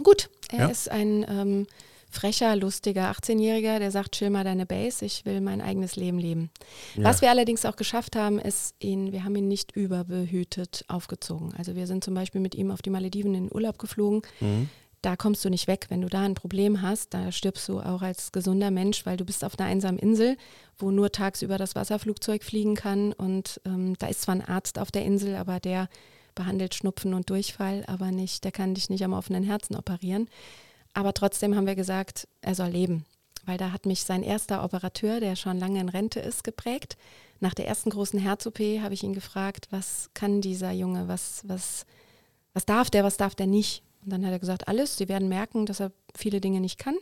[0.00, 0.66] Gut, er ja?
[0.68, 1.66] ist ein ähm,
[2.10, 6.50] frecher, lustiger 18-Jähriger, der sagt, chill mal deine Base, ich will mein eigenes Leben leben.
[6.96, 7.04] Ja.
[7.04, 11.54] Was wir allerdings auch geschafft haben, ist ihn, wir haben ihn nicht überbehütet aufgezogen.
[11.56, 14.22] Also wir sind zum Beispiel mit ihm auf die Malediven in den Urlaub geflogen.
[14.40, 14.68] Mhm.
[15.02, 15.86] Da kommst du nicht weg.
[15.88, 19.24] Wenn du da ein Problem hast, da stirbst du auch als gesunder Mensch, weil du
[19.24, 20.36] bist auf einer einsamen Insel,
[20.76, 23.14] wo nur tagsüber das Wasserflugzeug fliegen kann.
[23.14, 25.88] Und ähm, da ist zwar ein Arzt auf der Insel, aber der
[26.34, 30.28] behandelt Schnupfen und Durchfall, aber nicht, der kann dich nicht am offenen Herzen operieren.
[30.92, 33.04] Aber trotzdem haben wir gesagt, er soll leben.
[33.46, 36.96] Weil da hat mich sein erster Operateur, der schon lange in Rente ist, geprägt.
[37.40, 41.86] Nach der ersten großen Herz-OP habe ich ihn gefragt, was kann dieser Junge, was, was,
[42.52, 43.82] was darf der, was darf der nicht?
[44.04, 46.96] Und dann hat er gesagt, alles, Sie werden merken, dass er viele Dinge nicht kann.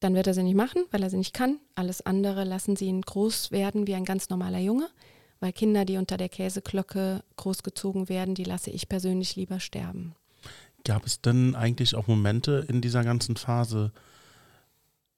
[0.00, 1.58] Dann wird er sie nicht machen, weil er sie nicht kann.
[1.74, 4.88] Alles andere lassen Sie ihn groß werden wie ein ganz normaler Junge.
[5.40, 10.14] Weil Kinder, die unter der Käseglocke großgezogen werden, die lasse ich persönlich lieber sterben.
[10.86, 13.90] Gab es denn eigentlich auch Momente in dieser ganzen Phase,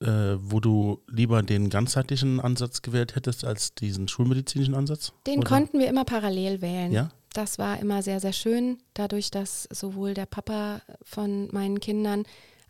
[0.01, 0.07] äh,
[0.39, 5.13] wo du lieber den ganzheitlichen Ansatz gewählt hättest als diesen schulmedizinischen Ansatz?
[5.27, 5.47] Den oder?
[5.47, 6.91] konnten wir immer parallel wählen.
[6.91, 7.09] Ja?
[7.33, 12.23] Das war immer sehr, sehr schön, dadurch, dass sowohl der Papa von meinen Kindern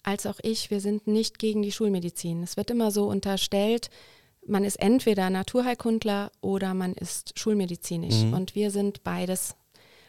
[0.03, 2.43] als auch ich, wir sind nicht gegen die Schulmedizin.
[2.43, 3.89] Es wird immer so unterstellt,
[4.45, 8.23] man ist entweder Naturheilkundler oder man ist schulmedizinisch.
[8.23, 8.33] Mhm.
[8.33, 9.55] Und wir sind beides.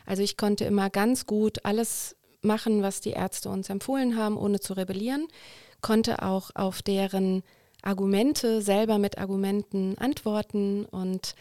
[0.06, 4.60] Also ich konnte immer ganz gut alles machen, was die Ärzte uns empfohlen haben, ohne
[4.60, 5.26] zu rebellieren,
[5.80, 7.42] konnte auch auf deren
[7.82, 11.34] Argumente selber mit Argumenten antworten und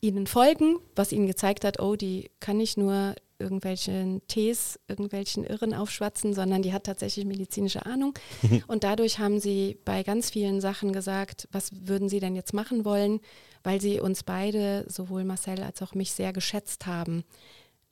[0.00, 5.74] ihnen folgen, was ihnen gezeigt hat, oh, die kann nicht nur irgendwelchen Tees, irgendwelchen Irren
[5.74, 8.14] aufschwatzen, sondern die hat tatsächlich medizinische Ahnung.
[8.68, 12.84] Und dadurch haben sie bei ganz vielen Sachen gesagt, was würden sie denn jetzt machen
[12.84, 13.20] wollen,
[13.62, 17.24] weil sie uns beide, sowohl Marcel als auch mich, sehr geschätzt haben.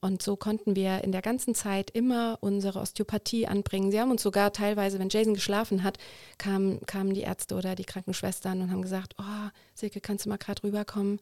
[0.02, 3.92] Und so konnten wir in der ganzen Zeit immer unsere Osteopathie anbringen.
[3.92, 5.96] Sie haben uns sogar teilweise, wenn Jason geschlafen hat,
[6.38, 10.38] kamen, kamen die Ärzte oder die Krankenschwestern und haben gesagt, oh, Silke, kannst du mal
[10.38, 11.20] gerade rüberkommen?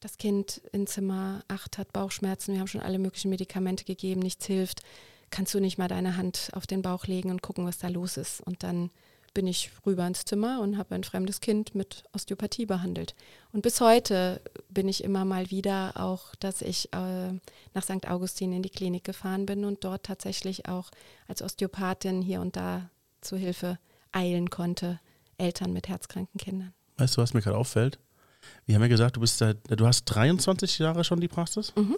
[0.00, 4.46] Das Kind in Zimmer 8 hat Bauchschmerzen, wir haben schon alle möglichen Medikamente gegeben, nichts
[4.46, 4.80] hilft.
[5.28, 8.16] Kannst du nicht mal deine Hand auf den Bauch legen und gucken, was da los
[8.16, 8.40] ist?
[8.40, 8.90] Und dann
[9.34, 13.14] bin ich rüber ins Zimmer und habe ein fremdes Kind mit Osteopathie behandelt.
[13.52, 17.32] Und bis heute bin ich immer mal wieder auch, dass ich äh,
[17.74, 18.08] nach St.
[18.08, 20.90] Augustin in die Klinik gefahren bin und dort tatsächlich auch
[21.26, 22.88] als Osteopathin hier und da
[23.20, 23.78] zu Hilfe
[24.12, 25.00] eilen konnte,
[25.36, 26.72] Eltern mit herzkranken Kindern.
[26.96, 27.98] Weißt du, was mir gerade auffällt?
[28.66, 31.74] Wir haben ja gesagt, du bist seit, du hast 23 Jahre schon die Praxis.
[31.76, 31.96] Mhm.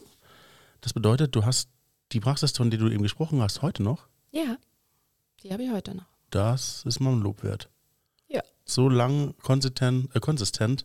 [0.81, 1.69] Das bedeutet, du hast
[2.13, 4.07] die Praxis, von der du eben gesprochen hast, heute noch?
[4.31, 4.57] Ja,
[5.43, 6.16] die habe ich heute noch.
[6.31, 7.69] Das ist mal ein Lob wert.
[8.29, 8.43] Ja.
[8.65, 10.85] So lang konsistent, äh, konsistent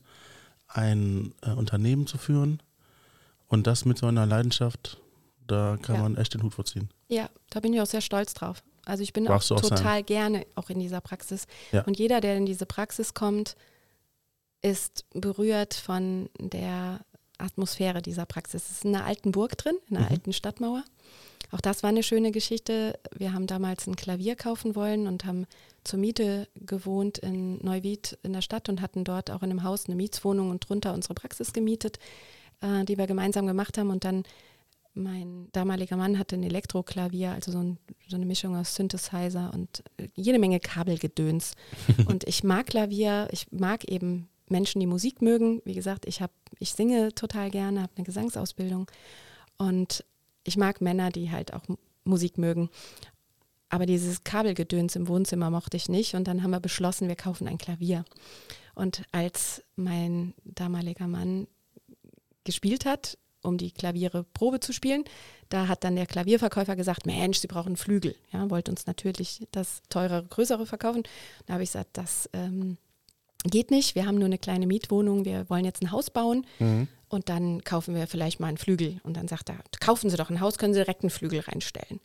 [0.67, 2.61] ein äh, Unternehmen zu führen
[3.47, 4.97] und das mit so einer Leidenschaft,
[5.47, 6.01] da kann ja.
[6.03, 6.89] man echt den Hut vorziehen.
[7.09, 8.63] Ja, da bin ich auch sehr stolz drauf.
[8.85, 10.05] Also ich bin auch, auch total sein.
[10.05, 11.45] gerne auch in dieser Praxis.
[11.71, 11.83] Ja.
[11.83, 13.55] Und jeder, der in diese Praxis kommt,
[14.61, 17.01] ist berührt von der
[17.41, 18.63] Atmosphäre dieser Praxis.
[18.65, 20.11] Es ist in einer alten Burg drin, in einer mhm.
[20.11, 20.83] alten Stadtmauer.
[21.51, 22.97] Auch das war eine schöne Geschichte.
[23.13, 25.45] Wir haben damals ein Klavier kaufen wollen und haben
[25.83, 29.87] zur Miete gewohnt in Neuwied in der Stadt und hatten dort auch in einem Haus
[29.87, 31.99] eine Mietswohnung und drunter unsere Praxis gemietet,
[32.61, 33.89] äh, die wir gemeinsam gemacht haben.
[33.89, 34.23] Und dann
[34.93, 37.77] mein damaliger Mann hatte ein Elektroklavier, also so, ein,
[38.07, 39.83] so, eine Mischung aus Synthesizer und
[40.15, 41.55] jede Menge Kabelgedöns.
[42.05, 45.61] und ich mag Klavier, ich mag eben Menschen, die Musik mögen.
[45.65, 48.89] Wie gesagt, ich habe, ich singe total gerne, habe eine Gesangsausbildung
[49.57, 50.03] und
[50.43, 51.63] ich mag Männer, die halt auch
[52.03, 52.69] Musik mögen.
[53.69, 56.13] Aber dieses Kabelgedöns im Wohnzimmer mochte ich nicht.
[56.15, 58.03] Und dann haben wir beschlossen, wir kaufen ein Klavier.
[58.75, 61.47] Und als mein damaliger Mann
[62.43, 65.05] gespielt hat, um die Klaviere Probe zu spielen,
[65.49, 68.15] da hat dann der Klavierverkäufer gesagt, Mensch, Sie brauchen Flügel.
[68.31, 71.03] Ja, wollte uns natürlich das teurere, größere verkaufen.
[71.45, 72.77] Da habe ich gesagt, das ähm,
[73.43, 73.95] geht nicht.
[73.95, 75.25] Wir haben nur eine kleine Mietwohnung.
[75.25, 76.45] Wir wollen jetzt ein Haus bauen.
[76.59, 76.87] Mhm.
[77.09, 79.01] Und dann kaufen wir vielleicht mal einen Flügel.
[79.03, 81.99] Und dann sagt er, kaufen Sie doch ein Haus, können Sie direkt einen Flügel reinstellen.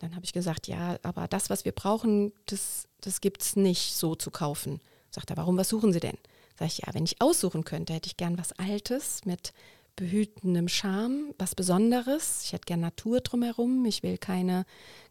[0.00, 3.94] Dann habe ich gesagt, ja, aber das, was wir brauchen, das, das gibt es nicht
[3.94, 4.80] so zu kaufen.
[5.10, 6.18] Sagt er, warum, was suchen Sie denn?
[6.58, 9.52] Sag ich, ja, wenn ich aussuchen könnte, hätte ich gern was Altes mit
[9.96, 12.42] behütendem Charme, was Besonderes.
[12.44, 13.84] Ich hätte gern Natur drumherum.
[13.84, 14.64] Ich will keine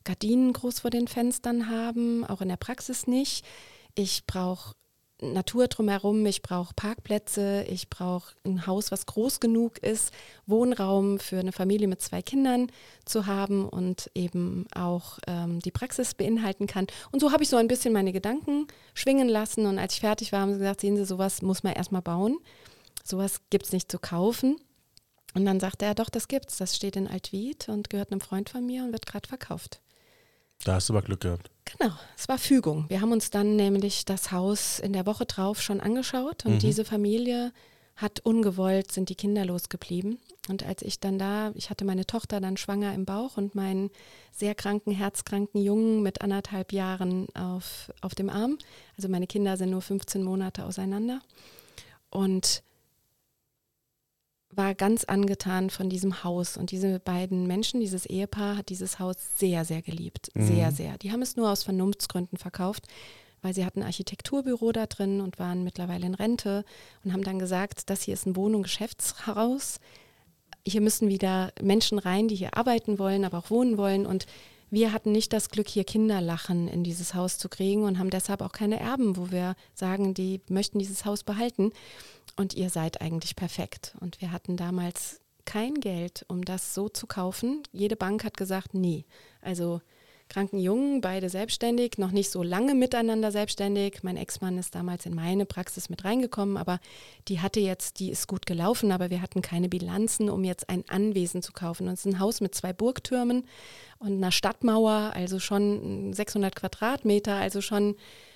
[0.03, 3.45] Gardinen groß vor den Fenstern haben, auch in der Praxis nicht.
[3.95, 4.75] Ich brauche
[5.21, 10.13] Natur drumherum, ich brauche Parkplätze, ich brauche ein Haus, was groß genug ist,
[10.45, 12.71] Wohnraum für eine Familie mit zwei Kindern
[13.05, 16.87] zu haben und eben auch ähm, die Praxis beinhalten kann.
[17.11, 20.31] Und so habe ich so ein bisschen meine Gedanken schwingen lassen und als ich fertig
[20.31, 22.37] war, haben sie gesagt, sehen Sie, sowas muss man erstmal bauen.
[23.03, 24.57] Sowas gibt es nicht zu kaufen.
[25.35, 26.57] Und dann sagte er, doch, das gibt's.
[26.57, 29.81] Das steht in Altwied und gehört einem Freund von mir und wird gerade verkauft.
[30.65, 31.49] Da hast du aber Glück gehabt.
[31.65, 32.85] Genau, es war Fügung.
[32.89, 36.59] Wir haben uns dann nämlich das Haus in der Woche drauf schon angeschaut und Mhm.
[36.59, 37.53] diese Familie
[37.95, 40.19] hat ungewollt, sind die Kinder losgeblieben.
[40.47, 43.91] Und als ich dann da, ich hatte meine Tochter dann schwanger im Bauch und meinen
[44.31, 48.57] sehr kranken, herzkranken Jungen mit anderthalb Jahren auf, auf dem Arm.
[48.97, 51.19] Also meine Kinder sind nur 15 Monate auseinander.
[52.09, 52.63] Und
[54.51, 56.57] war ganz angetan von diesem Haus.
[56.57, 60.29] Und diese beiden Menschen, dieses Ehepaar, hat dieses Haus sehr, sehr geliebt.
[60.33, 60.47] Mhm.
[60.47, 60.97] Sehr, sehr.
[60.97, 62.87] Die haben es nur aus Vernunftsgründen verkauft,
[63.41, 66.65] weil sie hatten ein Architekturbüro da drin und waren mittlerweile in Rente
[67.03, 69.79] und haben dann gesagt, das hier ist ein Wohn- und Geschäftshaus.
[70.65, 74.05] Hier müssen wieder Menschen rein, die hier arbeiten wollen, aber auch wohnen wollen.
[74.05, 74.25] Und
[74.69, 78.41] wir hatten nicht das Glück, hier Kinderlachen in dieses Haus zu kriegen und haben deshalb
[78.41, 81.71] auch keine Erben, wo wir sagen, die möchten dieses Haus behalten.
[82.35, 83.95] Und ihr seid eigentlich perfekt.
[83.99, 87.63] Und wir hatten damals kein Geld, um das so zu kaufen.
[87.71, 89.05] Jede Bank hat gesagt, nee.
[89.41, 89.81] Also
[90.29, 94.03] kranken Jungen, beide selbstständig, noch nicht so lange miteinander selbstständig.
[94.03, 96.79] Mein Ex-Mann ist damals in meine Praxis mit reingekommen, aber
[97.27, 100.83] die hatte jetzt, die ist gut gelaufen, aber wir hatten keine Bilanzen, um jetzt ein
[100.87, 101.87] Anwesen zu kaufen.
[101.87, 103.45] Und es ist ein Haus mit zwei Burgtürmen
[103.97, 107.95] und einer Stadtmauer, also schon 600 Quadratmeter, also schon,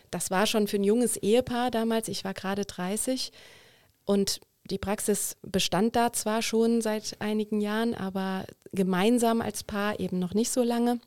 [0.09, 3.31] das war schon für ein junges Ehepaar damals, ich war gerade 30
[4.05, 10.19] und die Praxis bestand da zwar schon seit einigen Jahren, aber gemeinsam als Paar eben
[10.19, 10.99] noch nicht so lange.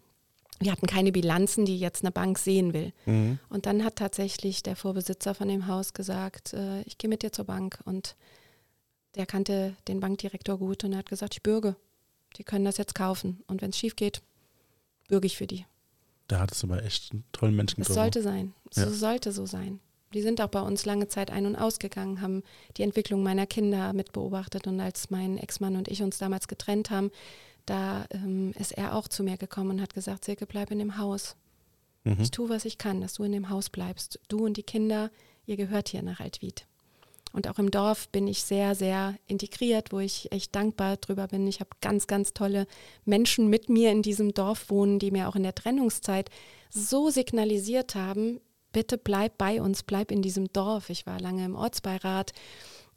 [0.59, 2.93] Wir hatten keine Bilanzen, die jetzt eine Bank sehen will.
[3.05, 3.39] Mhm.
[3.49, 7.33] Und dann hat tatsächlich der Vorbesitzer von dem Haus gesagt, äh, ich gehe mit dir
[7.33, 7.79] zur Bank.
[7.85, 8.17] Und
[9.17, 11.77] der kannte den Bankdirektor gut und er hat gesagt, ich bürge.
[12.37, 13.43] Die können das jetzt kaufen.
[13.47, 14.23] Und wenn es schief geht,
[15.09, 15.65] bürge ich für die.
[16.29, 18.53] Da hattest du aber echt einen tollen Menschen Es sollte sein.
[18.71, 18.91] Es Ja.
[18.91, 19.81] sollte so sein.
[20.15, 22.43] Die sind auch bei uns lange Zeit ein- und ausgegangen, haben
[22.77, 24.67] die Entwicklung meiner Kinder mitbeobachtet.
[24.67, 27.11] Und als mein Ex-Mann und ich uns damals getrennt haben,
[27.67, 30.99] da ähm, ist er auch zu mir gekommen und hat gesagt, Silke, bleib in dem
[30.99, 31.37] Haus.
[32.05, 32.21] Mhm.
[32.21, 34.21] Ich tue, was ich kann, dass du in dem Haus bleibst.
[34.29, 35.11] Du und die Kinder,
[35.47, 36.67] ihr gehört hier nach Altwied.
[37.33, 41.47] Und auch im Dorf bin ich sehr, sehr integriert, wo ich echt dankbar drüber bin.
[41.47, 42.67] Ich habe ganz, ganz tolle
[43.05, 46.31] Menschen mit mir in diesem Dorf wohnen, die mir auch in der Trennungszeit
[46.71, 48.41] so signalisiert haben,
[48.73, 50.89] bitte bleib bei uns, bleib in diesem Dorf.
[50.89, 52.33] Ich war lange im Ortsbeirat.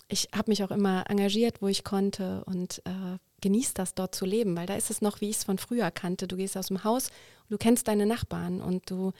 [0.07, 4.25] Ich habe mich auch immer engagiert, wo ich konnte und äh, genieße das dort zu
[4.25, 6.27] leben, weil da ist es noch, wie ich es von früher kannte.
[6.27, 9.11] Du gehst aus dem Haus und du kennst deine Nachbarn und du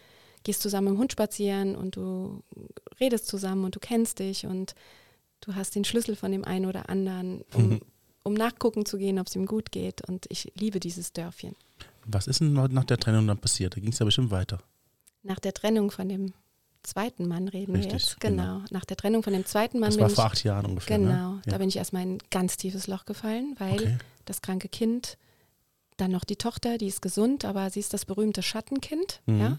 [0.44, 2.42] gehst zusammen mit dem Hund spazieren und du
[3.00, 4.74] redest zusammen und du kennst dich und
[5.42, 7.82] du hast den Schlüssel von dem einen oder anderen, um, Mhm.
[8.24, 10.02] um nachgucken zu gehen, ob es ihm gut geht.
[10.08, 11.56] Und ich liebe dieses Dörfchen.
[12.06, 13.76] Was ist denn nach der Trennung dann passiert?
[13.76, 14.60] Da ging es ja bestimmt weiter.
[15.24, 16.34] Nach der Trennung von dem
[16.84, 18.20] zweiten Mann reden wir Richtig, jetzt.
[18.20, 18.62] Genau.
[18.72, 20.98] Nach der Trennung von dem zweiten Mann Das war ich vor acht Jahren ungefähr.
[20.98, 21.42] Genau, Ne?
[21.46, 21.58] da Ja.
[21.58, 23.98] bin ich erstmal in ein ganz tiefes Loch gefallen, weil Okay.
[24.26, 25.18] das kranke Kind,
[25.98, 29.22] dann noch die Tochter, die ist gesund, aber sie ist das berühmte Schattenkind.
[29.26, 29.40] Mhm.
[29.42, 29.58] Ja?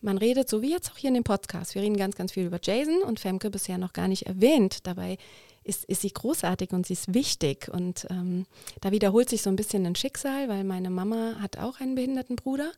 [0.00, 2.46] Man redet, so wie jetzt auch hier in dem Podcast, wir reden ganz, ganz viel
[2.46, 4.86] über Jason und Femke bisher noch gar nicht erwähnt.
[4.86, 5.16] Dabei
[5.64, 7.68] ist, ist sie großartig und sie ist wichtig.
[7.72, 8.46] Und ähm,
[8.82, 12.36] da wiederholt sich so ein bisschen ein Schicksal, weil meine Mama hat auch einen behinderten
[12.36, 12.70] Bruder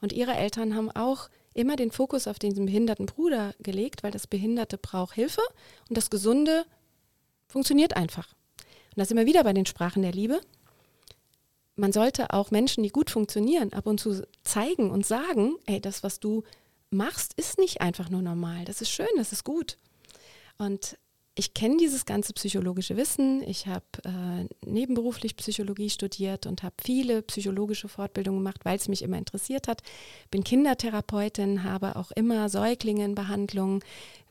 [0.00, 4.26] und ihre Eltern haben auch immer den Fokus auf diesen behinderten Bruder gelegt, weil das
[4.26, 5.42] Behinderte braucht Hilfe
[5.88, 6.64] und das Gesunde
[7.48, 8.28] funktioniert einfach.
[8.94, 10.40] Und da sind wir wieder bei den Sprachen der Liebe.
[11.74, 16.02] Man sollte auch Menschen, die gut funktionieren, ab und zu zeigen und sagen, ey, das,
[16.02, 16.42] was du
[16.90, 18.64] machst, ist nicht einfach nur normal.
[18.64, 19.76] Das ist schön, das ist gut.
[20.58, 20.96] Und
[21.38, 23.42] ich kenne dieses ganze psychologische Wissen.
[23.42, 29.02] Ich habe äh, nebenberuflich Psychologie studiert und habe viele psychologische Fortbildungen gemacht, weil es mich
[29.02, 29.82] immer interessiert hat.
[30.30, 33.84] Bin Kindertherapeutin, habe auch immer Säuglinge in Behandlung,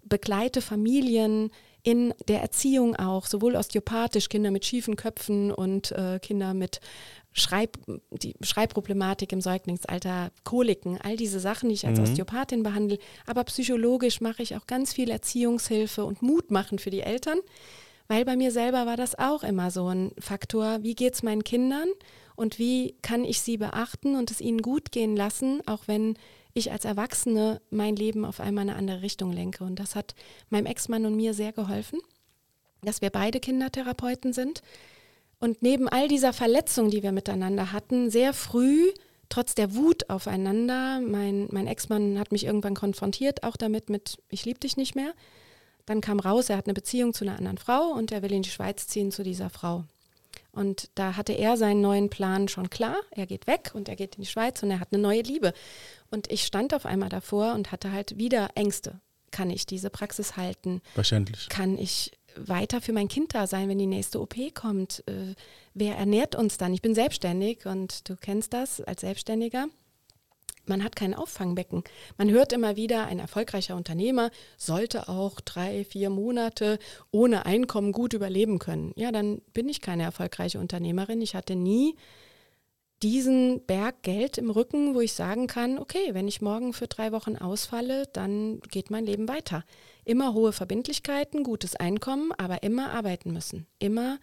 [0.06, 1.52] begleite Familien
[1.84, 6.80] in der Erziehung auch, sowohl osteopathisch, Kinder mit schiefen Köpfen und äh, Kinder mit
[7.32, 7.78] Schreib,
[8.12, 12.06] die Schreibproblematik im Säuglingsalter, Koliken, all diese Sachen, die ich als Mhm.
[12.06, 12.98] Osteopathin behandle.
[13.28, 17.40] Aber psychologisch mache ich auch ganz viel Erziehungshilfe und Mut machen für die Eltern,
[18.08, 21.44] weil bei mir selber war das auch immer so ein Faktor, wie geht es meinen
[21.44, 21.90] Kindern
[22.36, 26.18] und wie kann ich sie beachten und es ihnen gut gehen lassen, auch wenn
[26.56, 29.64] ich als Erwachsene mein Leben auf einmal in eine andere Richtung lenke.
[29.64, 30.16] Und das hat
[30.50, 32.00] meinem Ex-Mann und mir sehr geholfen,
[32.82, 34.62] dass wir beide Kindertherapeuten sind
[35.40, 38.92] und neben all dieser Verletzung, die wir miteinander hatten, sehr früh,
[39.30, 44.46] trotz der Wut aufeinander, mein, mein Ex-Mann hat mich irgendwann konfrontiert, auch damit mit, ich
[44.46, 45.14] liebe dich nicht mehr.
[45.86, 48.42] Dann kam raus, er hat eine Beziehung zu einer anderen Frau und er will in
[48.42, 49.84] die Schweiz ziehen zu dieser Frau.
[50.56, 52.96] Und da hatte er seinen neuen Plan schon klar.
[53.12, 55.54] Er geht weg und er geht in die Schweiz und er hat eine neue Liebe.
[56.10, 59.00] Und ich stand auf einmal davor und hatte halt wieder Ängste.
[59.32, 60.82] Kann ich diese Praxis halten?
[60.94, 61.50] Verständlich.
[61.50, 65.04] Kann ich weiter für mein Kind da sein, wenn die nächste OP kommt?
[65.08, 65.36] Äh,
[65.74, 66.74] wer ernährt uns dann?
[66.74, 69.68] Ich bin selbstständig und du kennst das als Selbstständiger.
[70.70, 71.84] Man hat kein Auffangbecken.
[72.18, 76.80] Man hört immer wieder, ein erfolgreicher Unternehmer sollte auch drei, vier Monate
[77.12, 78.92] ohne Einkommen gut überleben können.
[78.96, 81.22] Ja, dann bin ich keine erfolgreiche Unternehmerin.
[81.22, 81.96] Ich hatte nie
[83.04, 87.12] diesen Berg Geld im Rücken, wo ich sagen kann, okay, wenn ich morgen für drei
[87.12, 89.64] Wochen ausfalle, dann geht mein Leben weiter.
[90.06, 94.18] Immer hohe Verbindlichkeiten, gutes Einkommen, aber immer arbeiten müssen, immer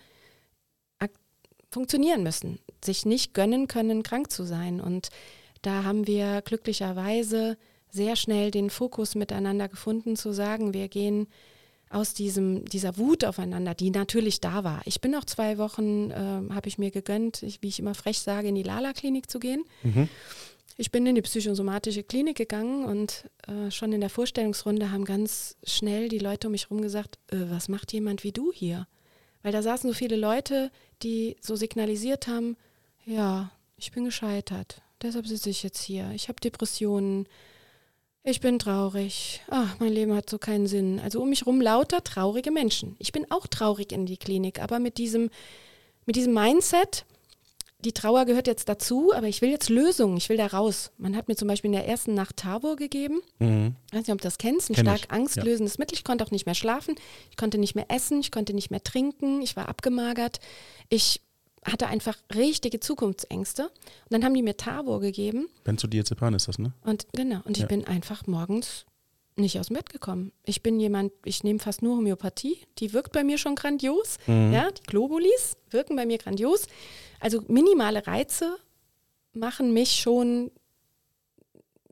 [1.73, 4.81] funktionieren müssen, sich nicht gönnen können, krank zu sein.
[4.81, 5.09] Und
[5.63, 7.57] da haben wir glücklicherweise
[7.91, 11.29] sehr schnell den Fokus miteinander gefunden, zu sagen, wir gehen
[11.91, 14.81] aus diesem, dieser Wut aufeinander, die natürlich da war.
[14.87, 18.19] Ich bin auch zwei Wochen, äh, habe ich mir gegönnt, ich, wie ich immer frech
[18.19, 19.65] sage, in die Lala-Klinik zu gehen.
[19.83, 20.09] Mhm.
[20.79, 25.57] Ich bin in die psychosomatische Klinik gegangen und äh, schon in der Vorstellungsrunde haben ganz
[25.65, 28.87] schnell die Leute um mich herum gesagt, äh, was macht jemand wie du hier?
[29.43, 30.71] Weil da saßen so viele Leute,
[31.03, 32.57] die so signalisiert haben,
[33.05, 37.27] ja, ich bin gescheitert, deshalb sitze ich jetzt hier, ich habe Depressionen,
[38.25, 39.41] ich bin traurig.
[39.51, 41.01] Ach, mein Leben hat so keinen Sinn.
[41.01, 42.95] Also um mich rum lauter traurige Menschen.
[43.01, 45.29] Ich bin auch traurig in die Klinik, aber mit diesem,
[46.07, 47.05] mit diesem Mindset,
[47.85, 50.93] die Trauer gehört jetzt dazu, aber ich will jetzt Lösungen, ich will da raus.
[50.99, 53.21] Man hat mir zum Beispiel in der ersten Nacht Tavor gegeben.
[53.41, 53.75] Mhm.
[53.89, 55.11] Ich weiß nicht, ob du das kennst, ein Kenn stark ich.
[55.11, 55.81] angstlösendes ja.
[55.81, 55.95] Mittel.
[55.95, 56.95] Ich konnte auch nicht mehr schlafen,
[57.31, 60.39] ich konnte nicht mehr essen, ich konnte nicht mehr trinken, ich war abgemagert.
[60.91, 61.23] Ich
[61.65, 63.65] hatte einfach richtige Zukunftsängste.
[63.65, 63.73] Und
[64.11, 65.49] dann haben die mir Tabor gegeben.
[65.65, 66.73] Benzodiazepam ist das, ne?
[66.85, 67.69] Und genau, und ich ja.
[67.69, 68.87] bin einfach morgens
[69.37, 70.33] nicht aus dem Bett gekommen.
[70.45, 74.19] Ich bin jemand, ich nehme fast nur Homöopathie, die wirkt bei mir schon grandios.
[74.27, 74.53] Mhm.
[74.53, 76.67] Ja, die Globulis wirken bei mir grandios.
[77.21, 78.57] Also minimale Reize
[79.33, 80.51] machen mich schon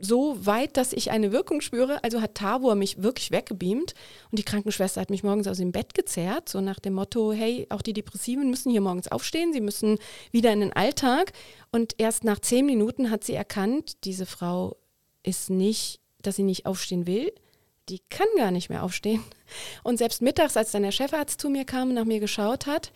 [0.00, 2.02] so weit, dass ich eine Wirkung spüre.
[2.04, 3.94] Also hat Tabor mich wirklich weggebeamt
[4.30, 7.66] und die Krankenschwester hat mich morgens aus dem Bett gezerrt, so nach dem Motto, hey,
[7.70, 9.98] auch die Depressiven müssen hier morgens aufstehen, sie müssen
[10.30, 11.32] wieder in den Alltag.
[11.72, 14.76] Und erst nach zehn Minuten hat sie erkannt, diese Frau
[15.22, 17.32] ist nicht, dass sie nicht aufstehen will,
[17.88, 19.22] die kann gar nicht mehr aufstehen.
[19.82, 22.92] Und selbst mittags, als dann der Chefarzt zu mir kam und nach mir geschaut hat,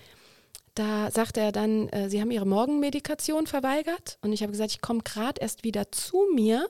[0.74, 4.18] da sagte er dann, äh, Sie haben Ihre Morgenmedikation verweigert.
[4.22, 6.68] Und ich habe gesagt, ich komme gerade erst wieder zu mir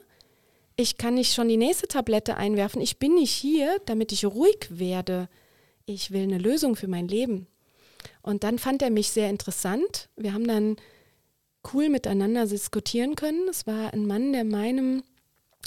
[0.77, 2.81] ich kann nicht schon die nächste Tablette einwerfen.
[2.81, 5.29] Ich bin nicht hier, damit ich ruhig werde.
[5.87, 7.47] Ich will eine Lösung für mein Leben.
[8.23, 10.09] Und dann fand er mich sehr interessant.
[10.17, 10.77] Wir haben dann
[11.73, 13.49] cool miteinander diskutieren können.
[13.49, 15.03] Es war ein Mann, der meinem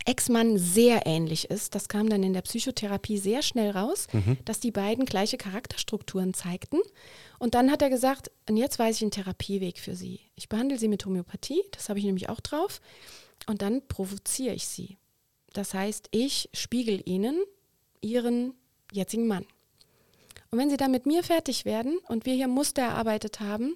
[0.06, 1.76] Ex-Mann sehr ähnlich ist.
[1.76, 4.38] Das kam dann in der Psychotherapie sehr schnell raus, mhm.
[4.46, 6.80] dass die beiden gleiche Charakterstrukturen zeigten.
[7.40, 10.20] Und dann hat er gesagt, und jetzt weiß ich einen Therapieweg für Sie.
[10.36, 12.80] Ich behandle Sie mit Homöopathie, das habe ich nämlich auch drauf.
[13.48, 14.98] Und dann provoziere ich sie.
[15.54, 17.44] Das heißt, ich spiegel ihnen
[18.02, 18.54] ihren
[18.92, 19.46] jetzigen Mann.
[20.52, 23.76] Und wenn sie dann mit mir fertig werden und wir hier Muster erarbeitet haben,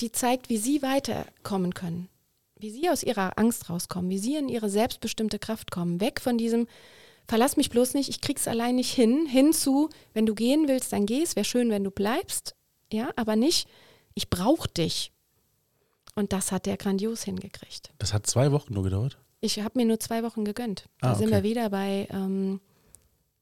[0.00, 2.08] die zeigt, wie sie weiterkommen können,
[2.56, 6.38] wie sie aus ihrer Angst rauskommen, wie sie in ihre selbstbestimmte Kraft kommen, weg von
[6.38, 6.66] diesem
[7.28, 11.06] verlass mich bloß nicht, ich krieg's allein nicht hin, hinzu, wenn du gehen willst, dann
[11.06, 12.54] gehst, wäre schön, wenn du bleibst,
[12.92, 13.68] ja, aber nicht,
[14.14, 15.12] ich brauche dich.
[16.14, 17.92] Und das hat der grandios hingekriegt.
[17.98, 19.18] Das hat zwei Wochen nur gedauert?
[19.40, 20.88] Ich habe mir nur zwei Wochen gegönnt.
[21.00, 21.20] Da ah, okay.
[21.20, 22.60] sind wir wieder bei ähm,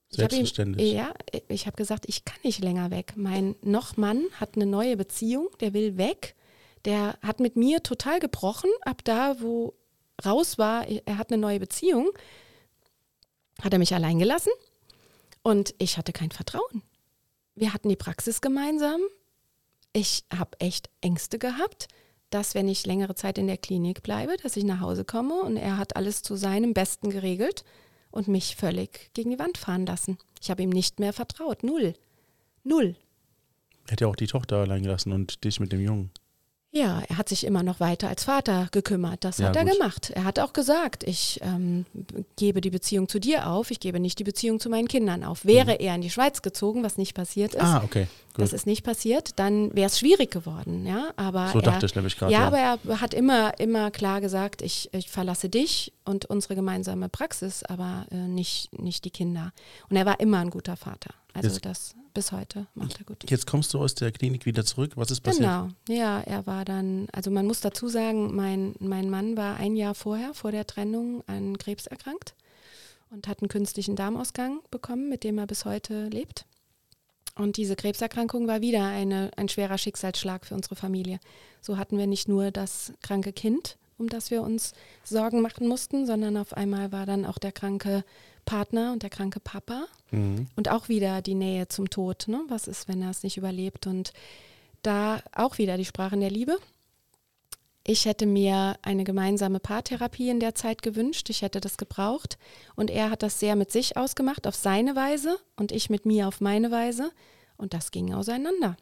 [0.09, 0.87] Selbstverständlich.
[0.87, 1.15] Ich ihm, ja,
[1.49, 3.15] ich habe gesagt, ich kann nicht länger weg.
[3.17, 6.35] Mein Noch-Mann hat eine neue Beziehung, der will weg.
[6.85, 8.71] Der hat mit mir total gebrochen.
[8.83, 9.75] Ab da, wo
[10.25, 12.11] raus war, er hat eine neue Beziehung,
[13.63, 14.53] hat er mich allein gelassen
[15.43, 16.83] und ich hatte kein Vertrauen.
[17.55, 19.01] Wir hatten die Praxis gemeinsam.
[19.93, 21.89] Ich habe echt Ängste gehabt
[22.31, 25.57] dass wenn ich längere Zeit in der Klinik bleibe, dass ich nach Hause komme und
[25.57, 27.65] er hat alles zu seinem Besten geregelt
[28.11, 30.19] und mich völlig gegen die Wand fahren lassen.
[30.41, 31.63] Ich habe ihm nicht mehr vertraut.
[31.63, 31.95] Null.
[32.65, 32.97] Null.
[33.87, 36.11] Er hat auch die Tochter allein gelassen und dich mit dem Jungen.
[36.73, 39.25] Ja, er hat sich immer noch weiter als Vater gekümmert.
[39.25, 39.73] Das ja, hat er gut.
[39.73, 40.11] gemacht.
[40.11, 41.85] Er hat auch gesagt, ich ähm,
[42.37, 45.45] gebe die Beziehung zu dir auf, ich gebe nicht die Beziehung zu meinen Kindern auf.
[45.45, 45.81] Wäre mhm.
[45.81, 48.07] er in die Schweiz gezogen, was nicht passiert ist, ah, okay.
[48.35, 48.45] Gut.
[48.45, 50.87] das ist nicht passiert, dann wäre es schwierig geworden.
[50.87, 52.33] Ja, aber so er, dachte ich nämlich gerade.
[52.33, 56.55] Ja, ja, aber er hat immer, immer klar gesagt, ich, ich verlasse dich und unsere
[56.55, 59.53] gemeinsame Praxis, aber äh, nicht, nicht die Kinder.
[59.89, 61.11] Und er war immer ein guter Vater.
[61.35, 63.31] Also Jetzt das bis heute macht er gut.
[63.31, 64.93] Jetzt kommst du aus der Klinik wieder zurück.
[64.97, 65.45] Was ist passiert?
[65.45, 69.77] Genau, ja, er war dann, also man muss dazu sagen, mein, mein Mann war ein
[69.77, 72.35] Jahr vorher, vor der Trennung, an Krebs erkrankt
[73.11, 76.47] und hat einen künstlichen Darmausgang bekommen, mit dem er bis heute lebt.
[77.37, 81.21] Und diese Krebserkrankung war wieder eine, ein schwerer Schicksalsschlag für unsere Familie.
[81.61, 84.73] So hatten wir nicht nur das kranke Kind, um das wir uns
[85.05, 88.05] Sorgen machen mussten, sondern auf einmal war dann auch der kranke
[88.45, 89.85] Partner und der kranke Papa.
[90.11, 90.49] Mhm.
[90.57, 92.27] Und auch wieder die Nähe zum Tod.
[92.27, 92.43] Ne?
[92.49, 93.87] Was ist, wenn er es nicht überlebt?
[93.87, 94.13] Und
[94.83, 96.59] da auch wieder die Sprachen der Liebe.
[97.85, 101.29] ich hätte mir eine gemeinsame Paartherapie in der Zeit gewünscht.
[101.31, 102.39] Ich hätte das gebraucht.
[102.77, 106.29] Und er hat das sehr mit sich ausgemacht, auf seine Weise und ich mit mir
[106.29, 107.11] auf meine Weise.
[107.57, 108.77] Und das ging auseinander.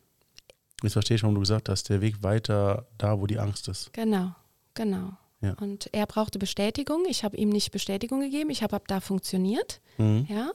[0.82, 3.92] Jetzt verstehe ich, warum du gesagt hast, der Weg weiter da, wo die Angst ist.
[3.92, 4.32] Genau,
[4.78, 5.12] genau.
[5.40, 5.54] Ja.
[5.60, 7.04] Und er brauchte Bestätigung.
[7.08, 8.50] Ich habe ihm nicht Bestätigung gegeben.
[8.50, 9.80] Ich habe ab da funktioniert.
[9.96, 10.26] Mhm.
[10.28, 10.50] Ja.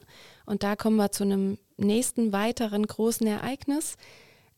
[0.46, 3.96] Und da kommen wir zu einem nächsten weiteren großen Ereignis.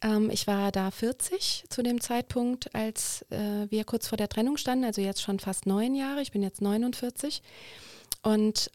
[0.01, 4.57] Ähm, ich war da 40 zu dem Zeitpunkt, als äh, wir kurz vor der Trennung
[4.57, 6.21] standen, also jetzt schon fast neun Jahre.
[6.21, 7.43] Ich bin jetzt 49
[8.23, 8.71] und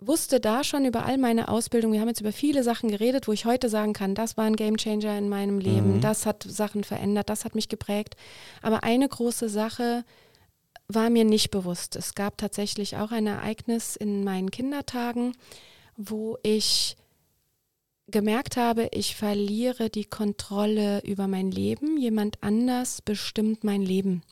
[0.00, 3.32] wusste da schon über all meine Ausbildung, wir haben jetzt über viele Sachen geredet, wo
[3.32, 6.00] ich heute sagen kann, das war ein Gamechanger in meinem Leben, mhm.
[6.00, 8.16] das hat Sachen verändert, das hat mich geprägt.
[8.62, 10.04] Aber eine große Sache
[10.88, 11.96] war mir nicht bewusst.
[11.96, 15.36] Es gab tatsächlich auch ein Ereignis in meinen Kindertagen,
[15.96, 16.96] wo ich
[18.08, 21.96] gemerkt habe, ich verliere die Kontrolle über mein Leben.
[21.96, 24.22] Jemand anders bestimmt mein Leben.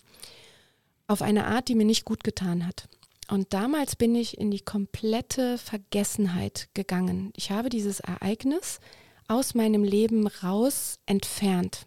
[1.06, 2.88] Auf eine Art, die mir nicht gut getan hat.
[3.30, 7.32] Und damals bin ich in die komplette Vergessenheit gegangen.
[7.36, 8.80] Ich habe dieses Ereignis
[9.28, 11.86] aus meinem Leben raus entfernt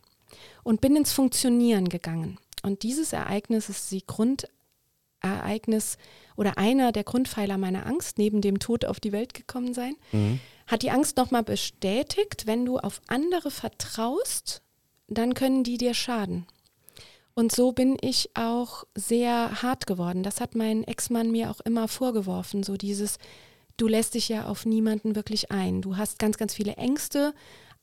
[0.64, 2.38] und bin ins Funktionieren gegangen.
[2.62, 5.98] Und dieses Ereignis ist die Grundereignis
[6.36, 9.96] oder einer der Grundpfeiler meiner Angst, neben dem Tod auf die Welt gekommen sein.
[10.12, 10.40] Mhm
[10.72, 14.62] hat die Angst nochmal bestätigt, wenn du auf andere vertraust,
[15.08, 16.48] dann können die dir schaden.
[17.34, 20.24] Und so bin ich auch sehr hart geworden.
[20.24, 23.18] Das hat mein Ex-Mann mir auch immer vorgeworfen, so dieses,
[23.78, 25.82] du lässt dich ja auf niemanden wirklich ein.
[25.82, 27.34] Du hast ganz, ganz viele Ängste,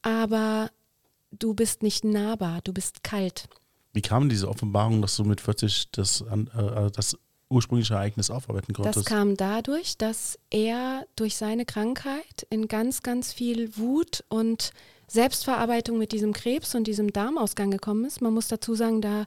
[0.03, 0.71] aber
[1.31, 3.49] du bist nicht nahbar, du bist kalt.
[3.93, 7.17] Wie kam diese Offenbarung, dass du mit 40 das, äh, das
[7.49, 8.99] ursprüngliche Ereignis aufarbeiten konntest?
[8.99, 14.73] Das kam dadurch, dass er durch seine Krankheit in ganz, ganz viel Wut und
[15.09, 18.21] Selbstverarbeitung mit diesem Krebs und diesem Darmausgang gekommen ist.
[18.21, 19.25] Man muss dazu sagen, da,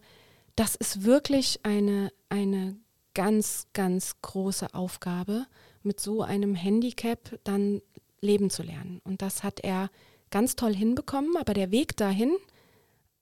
[0.55, 2.77] das ist wirklich eine, eine
[3.13, 5.47] ganz, ganz große Aufgabe,
[5.83, 7.81] mit so einem Handicap dann
[8.21, 9.01] leben zu lernen.
[9.03, 9.89] Und das hat er
[10.29, 12.31] ganz toll hinbekommen, aber der Weg dahin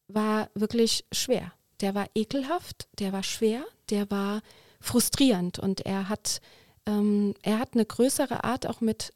[0.07, 1.53] war wirklich schwer.
[1.81, 4.41] Der war ekelhaft, der war schwer, der war
[4.81, 6.41] frustrierend und er hat,
[6.86, 9.14] ähm, er hat eine größere Art auch mit,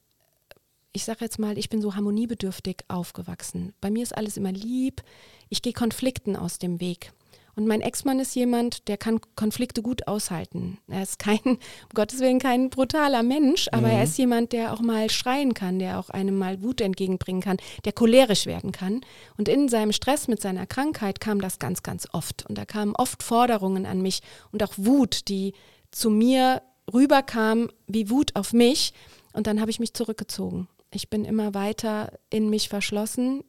[0.94, 3.74] ich sage jetzt mal, ich bin so harmoniebedürftig aufgewachsen.
[3.82, 5.02] Bei mir ist alles immer lieb,
[5.50, 7.12] ich gehe Konflikten aus dem Weg.
[7.56, 10.80] Und mein Ex-Mann ist jemand, der kann Konflikte gut aushalten.
[10.88, 11.60] Er ist kein, um
[11.94, 13.94] Gottes Willen, kein brutaler Mensch, aber mhm.
[13.94, 17.58] er ist jemand, der auch mal schreien kann, der auch einem mal Wut entgegenbringen kann,
[17.86, 19.02] der cholerisch werden kann.
[19.38, 22.44] Und in seinem Stress mit seiner Krankheit kam das ganz, ganz oft.
[22.48, 24.22] Und da kamen oft Forderungen an mich
[24.52, 25.54] und auch Wut, die
[25.92, 28.94] zu mir rüberkam wie Wut auf mich.
[29.34, 30.68] Und dann habe ich mich zurückgezogen.
[30.94, 33.44] Ich bin immer weiter in mich verschlossen,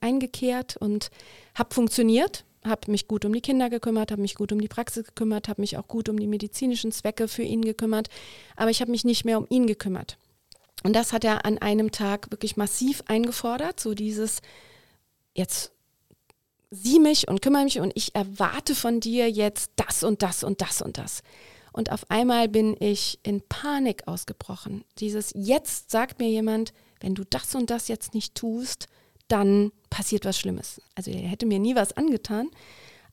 [0.00, 1.10] eingekehrt und
[1.54, 5.04] habe funktioniert, habe mich gut um die Kinder gekümmert, habe mich gut um die Praxis
[5.04, 8.08] gekümmert, habe mich auch gut um die medizinischen Zwecke für ihn gekümmert,
[8.54, 10.18] aber ich habe mich nicht mehr um ihn gekümmert.
[10.84, 14.40] Und das hat er an einem Tag wirklich massiv eingefordert, so dieses,
[15.34, 15.72] jetzt
[16.70, 20.60] sieh mich und kümmere mich und ich erwarte von dir jetzt das und das und
[20.60, 21.20] das und das.
[21.20, 21.55] Und
[21.92, 24.84] auf einmal bin ich in Panik ausgebrochen.
[24.98, 28.86] Dieses, jetzt sagt mir jemand, wenn du das und das jetzt nicht tust,
[29.28, 30.80] dann passiert was Schlimmes.
[30.94, 32.48] Also er hätte mir nie was angetan,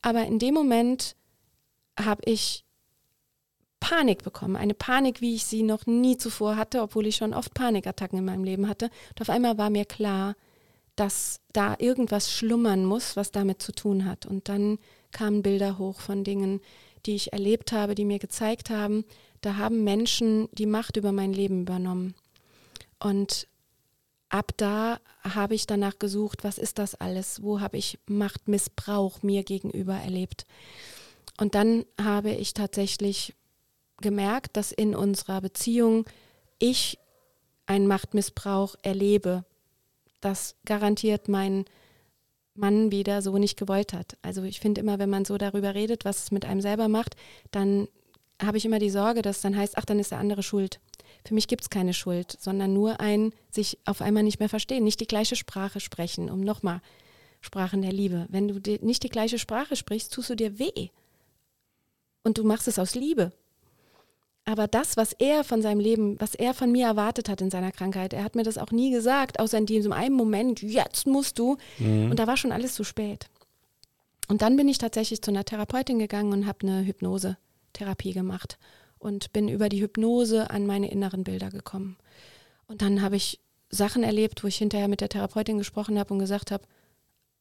[0.02, 1.15] aber in dem Moment
[1.99, 2.64] habe ich
[3.80, 7.53] Panik bekommen, eine Panik, wie ich sie noch nie zuvor hatte, obwohl ich schon oft
[7.53, 8.85] Panikattacken in meinem Leben hatte.
[9.10, 10.35] Und auf einmal war mir klar,
[10.95, 14.26] dass da irgendwas schlummern muss, was damit zu tun hat.
[14.26, 14.80] Und dann
[15.11, 16.61] kamen Bilder hoch von Dingen,
[17.05, 19.05] die ich erlebt habe, die mir gezeigt haben,
[19.41, 22.15] da haben Menschen die Macht über mein Leben übernommen.
[22.99, 23.47] Und
[24.30, 27.43] ab da habe ich danach gesucht, was ist das alles?
[27.43, 30.45] Wo habe ich Machtmissbrauch mir gegenüber erlebt?
[31.38, 33.34] Und dann habe ich tatsächlich
[34.01, 36.05] gemerkt, dass in unserer Beziehung
[36.59, 36.99] ich
[37.65, 39.45] einen Machtmissbrauch erlebe,
[40.21, 41.65] das garantiert mein
[42.55, 44.17] Mann wieder so nicht gewollt hat.
[44.21, 47.15] Also ich finde immer, wenn man so darüber redet, was es mit einem selber macht,
[47.51, 47.88] dann
[48.41, 50.80] habe ich immer die Sorge, dass dann heißt, ach, dann ist der andere schuld.
[51.25, 54.84] Für mich gibt es keine Schuld, sondern nur ein sich auf einmal nicht mehr verstehen,
[54.84, 56.81] nicht die gleiche Sprache sprechen, um nochmal
[57.39, 58.25] Sprachen der Liebe.
[58.30, 60.89] Wenn du nicht die gleiche Sprache sprichst, tust du dir weh.
[62.23, 63.31] Und du machst es aus Liebe.
[64.45, 67.71] Aber das, was er von seinem Leben, was er von mir erwartet hat in seiner
[67.71, 71.39] Krankheit, er hat mir das auch nie gesagt, außer in diesem einen Moment, jetzt musst
[71.39, 71.57] du.
[71.79, 72.11] Mhm.
[72.11, 73.27] Und da war schon alles zu spät.
[74.27, 78.57] Und dann bin ich tatsächlich zu einer Therapeutin gegangen und habe eine Hypnose-Therapie gemacht
[78.99, 81.97] und bin über die Hypnose an meine inneren Bilder gekommen.
[82.67, 83.39] Und dann habe ich
[83.69, 86.63] Sachen erlebt, wo ich hinterher mit der Therapeutin gesprochen habe und gesagt habe,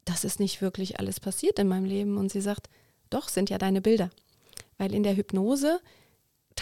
[0.04, 2.16] das ist nicht wirklich alles passiert in meinem Leben.
[2.16, 2.68] Und sie sagt,
[3.10, 4.10] Doch, sind ja deine Bilder.
[4.78, 5.80] Weil in der Hypnose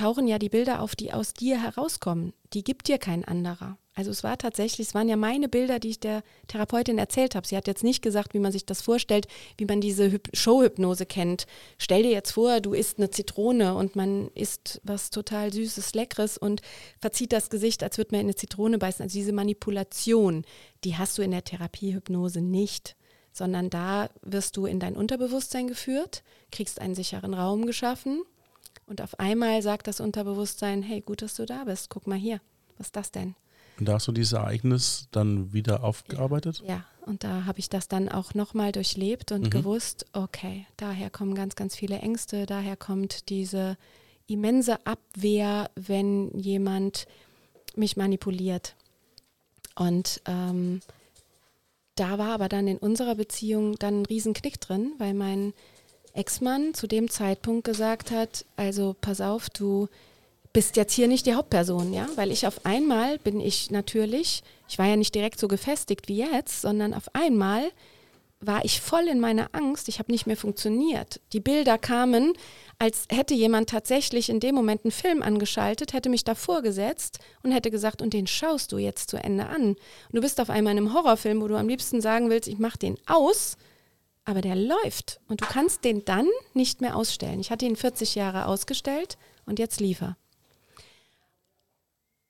[0.01, 2.32] tauchen ja die Bilder auf, die aus dir herauskommen.
[2.55, 3.77] Die gibt dir kein anderer.
[3.94, 7.47] Also es war tatsächlich, es waren ja meine Bilder, die ich der Therapeutin erzählt habe.
[7.47, 9.28] Sie hat jetzt nicht gesagt, wie man sich das vorstellt,
[9.59, 11.47] wie man diese Showhypnose kennt.
[11.77, 16.39] Stell dir jetzt vor, du isst eine Zitrone und man isst was total Süßes, Leckeres
[16.39, 16.62] und
[16.98, 19.02] verzieht das Gesicht, als würde man in eine Zitrone beißen.
[19.02, 20.47] Also diese Manipulation,
[20.82, 22.97] die hast du in der Therapiehypnose nicht,
[23.32, 28.22] sondern da wirst du in dein Unterbewusstsein geführt, kriegst einen sicheren Raum geschaffen
[28.90, 32.40] und auf einmal sagt das Unterbewusstsein, hey, gut, dass du da bist, guck mal hier,
[32.76, 33.36] was ist das denn?
[33.78, 36.60] Und da hast du dieses Ereignis dann wieder aufgearbeitet?
[36.66, 39.50] Ja, und da habe ich das dann auch nochmal durchlebt und mhm.
[39.50, 43.78] gewusst, okay, daher kommen ganz, ganz viele Ängste, daher kommt diese
[44.26, 47.06] immense Abwehr, wenn jemand
[47.76, 48.74] mich manipuliert.
[49.76, 50.80] Und ähm,
[51.94, 55.54] da war aber dann in unserer Beziehung dann ein Riesenknick drin, weil mein
[56.15, 59.89] Ex-Mann zu dem Zeitpunkt gesagt hat, also pass auf, du
[60.53, 64.78] bist jetzt hier nicht die Hauptperson, ja, weil ich auf einmal bin ich natürlich, ich
[64.78, 67.70] war ja nicht direkt so gefestigt wie jetzt, sondern auf einmal
[68.41, 71.20] war ich voll in meiner Angst, ich habe nicht mehr funktioniert.
[71.35, 72.32] Die Bilder kamen,
[72.78, 77.53] als hätte jemand tatsächlich in dem Moment einen Film angeschaltet, hätte mich davor gesetzt und
[77.53, 79.62] hätte gesagt, und den schaust du jetzt zu Ende an.
[79.73, 79.78] Und
[80.12, 82.78] du bist auf einmal in einem Horrorfilm, wo du am liebsten sagen willst, ich mache
[82.78, 83.59] den aus,
[84.24, 87.40] aber der läuft und du kannst den dann nicht mehr ausstellen.
[87.40, 90.16] Ich hatte ihn 40 Jahre ausgestellt und jetzt liefer.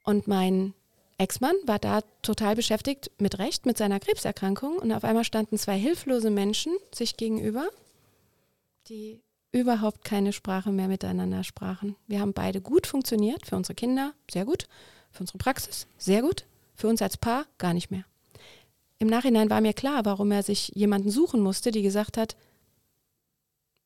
[0.04, 0.74] Und mein
[1.18, 4.78] Ex-Mann war da total beschäftigt, mit Recht, mit seiner Krebserkrankung.
[4.78, 7.68] Und auf einmal standen zwei hilflose Menschen sich gegenüber,
[8.88, 9.20] die
[9.52, 11.96] überhaupt keine Sprache mehr miteinander sprachen.
[12.06, 14.66] Wir haben beide gut funktioniert, für unsere Kinder sehr gut,
[15.10, 18.04] für unsere Praxis sehr gut, für uns als Paar gar nicht mehr.
[19.01, 22.36] Im Nachhinein war mir klar, warum er sich jemanden suchen musste, die gesagt hat,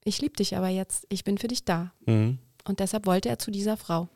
[0.03, 1.93] ich liebe dich aber jetzt, ich bin für dich da.
[2.05, 2.39] Mhm.
[2.67, 4.09] Und deshalb wollte er zu dieser Frau.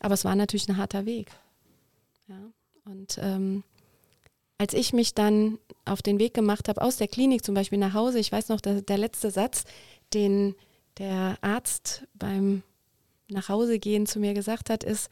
[0.00, 1.30] Aber es war natürlich ein harter Weg.
[2.26, 2.40] Ja.
[2.86, 3.64] Und ähm,
[4.56, 7.92] als ich mich dann auf den Weg gemacht habe, aus der Klinik zum Beispiel nach
[7.92, 9.64] Hause, ich weiß noch, der, der letzte Satz,
[10.14, 10.54] den
[10.96, 12.62] der Arzt beim
[13.28, 15.10] Nachhausegehen zu mir gesagt hat, ist,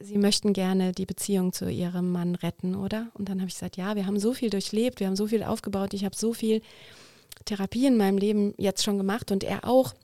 [0.00, 3.10] Sie möchten gerne die Beziehung zu Ihrem Mann retten, oder?
[3.14, 5.42] Und dann habe ich gesagt, ja, wir haben so viel durchlebt, wir haben so viel
[5.42, 6.62] aufgebaut, ich habe so viel
[7.44, 9.94] Therapie in meinem Leben jetzt schon gemacht und er auch,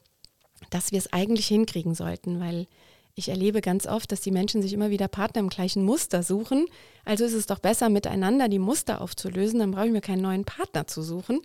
[0.71, 2.67] dass wir es eigentlich hinkriegen sollten, weil
[3.15, 6.67] ich erlebe ganz oft, dass die Menschen sich immer wieder Partner im gleichen Muster suchen.
[7.05, 9.61] Also ist es doch besser, miteinander die Muster aufzulösen.
[9.61, 11.41] Dann brauche ich mir keinen neuen Partner zu suchen.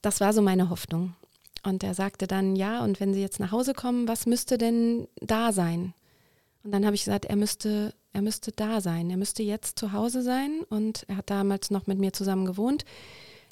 [0.00, 1.14] Das war so meine Hoffnung.
[1.62, 5.06] Und er sagte dann, ja, und wenn Sie jetzt nach Hause kommen, was müsste denn
[5.20, 5.92] da sein?
[6.66, 9.08] Und dann habe ich gesagt, er müsste, er müsste da sein.
[9.08, 10.62] Er müsste jetzt zu Hause sein.
[10.68, 12.84] Und er hat damals noch mit mir zusammen gewohnt.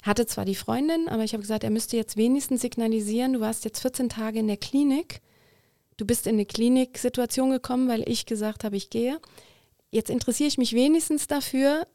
[0.03, 3.65] Hatte zwar die Freundin, aber ich habe gesagt, er müsste jetzt wenigstens signalisieren, du warst
[3.65, 5.21] jetzt 14 Tage in der Klinik
[5.97, 9.19] du bist in eine Kliniksituation gekommen, weil ich gesagt habe, ich gehe.
[9.91, 11.87] Jetzt interessiere ich mich wenigstens dafür,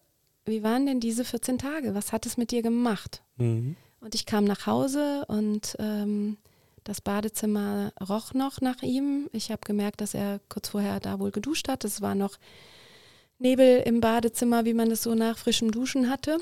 [0.47, 1.95] wie waren denn diese 14 Tage?
[1.95, 3.23] Was hat es mit dir gemacht?
[3.37, 3.77] Mhm.
[4.01, 6.39] Und ich kam nach Hause und ähm,
[6.85, 9.29] das Badezimmer roch noch nach ihm.
[9.33, 11.85] Ich habe gemerkt, dass er kurz vorher da wohl geduscht hat.
[11.85, 12.39] Es war noch
[13.39, 16.39] Nebel im Badezimmer, wie man es so nach frischem Duschen hatte.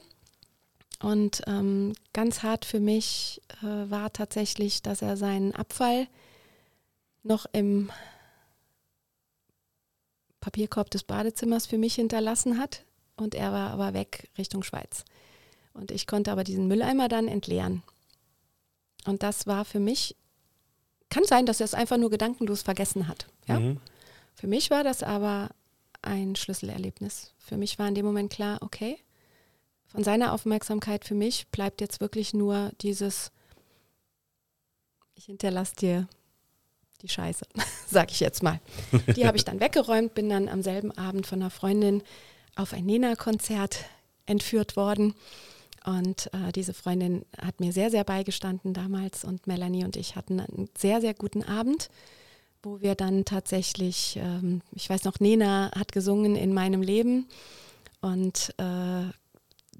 [1.00, 6.08] Und ähm, ganz hart für mich äh, war tatsächlich, dass er seinen Abfall
[7.22, 7.90] noch im
[10.40, 12.84] Papierkorb des Badezimmers für mich hinterlassen hat.
[13.16, 15.04] Und er war aber weg Richtung Schweiz.
[15.72, 17.82] Und ich konnte aber diesen Mülleimer dann entleeren.
[19.06, 20.16] Und das war für mich,
[21.10, 23.26] kann sein, dass er es einfach nur gedankenlos vergessen hat.
[23.46, 23.60] Ja?
[23.60, 23.80] Mhm.
[24.34, 25.50] Für mich war das aber
[26.02, 27.32] ein Schlüsselerlebnis.
[27.38, 28.98] Für mich war in dem Moment klar, okay,
[29.86, 33.32] von seiner Aufmerksamkeit für mich bleibt jetzt wirklich nur dieses,
[35.14, 36.08] ich hinterlasse dir
[37.02, 37.46] die Scheiße,
[37.86, 38.60] sag ich jetzt mal.
[39.16, 42.02] Die habe ich dann weggeräumt, bin dann am selben Abend von einer Freundin
[42.54, 43.84] auf ein Nena-Konzert
[44.26, 45.14] entführt worden.
[45.84, 50.40] Und äh, diese Freundin hat mir sehr, sehr beigestanden damals und Melanie und ich hatten
[50.40, 51.90] einen sehr, sehr guten Abend,
[52.62, 57.26] wo wir dann tatsächlich, ähm, ich weiß noch, Nena hat gesungen in meinem Leben
[58.00, 59.12] und äh,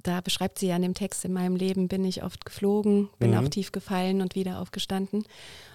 [0.03, 3.33] da beschreibt sie ja in dem Text, in meinem Leben bin ich oft geflogen, bin
[3.33, 3.39] mhm.
[3.39, 5.25] auch tief gefallen und wieder aufgestanden.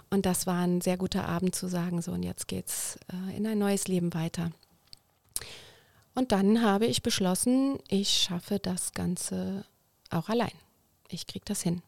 [0.09, 3.45] Und das war ein sehr guter Abend zu sagen, so und jetzt geht's äh, in
[3.45, 4.51] ein neues Leben weiter.
[6.15, 9.65] Und dann habe ich beschlossen, ich schaffe das Ganze
[10.13, 10.51] auch allein.
[11.09, 11.81] Ich kriege das hin.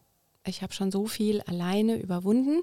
[0.44, 2.62] Ich habe schon so viel alleine überwunden.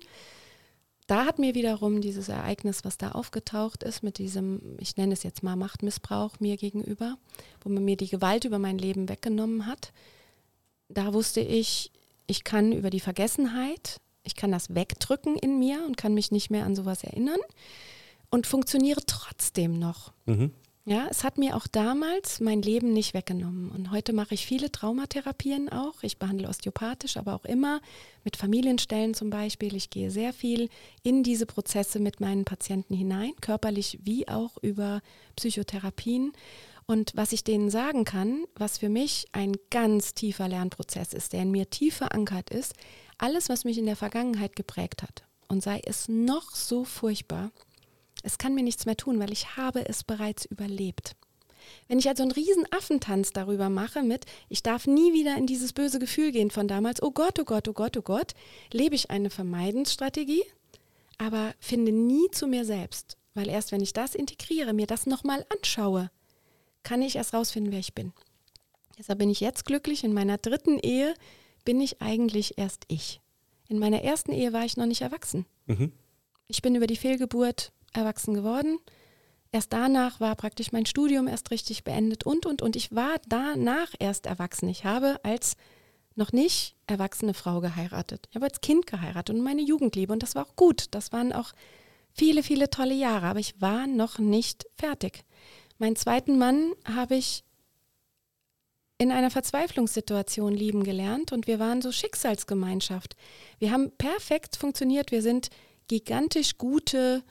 [1.08, 5.24] Da hat mir wiederum dieses Ereignis, was da aufgetaucht ist, mit diesem, ich nenne es
[5.24, 7.18] jetzt mal Machtmissbrauch mir gegenüber,
[7.62, 9.92] wo man mir die Gewalt über mein Leben weggenommen hat,
[10.88, 11.92] da wusste ich,
[12.28, 16.50] ich kann über die Vergessenheit Ich kann das wegdrücken in mir und kann mich nicht
[16.50, 17.40] mehr an sowas erinnern
[18.30, 20.14] und funktioniere trotzdem noch.
[20.26, 20.54] Mhm.
[20.86, 23.72] Ja, es hat mir auch damals mein Leben nicht weggenommen.
[23.72, 26.04] Und heute mache ich viele Traumatherapien auch.
[26.04, 27.80] Ich behandle osteopathisch, aber auch immer
[28.26, 29.78] mit Familienstellen zum Beispiel.
[29.78, 30.70] Ich gehe sehr viel
[31.02, 35.02] in diese Prozesse mit meinen Patienten hinein, körperlich wie auch über
[35.38, 36.34] Psychotherapien.
[36.86, 41.44] Und was ich denen sagen kann, was für mich ein ganz tiefer Lernprozess ist, der
[41.44, 42.74] in mir tief verankert ist,
[43.18, 47.52] alles, was mich in der Vergangenheit geprägt hat, und sei es noch so furchtbar,
[48.22, 51.16] es kann mir nichts mehr tun, weil ich habe es bereits überlebt.
[51.88, 55.74] Wenn ich also einen riesen Affentanz darüber mache mit, ich darf nie wieder in dieses
[55.74, 58.34] böse Gefühl gehen von damals, oh Gott, oh Gott, oh Gott, oh Gott,
[58.72, 60.44] lebe ich eine Vermeidensstrategie,
[61.18, 63.18] aber finde nie zu mir selbst.
[63.34, 66.12] Weil erst wenn ich das integriere, mir das nochmal anschaue,
[66.84, 68.14] kann ich erst rausfinden, wer ich bin.
[68.98, 70.04] Deshalb bin ich jetzt glücklich.
[70.04, 71.16] In meiner dritten Ehe
[71.66, 73.22] bin ich eigentlich erst ich.
[73.70, 75.46] In meiner ersten Ehe war ich noch nicht erwachsen.
[75.66, 75.92] Mhm.
[76.48, 78.80] Ich bin über die Fehlgeburt erwachsen geworden.
[79.52, 82.76] Erst danach war praktisch mein Studium erst richtig beendet und, und, und.
[82.76, 84.68] Ich war danach erst erwachsen.
[84.68, 85.56] Ich habe als
[86.16, 88.28] noch nicht erwachsene Frau geheiratet.
[88.30, 90.12] Ich habe als Kind geheiratet und meine Jugendliebe.
[90.12, 90.88] Und das war auch gut.
[90.92, 91.54] Das waren auch
[92.14, 93.28] viele, viele tolle Jahre.
[93.28, 95.24] Aber ich war noch nicht fertig.
[95.78, 97.44] Meinen zweiten Mann habe ich
[98.98, 103.16] in einer Verzweiflungssituation lieben gelernt und wir waren so Schicksalsgemeinschaft.
[103.60, 105.12] Wir haben perfekt funktioniert.
[105.12, 105.50] Wir sind
[105.88, 107.24] gigantisch gute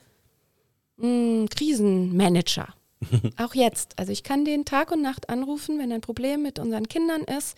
[0.97, 2.73] mh, Krisenmanager.
[3.37, 3.97] Auch jetzt.
[3.99, 7.57] Also ich kann den Tag und Nacht anrufen, wenn ein Problem mit unseren Kindern ist.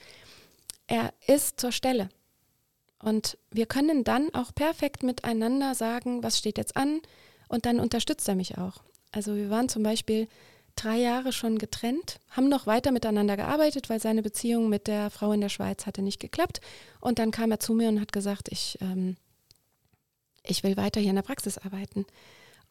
[0.87, 2.09] Er ist zur Stelle.
[2.99, 7.01] Und wir können dann auch perfekt miteinander sagen, was steht jetzt an.
[7.47, 8.81] Und dann unterstützt er mich auch.
[9.11, 10.27] Also wir waren zum Beispiel
[10.75, 15.31] drei Jahre schon getrennt, haben noch weiter miteinander gearbeitet, weil seine Beziehung mit der Frau
[15.31, 16.61] in der Schweiz hatte nicht geklappt.
[16.99, 19.15] Und dann kam er zu mir und hat gesagt, ich, ähm,
[20.43, 22.05] ich will weiter hier in der Praxis arbeiten.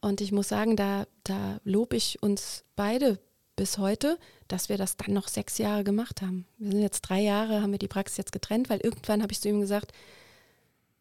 [0.05, 3.19] Und ich muss sagen, da, da lobe ich uns beide
[3.57, 4.19] bis heute,
[4.49, 6.47] dass wir das dann noch sechs Jahre gemacht haben.
[6.59, 9.41] Wir sind jetzt drei Jahre, haben wir die Praxis jetzt getrennt, weil irgendwann habe ich
[9.41, 9.93] zu ihm gesagt,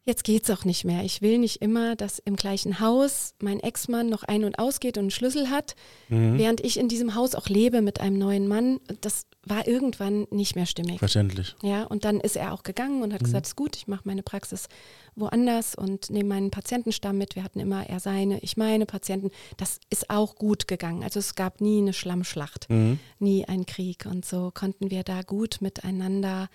[0.05, 1.03] jetzt geht es auch nicht mehr.
[1.03, 5.03] Ich will nicht immer, dass im gleichen Haus mein Ex-Mann noch ein- und ausgeht und
[5.03, 5.75] einen Schlüssel hat,
[6.09, 6.37] mhm.
[6.37, 8.79] während ich in diesem Haus auch lebe mit einem neuen Mann.
[9.01, 10.99] Das war irgendwann nicht mehr stimmig.
[10.99, 11.55] Verständlich.
[11.61, 13.25] Ja, und dann ist er auch gegangen und hat mhm.
[13.25, 14.67] gesagt, ist gut, ich mache meine Praxis
[15.15, 17.35] woanders und nehme meinen Patientenstamm mit.
[17.35, 19.31] Wir hatten immer er seine, ich meine Patienten.
[19.57, 21.03] Das ist auch gut gegangen.
[21.03, 22.99] Also es gab nie eine Schlammschlacht, mhm.
[23.19, 24.05] nie einen Krieg.
[24.05, 26.49] Und so konnten wir da gut miteinander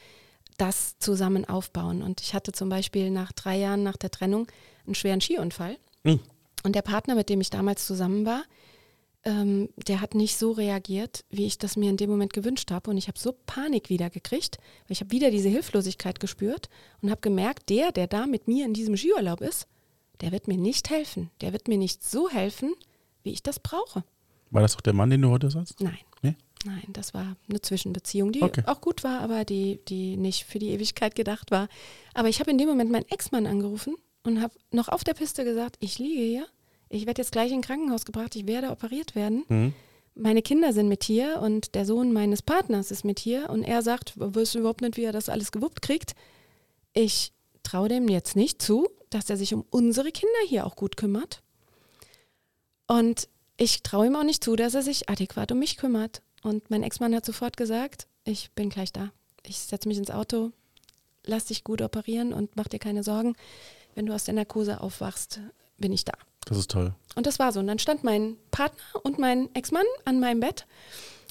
[0.58, 2.02] das zusammen aufbauen.
[2.02, 4.46] Und ich hatte zum Beispiel nach drei Jahren nach der Trennung
[4.84, 5.78] einen schweren Skiunfall.
[6.02, 6.20] Mhm.
[6.64, 8.42] Und der Partner, mit dem ich damals zusammen war,
[9.24, 12.90] ähm, der hat nicht so reagiert, wie ich das mir in dem Moment gewünscht habe.
[12.90, 16.68] Und ich habe so Panik wieder gekriegt, weil ich habe wieder diese Hilflosigkeit gespürt
[17.00, 19.66] und habe gemerkt, der, der da mit mir in diesem Skiurlaub ist,
[20.20, 21.30] der wird mir nicht helfen.
[21.40, 22.74] Der wird mir nicht so helfen,
[23.22, 24.04] wie ich das brauche.
[24.50, 25.80] War das auch der Mann, den du heute sagst?
[25.80, 25.98] Nein.
[26.22, 26.34] Nee?
[26.64, 28.62] Nein, das war eine Zwischenbeziehung, die okay.
[28.66, 31.68] auch gut war, aber die, die nicht für die Ewigkeit gedacht war.
[32.14, 35.44] Aber ich habe in dem Moment meinen Ex-Mann angerufen und habe noch auf der Piste
[35.44, 36.46] gesagt, ich liege hier,
[36.88, 39.44] ich werde jetzt gleich in Krankenhaus gebracht, ich werde operiert werden.
[39.48, 39.74] Mhm.
[40.14, 43.82] Meine Kinder sind mit hier und der Sohn meines Partners ist mit hier und er
[43.82, 46.16] sagt, wirst du überhaupt nicht, wie er das alles gewuppt kriegt.
[46.92, 47.32] Ich
[47.62, 51.42] traue dem jetzt nicht zu, dass er sich um unsere Kinder hier auch gut kümmert.
[52.88, 53.28] Und
[53.58, 56.22] ich traue ihm auch nicht zu, dass er sich adäquat um mich kümmert.
[56.42, 59.10] Und mein Ex-Mann hat sofort gesagt, ich bin gleich da.
[59.42, 60.52] Ich setze mich ins Auto,
[61.24, 63.34] lass dich gut operieren und mach dir keine Sorgen.
[63.94, 65.40] Wenn du aus der Narkose aufwachst,
[65.76, 66.12] bin ich da.
[66.46, 66.94] Das ist toll.
[67.16, 67.60] Und das war so.
[67.60, 70.66] Und dann stand mein Partner und mein Ex-Mann an meinem Bett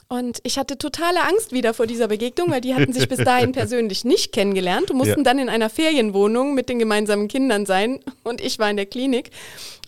[0.09, 3.51] und ich hatte totale Angst wieder vor dieser Begegnung, weil die hatten sich bis dahin
[3.53, 5.23] persönlich nicht kennengelernt und mussten ja.
[5.23, 7.99] dann in einer Ferienwohnung mit den gemeinsamen Kindern sein.
[8.23, 9.31] Und ich war in der Klinik.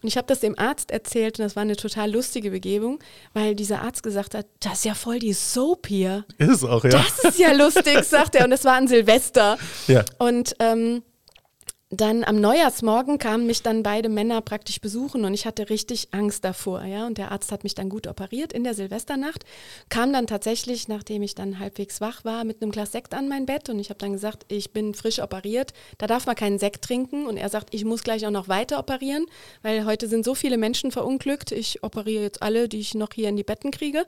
[0.01, 2.99] Und ich habe das dem Arzt erzählt und das war eine total lustige Begebung,
[3.33, 6.25] weil dieser Arzt gesagt hat, das ist ja voll die Soap hier.
[6.37, 6.89] Ist auch, ja.
[6.89, 8.45] Das ist ja lustig, sagt er.
[8.45, 9.57] Und es war an Silvester.
[9.87, 10.03] Ja.
[10.17, 11.01] Und ähm,
[11.91, 16.45] dann am Neujahrsmorgen kamen mich dann beide Männer praktisch besuchen und ich hatte richtig Angst
[16.45, 17.07] davor, ja.
[17.07, 19.43] Und der Arzt hat mich dann gut operiert in der Silvesternacht,
[19.89, 23.47] kam dann tatsächlich, nachdem ich dann halbwegs wach war, mit einem Glas Sekt an mein
[23.47, 26.83] Bett und ich habe dann gesagt, ich bin frisch operiert, da darf man keinen Sekt
[26.83, 27.25] trinken.
[27.25, 29.25] Und er sagt, ich muss gleich auch noch weiter operieren,
[29.63, 33.29] weil heute sind so viele Menschen verunglückt, ich operiere jetzt alle, die ich noch hier
[33.29, 34.05] in die Betten kriege,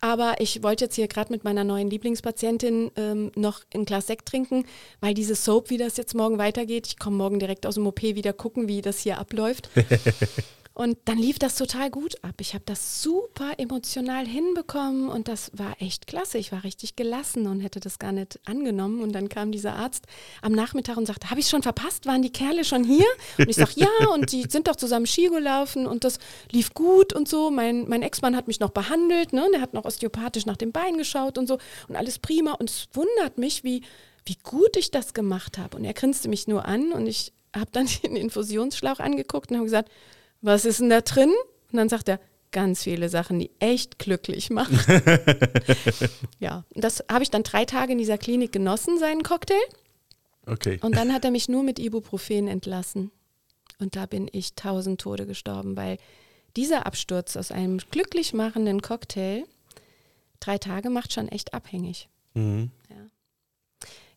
[0.00, 4.26] aber ich wollte jetzt hier gerade mit meiner neuen Lieblingspatientin ähm, noch ein Glas Sekt
[4.26, 4.64] trinken,
[5.02, 8.02] weil diese Soap, wie das jetzt morgen weitergeht, ich komme morgen direkt aus dem OP
[8.02, 9.68] wieder gucken, wie das hier abläuft.
[10.78, 12.36] Und dann lief das total gut ab.
[12.40, 16.38] Ich habe das super emotional hinbekommen und das war echt klasse.
[16.38, 19.02] Ich war richtig gelassen und hätte das gar nicht angenommen.
[19.02, 20.04] Und dann kam dieser Arzt
[20.40, 22.06] am Nachmittag und sagte, habe ich schon verpasst?
[22.06, 23.06] Waren die Kerle schon hier?
[23.38, 26.20] Und ich sage, ja, und die sind doch zusammen Ski gelaufen und das
[26.52, 27.50] lief gut und so.
[27.50, 29.48] Mein, mein Ex-Mann hat mich noch behandelt, ne?
[29.52, 32.52] der hat noch osteopathisch nach dem Bein geschaut und so und alles prima.
[32.52, 33.82] Und es wundert mich, wie,
[34.26, 35.76] wie gut ich das gemacht habe.
[35.76, 39.64] Und er grinste mich nur an und ich habe dann den Infusionsschlauch angeguckt und habe
[39.64, 39.90] gesagt,
[40.40, 41.32] was ist denn da drin?
[41.70, 42.20] Und dann sagt er,
[42.50, 44.78] ganz viele Sachen, die echt glücklich machen.
[46.38, 49.60] ja, das habe ich dann drei Tage in dieser Klinik genossen, seinen Cocktail.
[50.46, 50.78] Okay.
[50.82, 53.10] Und dann hat er mich nur mit Ibuprofen entlassen.
[53.78, 55.98] Und da bin ich tausend Tode gestorben, weil
[56.56, 59.44] dieser Absturz aus einem glücklich machenden Cocktail
[60.40, 62.08] drei Tage macht schon echt abhängig.
[62.34, 62.70] Mhm.
[62.88, 62.96] Ja,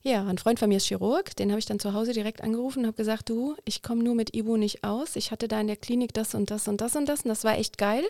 [0.03, 2.87] ein Freund von mir ist Chirurg, den habe ich dann zu Hause direkt angerufen und
[2.87, 5.15] habe gesagt, du, ich komme nur mit Ibu nicht aus.
[5.15, 7.43] Ich hatte da in der Klinik das und das und das und das und das
[7.43, 8.03] war echt geil.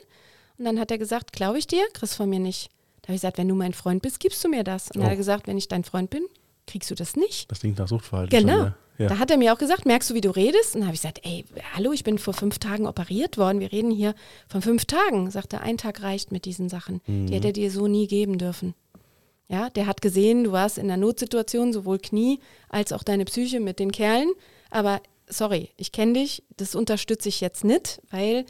[0.58, 2.70] Und dann hat er gesagt, glaube ich dir, kriegst von mir nicht.
[3.02, 4.88] Da habe ich gesagt, wenn du mein Freund bist, gibst du mir das.
[4.88, 5.06] Und dann Oh.
[5.06, 6.24] hat er gesagt, wenn ich dein Freund bin,
[6.68, 7.50] kriegst du das nicht.
[7.52, 8.40] Das klingt nach Suchtverhalten.
[8.40, 8.58] Genau.
[8.60, 9.08] Schon, ja.
[9.08, 10.76] Da hat er mir auch gesagt, merkst du, wie du redest?
[10.76, 11.44] Und dann habe ich gesagt, ey,
[11.74, 13.60] hallo, ich bin vor fünf Tagen operiert worden.
[13.60, 14.14] Wir reden hier
[14.48, 15.32] von fünf Tagen.
[15.32, 17.02] Sagt er, ein Tag reicht mit diesen Sachen.
[17.08, 18.76] Die hätte er dir so nie geben dürfen.
[19.52, 23.60] Ja, der hat gesehen, du warst in einer Notsituation, sowohl Knie als auch deine Psyche
[23.60, 24.32] mit den Kerlen.
[24.70, 28.46] Aber sorry, ich kenne dich, das unterstütze ich jetzt nicht, weil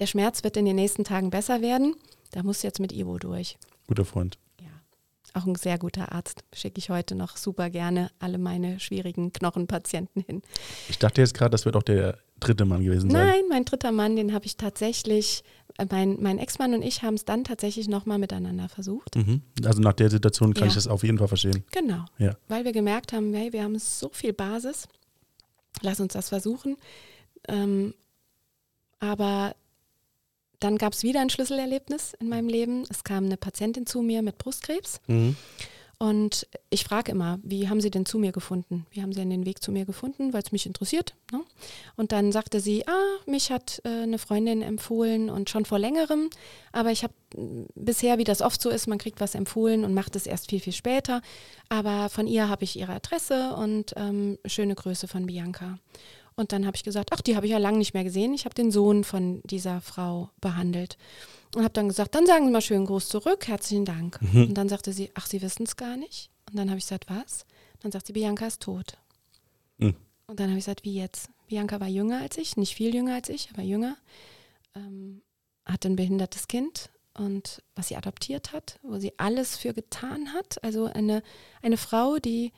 [0.00, 1.94] der Schmerz wird in den nächsten Tagen besser werden.
[2.32, 3.58] Da musst du jetzt mit Ivo durch.
[3.86, 4.38] Guter Freund.
[4.60, 4.66] Ja,
[5.34, 6.42] auch ein sehr guter Arzt.
[6.52, 10.42] Schicke ich heute noch super gerne alle meine schwierigen Knochenpatienten hin.
[10.88, 13.26] Ich dachte jetzt gerade, das wird auch der dritte Mann gewesen sein.
[13.26, 15.44] Nein, mein dritter Mann, den habe ich tatsächlich,
[15.90, 19.14] mein, mein Ex-Mann und ich haben es dann tatsächlich nochmal miteinander versucht.
[19.16, 19.42] Mhm.
[19.64, 20.68] Also nach der Situation kann Ja.
[20.68, 21.64] ich das auf jeden Fall verstehen.
[21.70, 22.04] Genau.
[22.18, 22.36] Ja.
[22.48, 24.88] Weil wir gemerkt haben, hey, wir haben so viel Basis,
[25.82, 26.76] lass uns das versuchen.
[27.46, 27.94] Ähm,
[28.98, 29.54] aber
[30.60, 32.82] dann gab es wieder ein Schlüsselerlebnis in meinem Leben.
[32.90, 35.00] Es kam eine Patientin zu mir mit Brustkrebs.
[35.06, 35.36] Mhm.
[36.00, 38.86] Und ich frage immer, wie haben Sie denn zu mir gefunden?
[38.92, 41.14] Wie haben Sie denn den Weg zu mir gefunden, weil es mich interessiert?
[41.32, 41.42] Ne?
[41.96, 46.30] Und dann sagte sie, ah, mich hat äh, eine Freundin empfohlen und schon vor längerem,
[46.70, 47.14] aber ich habe
[47.74, 50.60] bisher, wie das oft so ist, man kriegt was empfohlen und macht es erst viel,
[50.60, 51.20] viel später.
[51.68, 55.78] Aber von ihr habe ich ihre Adresse und ähm, schöne Grüße von Bianca.
[56.38, 58.32] Und dann habe ich gesagt, ach, die habe ich ja lange nicht mehr gesehen.
[58.32, 60.96] Ich habe den Sohn von dieser Frau behandelt.
[61.56, 64.20] Und habe dann gesagt, dann sagen Sie mal schönen Gruß zurück, herzlichen Dank.
[64.34, 66.30] Und dann sagte sie, ach, Sie wissen es gar nicht.
[66.48, 67.44] Und dann habe ich gesagt, was?
[67.80, 68.98] Dann sagt sie, Bianca ist tot.
[69.78, 69.96] Mhm.
[70.28, 71.28] Und dann habe ich gesagt, wie jetzt?
[71.48, 73.96] Bianca war jünger als ich, nicht viel jünger als ich, aber jünger.
[74.76, 75.22] Ähm,
[75.64, 80.62] hatte ein behindertes Kind und was sie adoptiert hat, wo sie alles für getan hat.
[80.62, 81.22] Also eine,
[81.62, 82.52] eine Frau, die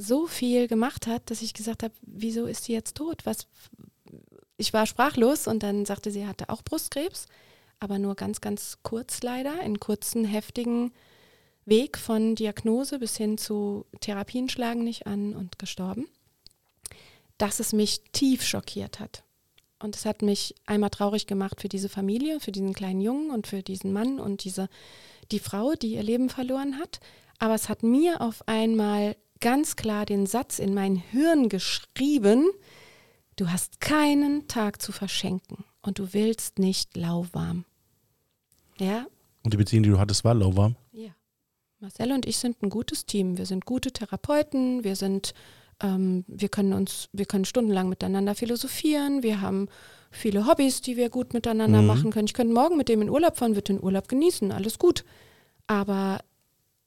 [0.00, 3.26] so viel gemacht hat, dass ich gesagt habe, wieso ist sie jetzt tot?
[3.26, 3.46] Was?
[4.56, 7.26] Ich war sprachlos und dann sagte sie, hatte auch Brustkrebs,
[7.78, 10.92] aber nur ganz, ganz kurz leider, einen kurzen, heftigen
[11.64, 16.08] Weg von Diagnose bis hin zu Therapien schlagen nicht an und gestorben.
[17.38, 19.22] Dass es mich tief schockiert hat.
[19.78, 23.46] Und es hat mich einmal traurig gemacht für diese Familie, für diesen kleinen Jungen und
[23.46, 24.68] für diesen Mann und diese,
[25.30, 27.00] die Frau, die ihr Leben verloren hat.
[27.38, 32.48] Aber es hat mir auf einmal ganz klar den Satz in mein Hirn geschrieben,
[33.36, 37.64] du hast keinen Tag zu verschenken und du willst nicht lauwarm.
[38.78, 39.06] Ja,
[39.42, 40.76] Und die Beziehung, die du hattest, war lauwarm.
[40.92, 41.10] ja.
[41.82, 43.38] Marcel und ich sind ein gutes Team.
[43.38, 44.84] Wir sind gute Therapeuten.
[44.84, 45.32] Wir sind,
[45.82, 49.22] ähm, wir können uns, wir können stundenlang miteinander philosophieren.
[49.22, 49.66] Wir haben
[50.10, 51.86] viele Hobbys, die wir gut miteinander Mhm.
[51.86, 52.26] machen können.
[52.26, 55.06] Ich könnte morgen mit dem in Urlaub fahren, wird den Urlaub genießen, alles gut.
[55.68, 56.20] Aber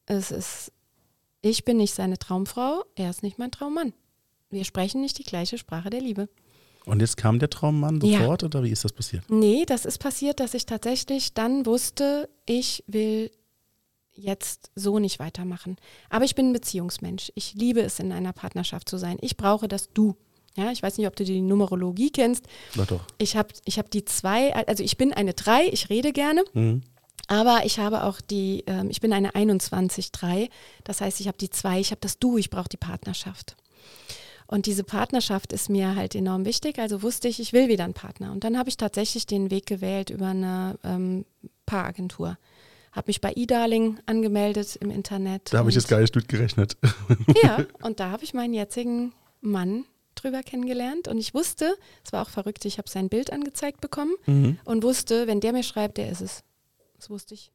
[0.06, 0.72] es ist,
[1.44, 3.94] ich bin nicht seine Traumfrau, er ist nicht mein Traummann.
[4.50, 6.30] Wir sprechen nicht die gleiche Sprache der Liebe.
[6.86, 8.20] Und jetzt kam der Traummann Ja.
[8.20, 9.24] sofort oder wie ist das passiert?
[9.30, 13.30] Nee, das ist passiert, dass ich tatsächlich dann wusste, ich will
[14.14, 15.78] jetzt so nicht weitermachen.
[16.10, 17.32] Aber ich bin ein Beziehungsmensch.
[17.36, 19.18] Ich liebe es, in einer Partnerschaft zu sein.
[19.22, 20.16] Ich brauche das Du.
[20.56, 22.46] Ja, ich weiß nicht, ob du die Numerologie kennst.
[22.76, 23.02] Doch, doch.
[23.18, 26.84] Ich habe ich hab die zwei, also ich bin eine Drei, ich rede gerne, Mhm.
[27.28, 30.50] Aber ich habe auch die, ähm, ich bin eine 21-3.
[30.84, 33.56] Das heißt, ich habe die zwei, ich habe das Du, ich brauche die Partnerschaft.
[34.48, 36.78] Und diese Partnerschaft ist mir halt enorm wichtig.
[36.80, 38.32] Also wusste ich, ich will wieder einen Partner.
[38.32, 41.26] Und dann habe ich tatsächlich den Weg gewählt über eine ähm,
[41.66, 42.38] Paaragentur.
[42.92, 45.52] Habe mich bei eDarling angemeldet im Internet.
[45.52, 46.78] Da habe ich jetzt gar nicht mitgerechnet.
[47.44, 51.76] ja, und da habe ich meinen jetzigen Mann drüber kennengelernt und ich wusste,
[52.06, 54.60] es war auch verrückt, ich habe sein Bild angezeigt bekommen Mhm.
[54.64, 56.44] und wusste, wenn der mir schreibt, der ist es.
[57.04, 57.52] Das wusste ich.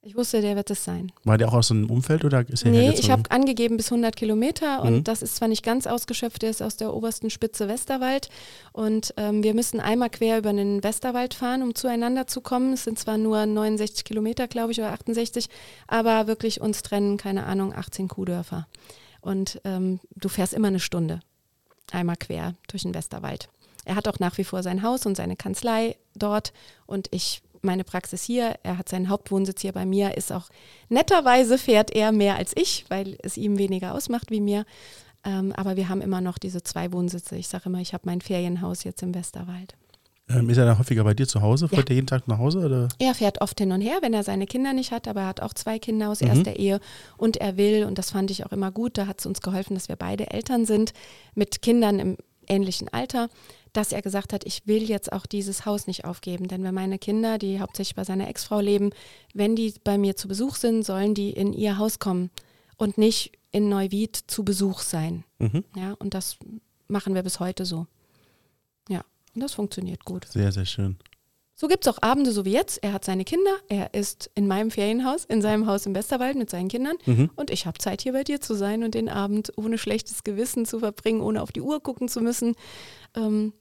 [0.00, 1.12] Ich wusste, der wird es sein.
[1.24, 4.16] War der auch aus einem Umfeld oder ist er Nee, ich habe angegeben bis 100
[4.16, 5.04] Kilometer und Mhm.
[5.04, 8.30] das ist zwar nicht ganz ausgeschöpft, der ist aus der obersten Spitze Westerwald
[8.72, 12.72] und ähm, wir müssen einmal quer über den Westerwald fahren, um zueinander zu kommen.
[12.72, 15.50] Es sind zwar nur 69 Kilometer, glaube ich, oder 68,
[15.86, 18.66] aber wirklich uns trennen, keine Ahnung, 18 Kuhdörfer.
[19.20, 21.20] Und ähm, du fährst immer eine Stunde
[21.92, 23.50] einmal quer durch den Westerwald.
[23.84, 26.54] Er hat auch nach wie vor sein Haus und seine Kanzlei dort
[26.86, 28.54] und ich meine Praxis hier.
[28.62, 30.48] Er hat seinen Hauptwohnsitz hier bei mir, ist auch
[30.88, 34.64] netterweise fährt er mehr als ich, weil es ihm weniger ausmacht wie mir.
[35.24, 37.36] Ähm, aber wir haben immer noch diese zwei Wohnsitze.
[37.36, 39.74] Ich sage immer, ich habe mein Ferienhaus jetzt im Westerwald.
[40.28, 41.66] ähm, ist er da häufiger bei dir zu Hause?
[41.70, 41.76] Ja.
[41.76, 42.58] Fährt er jeden Tag nach Hause?
[42.60, 42.88] Oder?
[42.98, 45.40] Er fährt oft hin und her, wenn er seine Kinder nicht hat, aber er hat
[45.40, 46.28] auch zwei Kinder aus Mhm.
[46.28, 46.78] erster Ehe
[47.16, 49.74] und er will, und das fand ich auch immer gut, da hat es uns geholfen,
[49.74, 50.92] dass wir beide Eltern sind,
[51.34, 52.16] mit Kindern im
[52.46, 53.28] ähnlichen Alter,
[53.74, 56.98] dass er gesagt hat, ich will jetzt auch dieses Haus nicht aufgeben, denn wenn meine
[56.98, 58.90] Kinder, die hauptsächlich bei seiner Ex-Frau leben,
[59.34, 62.30] wenn die bei mir zu Besuch sind, sollen die in ihr Haus kommen
[62.76, 65.24] und nicht in Neuwied zu Besuch sein.
[65.38, 65.64] Mhm.
[65.76, 66.38] Ja, und das
[66.88, 67.86] machen wir bis heute so.
[68.88, 70.26] Ja, und das funktioniert gut.
[70.28, 70.96] Sehr, sehr schön.
[71.56, 72.82] So gibt es auch Abende, so wie jetzt.
[72.82, 76.50] Er hat seine Kinder, er ist in meinem Ferienhaus, in seinem Haus im Westerwald mit
[76.50, 76.96] seinen Kindern.
[77.06, 77.30] Mhm.
[77.36, 80.66] Und ich habe Zeit, hier bei dir zu sein und den Abend ohne schlechtes Gewissen
[80.66, 82.56] zu verbringen, ohne auf die Uhr gucken zu müssen.
[83.14, 83.52] Ähm,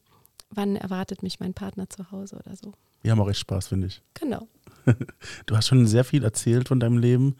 [0.56, 2.74] wann erwartet mich mein Partner zu Hause oder so?
[3.02, 4.02] Wir haben auch echt Spaß, finde ich.
[4.14, 4.48] Genau.
[5.46, 7.38] Du hast schon sehr viel erzählt von deinem Leben.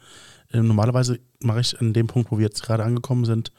[0.52, 3.52] Ähm, normalerweise mache ich an dem Punkt, wo wir jetzt gerade angekommen sind,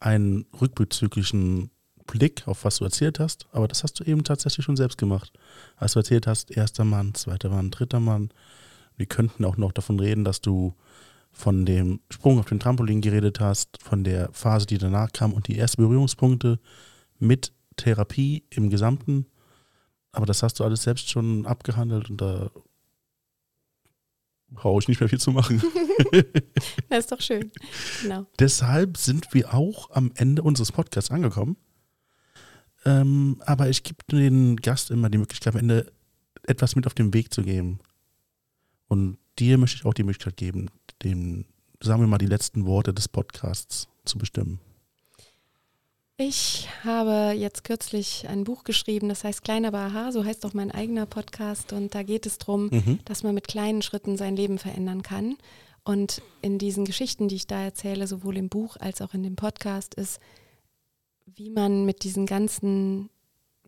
[0.00, 1.70] einen rückbezüglichen
[2.06, 3.46] Blick auf was du erzählt hast.
[3.52, 5.32] Aber das hast du eben tatsächlich schon selbst gemacht.
[5.76, 8.30] Als du erzählt hast, erster Mann, zweiter Mann, dritter Mann.
[8.96, 10.74] Wir könnten auch noch davon reden, dass du
[11.32, 15.46] von dem Sprung auf den Trampolin geredet hast, von der Phase, die danach kam und
[15.46, 16.58] die ersten Berührungspunkte
[17.18, 19.26] mit Therapie im Gesamten.
[20.12, 22.50] Aber das hast du alles selbst schon abgehandelt und da
[24.50, 25.62] brauche ich nicht mehr viel zu machen.
[26.88, 27.52] Das ist doch schön.
[28.02, 28.26] Genau.
[28.38, 31.56] Deshalb sind wir auch am Ende unseres Podcasts angekommen.
[32.84, 35.92] Ähm, aber ich gebe den Gast immer die Möglichkeit, am Ende
[36.42, 37.80] etwas mit auf den Weg zu geben.
[38.88, 40.70] Und dir möchte ich auch die Möglichkeit geben,
[41.02, 41.44] den,
[41.80, 44.58] sagen wir mal, die letzten Worte des Podcasts zu bestimmen.
[46.22, 50.52] Ich habe jetzt kürzlich ein Buch geschrieben, das heißt Klein aber aha, so heißt auch
[50.52, 51.72] mein eigener Podcast.
[51.72, 52.98] Und da geht es darum, Mhm.
[53.06, 55.38] dass man mit kleinen Schritten sein Leben verändern kann.
[55.82, 59.34] Und in diesen Geschichten, die ich da erzähle, sowohl im Buch als auch in dem
[59.34, 60.20] Podcast, ist,
[61.24, 63.08] wie man mit diesen ganzen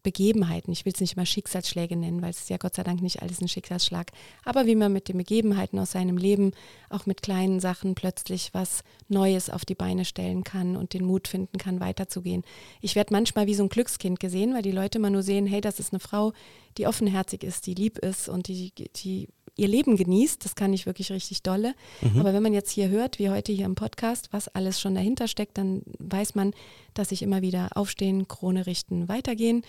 [0.02, 3.02] Begebenheiten, ich will es nicht immer Schicksalsschläge nennen, weil es ist ja Gott sei Dank
[3.02, 4.10] nicht alles ein Schicksalsschlag,
[4.44, 6.52] aber wie man mit den Begebenheiten aus seinem Leben
[6.90, 11.28] auch mit kleinen Sachen plötzlich was Neues auf die Beine stellen kann und den Mut
[11.28, 12.42] finden kann, weiterzugehen.
[12.80, 15.60] Ich werde manchmal wie so ein Glückskind gesehen, weil die Leute immer nur sehen, hey,
[15.60, 16.32] das ist eine Frau,
[16.78, 20.44] die offenherzig ist, die lieb ist und die, die ihr Leben genießt.
[20.44, 21.74] Das kann ich wirklich richtig dolle.
[22.00, 22.20] Mhm.
[22.20, 25.28] Aber wenn man jetzt hier hört, wie heute hier im Podcast, was alles schon dahinter
[25.28, 26.52] steckt, dann weiß man,
[26.94, 29.62] dass ich immer wieder aufstehen, Krone richten, weitergehen.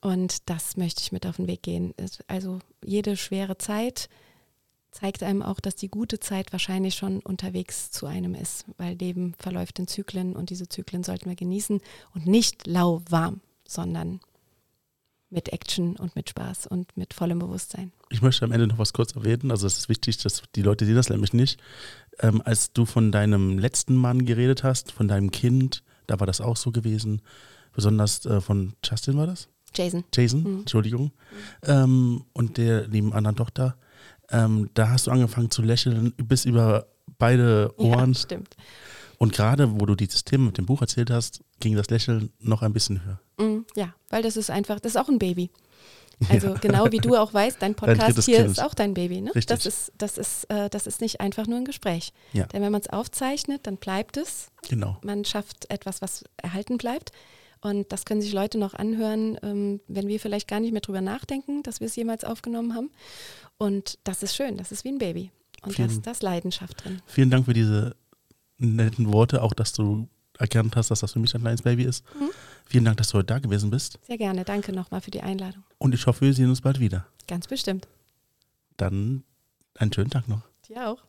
[0.00, 1.94] Und das möchte ich mit auf den Weg gehen.
[2.26, 4.08] Also jede schwere Zeit
[4.90, 9.34] zeigt einem auch, dass die gute Zeit wahrscheinlich schon unterwegs zu einem ist, weil Leben
[9.38, 11.80] verläuft in Zyklen und diese Zyklen sollten wir genießen
[12.14, 14.20] und nicht lauwarm, sondern
[15.32, 17.90] mit Action und mit Spaß und mit vollem Bewusstsein.
[18.10, 19.50] Ich möchte am Ende noch was kurz erwähnen.
[19.50, 21.58] Also es ist wichtig, dass die Leute sehen das nämlich nicht.
[22.20, 26.40] Ähm, als du von deinem letzten Mann geredet hast, von deinem Kind, da war das
[26.40, 27.22] auch so gewesen.
[27.72, 29.48] Besonders äh, von Justin war das?
[29.74, 30.04] Jason.
[30.14, 30.58] Jason, Mhm.
[30.60, 31.12] Entschuldigung.
[31.64, 33.76] Ähm, und der lieben anderen Tochter.
[34.30, 36.86] Ähm, da hast du angefangen zu lächeln bis über
[37.18, 38.12] beide Ohren.
[38.12, 38.54] Ja, stimmt.
[39.22, 42.62] Und gerade, wo du dieses Thema mit dem Buch erzählt hast, ging das Lächeln noch
[42.62, 43.20] ein bisschen höher.
[43.38, 45.52] Mm, Ja, weil das ist einfach, das ist auch ein Baby.
[46.28, 48.50] Also genau wie du auch weißt, dein Podcast drittes hier Kind.
[48.50, 49.20] ist auch dein Baby.
[49.20, 49.32] Ne?
[49.32, 49.46] Richtig.
[49.46, 52.12] Das, ist, das, ist, äh, das ist nicht einfach nur ein Gespräch.
[52.32, 52.46] Ja.
[52.46, 54.48] Denn wenn man es aufzeichnet, dann bleibt es.
[54.68, 54.98] Genau.
[55.04, 57.12] Man schafft etwas, was erhalten bleibt.
[57.60, 61.00] Und das können sich Leute noch anhören, ähm, wenn wir vielleicht gar nicht mehr drüber
[61.00, 62.90] nachdenken, dass wir es jemals aufgenommen haben.
[63.56, 65.30] Und das ist schön, das ist wie ein Baby.
[65.64, 67.00] Und da ist das Leidenschaft drin.
[67.06, 67.94] Vielen Dank für diese
[68.62, 70.08] netten Worte, auch dass du
[70.38, 72.04] erkannt hast, dass das für mich ein kleines Baby ist.
[72.18, 72.30] Mhm.
[72.66, 73.98] Vielen Dank, dass du heute da gewesen bist.
[74.06, 74.44] Sehr gerne.
[74.44, 75.62] Danke nochmal für die Einladung.
[75.78, 77.06] Und ich hoffe, wir sehen uns bald wieder.
[77.28, 77.88] Ganz bestimmt.
[78.76, 79.24] Dann
[79.74, 80.42] einen schönen Tag noch.
[80.68, 81.02] Dir auch.